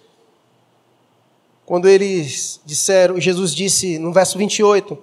quando 1.65 1.87
eles 1.87 2.61
disseram, 2.65 3.19
Jesus 3.19 3.53
disse 3.53 3.99
no 3.99 4.13
verso 4.13 4.37
28, 4.37 4.97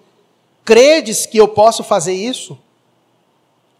credes 0.64 1.26
que 1.26 1.36
eu 1.36 1.46
posso 1.46 1.84
fazer 1.84 2.14
isso? 2.14 2.58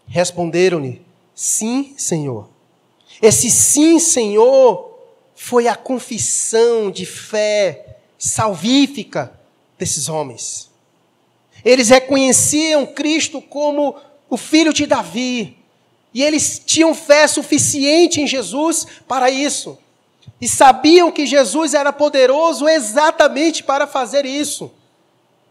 Responderam-lhe, 0.07 1.01
sim, 1.33 1.95
Senhor. 1.97 2.47
Esse 3.19 3.49
sim, 3.49 3.99
Senhor, 3.99 4.99
foi 5.35 5.67
a 5.67 5.75
confissão 5.75 6.91
de 6.91 7.07
fé 7.07 7.97
salvífica 8.19 9.39
desses 9.79 10.09
homens. 10.09 10.69
Eles 11.65 11.89
reconheciam 11.89 12.85
Cristo 12.85 13.41
como 13.41 13.95
o 14.29 14.37
filho 14.37 14.73
de 14.73 14.85
Davi. 14.85 15.57
E 16.13 16.23
eles 16.23 16.61
tinham 16.65 16.93
fé 16.93 17.27
suficiente 17.27 18.21
em 18.21 18.27
Jesus 18.27 18.85
para 19.07 19.29
isso. 19.29 19.77
E 20.41 20.47
sabiam 20.47 21.11
que 21.11 21.25
Jesus 21.25 21.73
era 21.73 21.91
poderoso 21.91 22.67
exatamente 22.67 23.63
para 23.63 23.85
fazer 23.85 24.25
isso. 24.25 24.71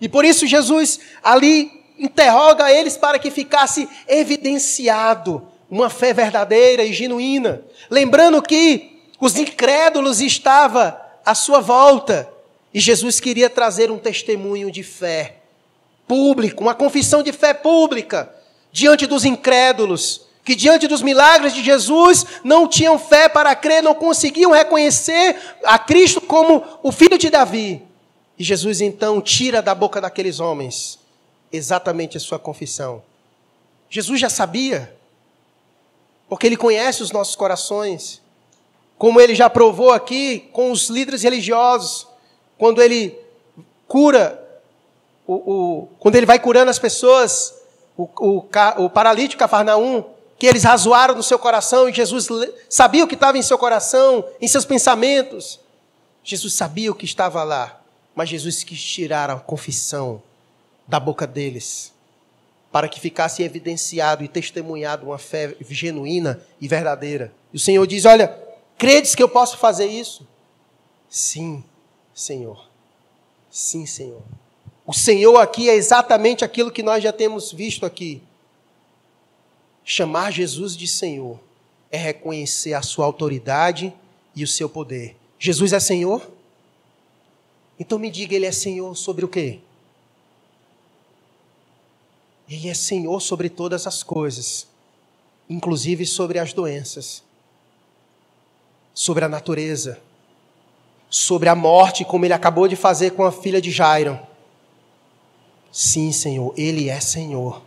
E 0.01 0.09
por 0.09 0.25
isso 0.25 0.47
Jesus 0.47 1.01
ali 1.23 1.71
interroga 1.99 2.73
eles 2.73 2.97
para 2.97 3.19
que 3.19 3.31
ficasse 3.31 3.89
evidenciado 4.07 5.47
uma 5.71 5.91
fé 5.91 6.13
verdadeira 6.13 6.85
e 6.85 6.93
genuína. 6.93 7.63
Lembrando 7.91 8.41
que 8.41 8.99
os 9.21 9.37
incrédulos 9.37 10.21
estavam 10.21 10.95
à 11.25 11.35
sua 11.35 11.61
volta. 11.61 12.29
E 12.73 12.81
Jesus 12.81 13.21
queria 13.21 13.51
trazer 13.51 13.91
um 13.91 13.99
testemunho 13.99 14.71
de 14.71 14.83
fé 14.83 15.37
público, 16.07 16.63
uma 16.63 16.75
confissão 16.75 17.23
de 17.23 17.33
fé 17.33 17.53
pública 17.53 18.38
diante 18.73 19.07
dos 19.07 19.25
incrédulos, 19.25 20.27
que 20.45 20.55
diante 20.55 20.87
dos 20.87 21.03
milagres 21.03 21.53
de 21.53 21.63
Jesus 21.63 22.25
não 22.43 22.67
tinham 22.67 22.99
fé 22.99 23.29
para 23.29 23.55
crer, 23.55 23.83
não 23.83 23.95
conseguiam 23.95 24.51
reconhecer 24.51 25.37
a 25.65 25.79
Cristo 25.79 26.21
como 26.21 26.65
o 26.83 26.91
filho 26.91 27.19
de 27.19 27.29
Davi. 27.29 27.83
E 28.39 28.45
Jesus 28.45 28.81
então 28.81 29.21
tira 29.21 29.61
da 29.61 29.75
boca 29.75 30.01
daqueles 30.01 30.41
homens 30.41 30.99
exatamente 31.53 32.17
a 32.17 32.21
sua 32.21 32.39
confissão. 32.39 33.03
Jesus 33.91 34.21
já 34.21 34.29
sabia, 34.31 34.95
porque 36.29 36.47
ele 36.47 36.57
conhece 36.57 37.03
os 37.03 37.11
nossos 37.11 37.35
corações, 37.35 38.23
como 38.97 39.21
ele 39.21 39.35
já 39.35 39.49
provou 39.49 39.91
aqui 39.93 40.49
com 40.53 40.71
os 40.71 40.89
líderes 40.89 41.23
religiosos, 41.23 42.07
quando 42.57 42.83
ele 42.83 43.19
cura, 43.87 44.43
o, 45.27 45.35
o 45.35 45.89
quando 45.99 46.17
ele 46.17 46.27
vai 46.27 46.39
curando 46.39 46.71
as 46.71 46.79
pessoas, 46.79 47.55
o, 47.99 48.09
o, 48.21 48.49
o 48.85 48.89
paralítico 48.89 49.41
Cafarnaum, 49.41 50.05
que 50.39 50.47
eles 50.47 50.63
razoaram 50.63 51.17
no 51.17 51.23
seu 51.23 51.37
coração 51.37 51.89
e 51.89 51.93
Jesus 51.93 52.29
sabia 52.71 53.05
o 53.05 53.09
que 53.09 53.15
estava 53.15 53.37
em 53.37 53.43
seu 53.43 53.59
coração, 53.59 54.25
em 54.41 54.47
seus 54.47 54.65
pensamentos. 54.65 55.59
Jesus 56.23 56.55
sabia 56.55 56.93
o 56.93 56.95
que 56.95 57.05
estava 57.05 57.43
lá, 57.43 57.83
mas 58.15 58.29
Jesus 58.29 58.63
quis 58.63 58.81
tirar 58.81 59.29
a 59.31 59.37
confissão 59.37 60.23
da 60.87 61.01
boca 61.01 61.27
deles, 61.27 61.93
para 62.71 62.89
que 62.89 63.01
ficasse 63.01 63.43
evidenciado 63.43 64.23
e 64.23 64.29
testemunhado 64.29 65.07
uma 65.07 65.19
fé 65.19 65.57
genuína 65.69 66.41
e 66.61 66.69
verdadeira. 66.69 67.33
E 67.53 67.57
o 67.57 67.61
Senhor 67.61 67.85
diz: 67.85 68.05
Olha, 68.05 68.39
credes 68.79 69.17
que 69.17 69.23
eu 69.23 69.29
posso 69.29 69.59
fazer 69.59 69.87
isso? 69.87 70.27
Sim, 71.09 71.65
Senhor. 72.15 72.69
Sim, 73.51 73.87
Senhor. 73.87 74.23
O 74.89 74.95
Senhor 74.95 75.37
aqui 75.37 75.69
é 75.69 75.75
exatamente 75.75 76.47
aquilo 76.47 76.71
que 76.71 76.83
nós 76.83 77.03
já 77.05 77.13
temos 77.13 77.53
visto 77.53 77.85
aqui. 77.85 78.23
Chamar 79.85 80.33
Jesus 80.33 80.75
de 80.75 80.89
Senhor 80.89 81.39
é 81.91 81.99
reconhecer 81.99 82.73
a 82.73 82.81
sua 82.81 83.05
autoridade 83.05 83.93
e 84.35 84.43
o 84.43 84.49
seu 84.49 84.67
poder. 84.67 85.15
Jesus 85.39 85.75
é 85.75 85.79
Senhor? 85.79 86.27
Então 87.79 87.99
me 87.99 88.11
diga, 88.11 88.35
ele 88.35 88.47
é 88.47 88.51
Senhor 88.51 88.97
sobre 88.97 89.27
o 89.27 89.29
quê? 89.29 89.59
Ele 92.49 92.71
é 92.71 92.75
Senhor 92.75 93.21
sobre 93.21 93.51
todas 93.51 93.87
as 93.87 94.03
coisas, 94.03 94.67
inclusive 95.51 96.07
sobre 96.07 96.39
as 96.39 96.55
doenças, 96.55 97.23
sobre 98.95 99.23
a 99.23 99.29
natureza, 99.29 100.01
sobre 101.11 101.51
a 101.51 101.55
morte, 101.55 102.07
como 102.07 102.25
ele 102.25 102.33
acabou 102.33 102.67
de 102.67 102.75
fazer 102.75 103.11
com 103.11 103.23
a 103.23 103.31
filha 103.31 103.61
de 103.61 103.71
Jairo. 103.71 104.28
Sim, 105.81 106.11
Senhor, 106.11 106.53
Ele 106.57 106.89
é 106.89 106.99
Senhor. 106.99 107.63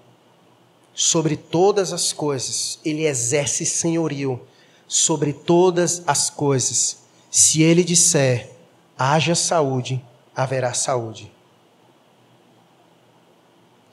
Sobre 0.94 1.38
todas 1.38 1.94
as 1.94 2.12
coisas, 2.12 2.78
Ele 2.84 3.06
exerce 3.06 3.66
senhorio 3.66 4.46
sobre 4.86 5.32
todas 5.32 6.04
as 6.06 6.30
coisas. 6.30 7.04
Se 7.32 7.64
Ele 7.64 7.86
disser, 7.86 8.52
haja 9.00 9.34
saúde, 9.34 10.04
haverá 10.36 10.74
saúde. 10.74 11.32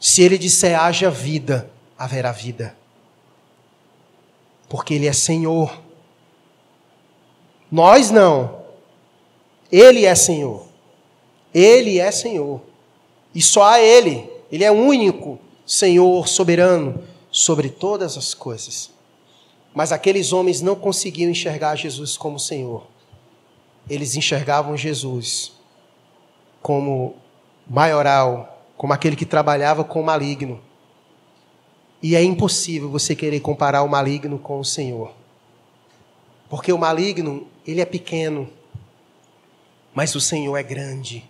Se 0.00 0.20
Ele 0.20 0.36
disser, 0.36 0.76
haja 0.76 1.12
vida, 1.12 1.70
haverá 1.96 2.32
vida. 2.32 2.76
Porque 4.68 4.94
Ele 4.94 5.06
é 5.06 5.12
Senhor. 5.12 5.80
Nós 7.70 8.10
não. 8.10 8.64
Ele 9.70 10.04
é 10.04 10.14
Senhor. 10.16 10.66
Ele 11.54 12.00
é 12.00 12.10
Senhor. 12.10 12.67
E 13.34 13.42
só 13.42 13.64
a 13.64 13.80
Ele, 13.80 14.28
Ele 14.50 14.64
é 14.64 14.70
único 14.70 15.38
Senhor 15.66 16.26
soberano 16.26 17.02
sobre 17.30 17.68
todas 17.68 18.16
as 18.16 18.34
coisas. 18.34 18.90
Mas 19.74 19.92
aqueles 19.92 20.32
homens 20.32 20.60
não 20.60 20.74
conseguiam 20.74 21.30
enxergar 21.30 21.76
Jesus 21.76 22.16
como 22.16 22.38
Senhor. 22.38 22.86
Eles 23.88 24.16
enxergavam 24.16 24.76
Jesus 24.76 25.52
como 26.60 27.16
maioral, 27.68 28.64
como 28.76 28.92
aquele 28.92 29.16
que 29.16 29.26
trabalhava 29.26 29.84
com 29.84 30.00
o 30.00 30.04
maligno. 30.04 30.60
E 32.02 32.16
é 32.16 32.22
impossível 32.22 32.88
você 32.88 33.14
querer 33.14 33.40
comparar 33.40 33.82
o 33.82 33.88
maligno 33.88 34.38
com 34.38 34.58
o 34.60 34.64
Senhor. 34.64 35.12
Porque 36.48 36.72
o 36.72 36.78
maligno, 36.78 37.46
ele 37.66 37.80
é 37.80 37.84
pequeno, 37.84 38.48
mas 39.94 40.14
o 40.14 40.20
Senhor 40.20 40.56
é 40.56 40.62
grande. 40.62 41.28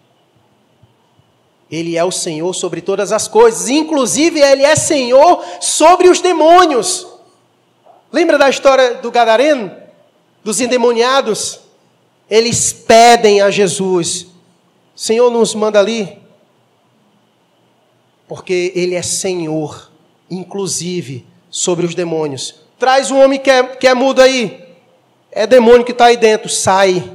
Ele 1.71 1.97
é 1.97 2.05
o 2.05 2.11
Senhor 2.11 2.55
sobre 2.55 2.81
todas 2.81 3.12
as 3.12 3.29
coisas, 3.29 3.69
inclusive 3.69 4.41
ele 4.41 4.62
é 4.62 4.75
Senhor 4.75 5.45
sobre 5.61 6.09
os 6.09 6.21
demônios. 6.21 7.07
Lembra 8.11 8.39
da 8.39 8.49
história 8.49 8.95
do 8.95 9.11
Gadareno? 9.11 9.71
Dos 10.43 10.61
endemoniados? 10.61 11.61
Eles 12.31 12.73
pedem 12.73 13.43
a 13.43 13.51
Jesus: 13.51 14.27
Senhor, 14.97 15.31
nos 15.31 15.55
manda 15.55 15.79
ali. 15.79 16.19
Porque 18.27 18.73
ele 18.75 18.95
é 18.95 19.03
Senhor, 19.03 19.91
inclusive, 20.31 21.27
sobre 21.51 21.85
os 21.85 21.95
demônios. 21.95 22.57
Traz 22.79 23.11
um 23.11 23.19
homem 23.19 23.39
que 23.39 23.51
é, 23.51 23.62
que 23.62 23.87
é 23.87 23.95
mudo 23.95 24.23
aí. 24.23 24.64
É 25.31 25.47
demônio 25.47 25.85
que 25.85 25.93
está 25.93 26.07
aí 26.07 26.16
dentro. 26.16 26.49
Sai. 26.49 27.11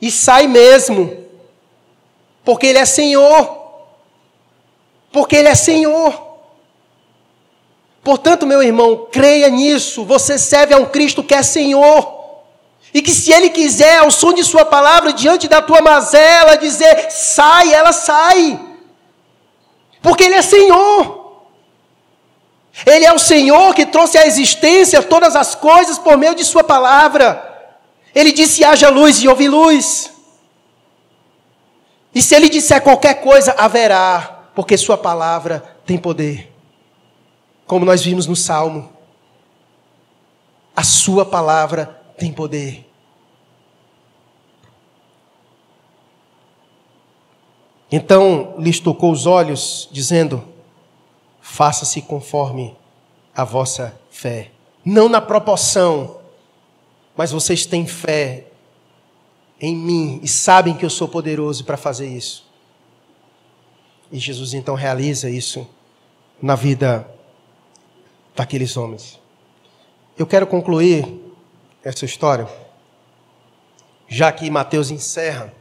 E 0.00 0.10
sai 0.10 0.46
mesmo. 0.46 1.24
Porque 2.44 2.66
ele 2.66 2.78
é 2.78 2.84
Senhor 2.84 3.57
porque 5.12 5.36
Ele 5.36 5.48
é 5.48 5.54
Senhor. 5.54 6.28
Portanto, 8.02 8.46
meu 8.46 8.62
irmão, 8.62 9.08
creia 9.10 9.48
nisso. 9.48 10.04
Você 10.04 10.38
serve 10.38 10.74
a 10.74 10.78
um 10.78 10.86
Cristo 10.86 11.22
que 11.22 11.34
é 11.34 11.42
Senhor. 11.42 12.16
E 12.92 13.02
que 13.02 13.10
se 13.10 13.32
Ele 13.32 13.50
quiser, 13.50 13.98
ao 13.98 14.10
som 14.10 14.32
de 14.32 14.44
Sua 14.44 14.64
palavra, 14.64 15.12
diante 15.12 15.46
da 15.46 15.60
tua 15.60 15.82
mazela, 15.82 16.56
dizer 16.56 17.10
sai, 17.10 17.72
ela 17.72 17.92
sai. 17.92 18.58
Porque 20.00 20.24
Ele 20.24 20.36
é 20.36 20.42
Senhor. 20.42 21.18
Ele 22.86 23.04
é 23.04 23.12
o 23.12 23.18
Senhor 23.18 23.74
que 23.74 23.84
trouxe 23.84 24.16
à 24.16 24.26
existência 24.26 25.02
todas 25.02 25.34
as 25.34 25.54
coisas 25.54 25.98
por 25.98 26.16
meio 26.16 26.34
de 26.34 26.44
Sua 26.44 26.62
palavra. 26.64 27.44
Ele 28.14 28.32
disse: 28.32 28.64
haja 28.64 28.88
luz 28.88 29.22
e 29.22 29.28
houve 29.28 29.48
luz. 29.48 30.10
E 32.14 32.22
se 32.22 32.34
Ele 32.34 32.48
disser 32.48 32.80
qualquer 32.80 33.20
coisa, 33.20 33.54
haverá 33.58 34.37
porque 34.58 34.76
Sua 34.76 34.98
palavra 34.98 35.60
tem 35.86 35.96
poder. 35.96 36.52
Como 37.64 37.84
nós 37.84 38.02
vimos 38.02 38.26
no 38.26 38.34
Salmo, 38.34 38.92
a 40.74 40.82
Sua 40.82 41.24
palavra 41.24 41.86
tem 42.18 42.32
poder. 42.32 42.84
Então 47.88 48.56
lhes 48.58 48.80
tocou 48.80 49.12
os 49.12 49.26
olhos, 49.26 49.88
dizendo: 49.92 50.42
Faça-se 51.40 52.02
conforme 52.02 52.76
a 53.36 53.44
vossa 53.44 53.96
fé. 54.10 54.50
Não 54.84 55.08
na 55.08 55.20
proporção, 55.20 56.18
mas 57.16 57.30
vocês 57.30 57.64
têm 57.64 57.86
fé 57.86 58.48
em 59.60 59.76
mim 59.76 60.18
e 60.20 60.26
sabem 60.26 60.74
que 60.74 60.84
eu 60.84 60.90
sou 60.90 61.06
poderoso 61.06 61.64
para 61.64 61.76
fazer 61.76 62.08
isso. 62.08 62.47
E 64.10 64.18
Jesus 64.18 64.54
então 64.54 64.74
realiza 64.74 65.28
isso 65.28 65.68
na 66.40 66.54
vida 66.54 67.08
daqueles 68.34 68.76
homens. 68.76 69.18
Eu 70.16 70.26
quero 70.26 70.46
concluir 70.46 71.06
essa 71.84 72.04
história, 72.04 72.48
já 74.08 74.32
que 74.32 74.50
Mateus 74.50 74.90
encerra 74.90 75.52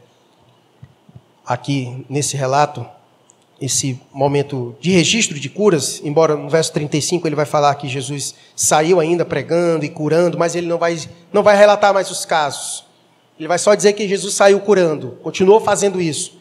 aqui 1.46 2.06
nesse 2.10 2.36
relato 2.36 2.86
esse 3.60 4.00
momento 4.14 4.76
de 4.80 4.92
registro 4.92 5.40
de 5.40 5.50
curas, 5.50 6.00
embora 6.04 6.36
no 6.36 6.50
verso 6.50 6.72
35 6.74 7.28
ele 7.28 7.36
vai 7.36 7.46
falar 7.46 7.74
que 7.76 7.88
Jesus 7.88 8.36
saiu 8.56 9.00
ainda 9.00 9.26
pregando 9.26 9.84
e 9.84 9.90
curando, 9.90 10.38
mas 10.38 10.56
ele 10.56 10.68
não 10.68 10.78
vai, 10.78 10.98
não 11.34 11.42
vai 11.42 11.58
relatar 11.58 11.94
mais 11.94 12.12
os 12.12 12.24
casos. 12.24 12.86
Ele 13.38 13.48
vai 13.48 13.58
só 13.58 13.74
dizer 13.74 13.94
que 13.94 14.08
Jesus 14.08 14.36
saiu 14.36 14.60
curando, 14.60 15.18
continuou 15.24 15.60
fazendo 15.60 16.00
isso. 16.00 16.37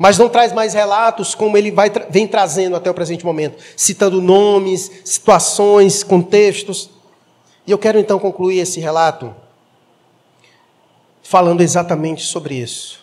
Mas 0.00 0.16
não 0.16 0.28
traz 0.28 0.52
mais 0.52 0.72
relatos 0.72 1.34
como 1.34 1.56
ele 1.56 1.70
vai, 1.70 1.92
vem 2.08 2.26
trazendo 2.26 2.74
até 2.74 2.90
o 2.90 2.94
presente 2.94 3.24
momento, 3.24 3.62
citando 3.76 4.22
nomes, 4.22 4.90
situações, 5.04 6.02
contextos. 6.02 6.88
E 7.66 7.70
eu 7.70 7.78
quero 7.78 7.98
então 7.98 8.18
concluir 8.18 8.58
esse 8.60 8.80
relato 8.80 9.34
falando 11.22 11.60
exatamente 11.60 12.22
sobre 12.22 12.54
isso 12.54 13.00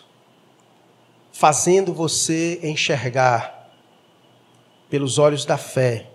fazendo 1.38 1.94
você 1.94 2.58
enxergar 2.64 3.70
pelos 4.90 5.18
olhos 5.18 5.44
da 5.44 5.56
fé 5.56 6.10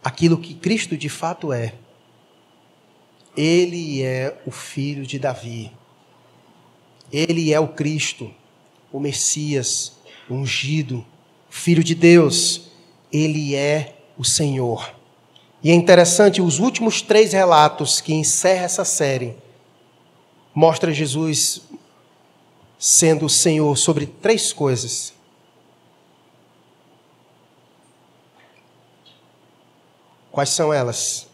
aquilo 0.00 0.38
que 0.38 0.54
Cristo 0.54 0.96
de 0.96 1.08
fato 1.08 1.52
é. 1.52 1.74
Ele 3.36 4.00
é 4.00 4.40
o 4.46 4.52
filho 4.52 5.04
de 5.04 5.18
Davi. 5.18 5.72
Ele 7.12 7.52
é 7.52 7.58
o 7.58 7.66
Cristo, 7.66 8.32
o 8.92 9.00
Messias, 9.00 9.94
ungido, 10.34 11.04
filho 11.48 11.82
de 11.82 11.94
Deus. 11.94 12.70
Ele 13.12 13.54
é 13.54 13.96
o 14.16 14.24
Senhor. 14.24 14.94
E 15.62 15.70
é 15.70 15.74
interessante, 15.74 16.40
os 16.40 16.58
últimos 16.58 17.02
três 17.02 17.32
relatos 17.32 18.00
que 18.00 18.14
encerra 18.14 18.64
essa 18.64 18.84
série 18.84 19.36
mostra 20.54 20.92
Jesus 20.92 21.62
sendo 22.78 23.26
o 23.26 23.30
Senhor 23.30 23.76
sobre 23.76 24.06
três 24.06 24.52
coisas. 24.52 25.12
Quais 30.32 30.48
são 30.48 30.72
elas? 30.72 31.26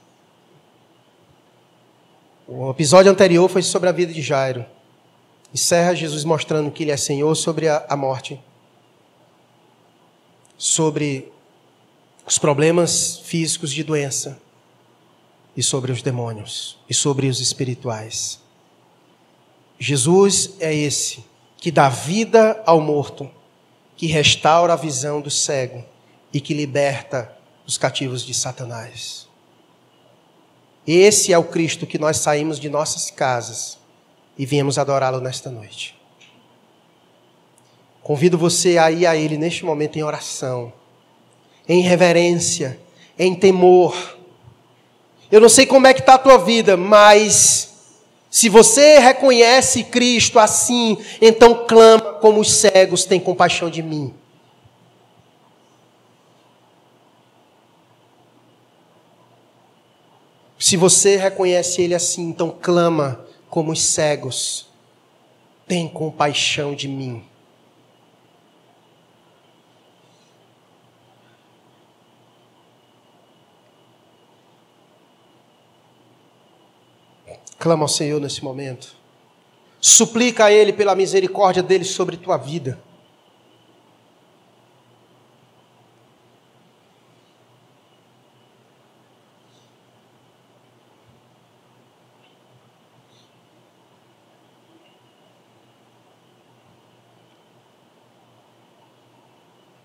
O 2.48 2.70
episódio 2.70 3.10
anterior 3.10 3.48
foi 3.48 3.62
sobre 3.62 3.88
a 3.88 3.92
vida 3.92 4.12
de 4.12 4.22
Jairo. 4.22 4.64
Encerra 5.52 5.94
Jesus 5.94 6.24
mostrando 6.24 6.70
que 6.70 6.82
ele 6.82 6.90
é 6.90 6.96
Senhor 6.96 7.34
sobre 7.34 7.68
a, 7.68 7.96
morte, 7.96 8.40
sobre 10.56 11.32
os 12.26 12.38
problemas 12.38 13.18
físicos 13.18 13.72
de 13.72 13.84
doença, 13.84 14.40
e 15.56 15.62
sobre 15.62 15.90
os 15.90 16.02
demônios, 16.02 16.78
e 16.88 16.92
sobre 16.92 17.28
os 17.28 17.40
espirituais. 17.40 18.38
Jesus 19.78 20.50
é 20.60 20.74
esse 20.74 21.24
que 21.56 21.70
dá 21.70 21.88
vida 21.88 22.62
ao 22.66 22.80
morto, 22.80 23.30
que 23.96 24.06
restaura 24.06 24.74
a 24.74 24.76
visão 24.76 25.20
do 25.20 25.30
cego 25.30 25.82
e 26.32 26.40
que 26.40 26.52
liberta 26.52 27.34
os 27.66 27.78
cativos 27.78 28.22
de 28.22 28.34
Satanás. 28.34 29.26
Esse 30.86 31.32
é 31.32 31.38
o 31.38 31.44
Cristo 31.44 31.86
que 31.86 31.98
nós 31.98 32.18
saímos 32.18 32.60
de 32.60 32.68
nossas 32.68 33.10
casas 33.10 33.78
e 34.36 34.44
viemos 34.44 34.78
adorá-lo 34.78 35.20
nesta 35.20 35.50
noite. 35.50 35.95
Convido 38.06 38.38
você 38.38 38.78
a 38.78 38.88
ir 38.88 39.04
a 39.04 39.16
Ele 39.16 39.36
neste 39.36 39.64
momento 39.64 39.96
em 39.96 40.02
oração, 40.04 40.72
em 41.68 41.80
reverência, 41.80 42.78
em 43.18 43.34
temor. 43.34 44.16
Eu 45.28 45.40
não 45.40 45.48
sei 45.48 45.66
como 45.66 45.88
é 45.88 45.92
que 45.92 45.98
está 45.98 46.14
a 46.14 46.18
tua 46.18 46.38
vida, 46.38 46.76
mas 46.76 47.98
se 48.30 48.48
você 48.48 49.00
reconhece 49.00 49.82
Cristo 49.82 50.38
assim, 50.38 50.96
então 51.20 51.66
clama 51.66 52.00
como 52.20 52.38
os 52.38 52.52
cegos 52.52 53.04
têm 53.04 53.18
compaixão 53.18 53.68
de 53.68 53.82
mim. 53.82 54.14
Se 60.60 60.76
você 60.76 61.16
reconhece 61.16 61.82
Ele 61.82 61.92
assim, 61.96 62.28
então 62.28 62.56
clama 62.62 63.26
como 63.50 63.72
os 63.72 63.82
cegos, 63.82 64.68
tem 65.66 65.88
compaixão 65.88 66.72
de 66.72 66.86
mim. 66.86 67.24
Clama 77.58 77.84
ao 77.84 77.88
Senhor 77.88 78.20
nesse 78.20 78.44
momento. 78.44 78.94
Suplica 79.80 80.46
a 80.46 80.52
Ele 80.52 80.72
pela 80.72 80.94
misericórdia 80.94 81.62
dele 81.62 81.84
sobre 81.84 82.16
tua 82.16 82.36
vida. 82.36 82.78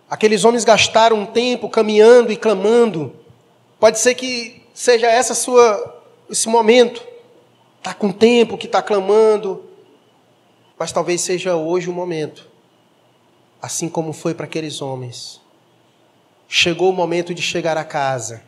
Aqueles 0.09 0.43
homens 0.43 0.65
gastaram 0.65 1.17
um 1.17 1.25
tempo 1.25 1.69
caminhando 1.69 2.33
e 2.33 2.37
clamando. 2.37 3.15
Pode 3.79 3.97
ser 3.97 4.13
que 4.13 4.61
seja 4.73 5.07
essa 5.07 5.33
sua 5.33 5.99
esse 6.29 6.47
momento 6.49 7.10
está 7.81 7.95
com 7.95 8.11
tempo, 8.11 8.59
que 8.59 8.67
está 8.67 8.79
clamando, 8.79 9.65
mas 10.77 10.91
talvez 10.91 11.21
seja 11.21 11.55
hoje 11.55 11.89
o 11.89 11.93
momento, 11.93 12.47
assim 13.59 13.89
como 13.89 14.13
foi 14.13 14.35
para 14.35 14.45
aqueles 14.45 14.81
homens. 14.83 15.41
Chegou 16.47 16.91
o 16.91 16.93
momento 16.93 17.33
de 17.33 17.41
chegar 17.41 17.77
a 17.77 17.83
casa, 17.83 18.43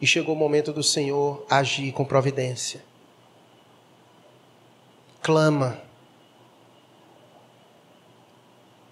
e 0.00 0.06
chegou 0.06 0.34
o 0.34 0.38
momento 0.38 0.72
do 0.72 0.82
Senhor 0.82 1.46
agir 1.48 1.92
com 1.92 2.04
providência. 2.04 2.84
Clama. 5.22 5.80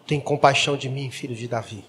Tem 0.07 0.21
compaixão 0.21 0.77
de 0.77 0.89
mim, 0.89 1.11
filho 1.11 1.35
de 1.35 1.49
Davi. 1.49 1.85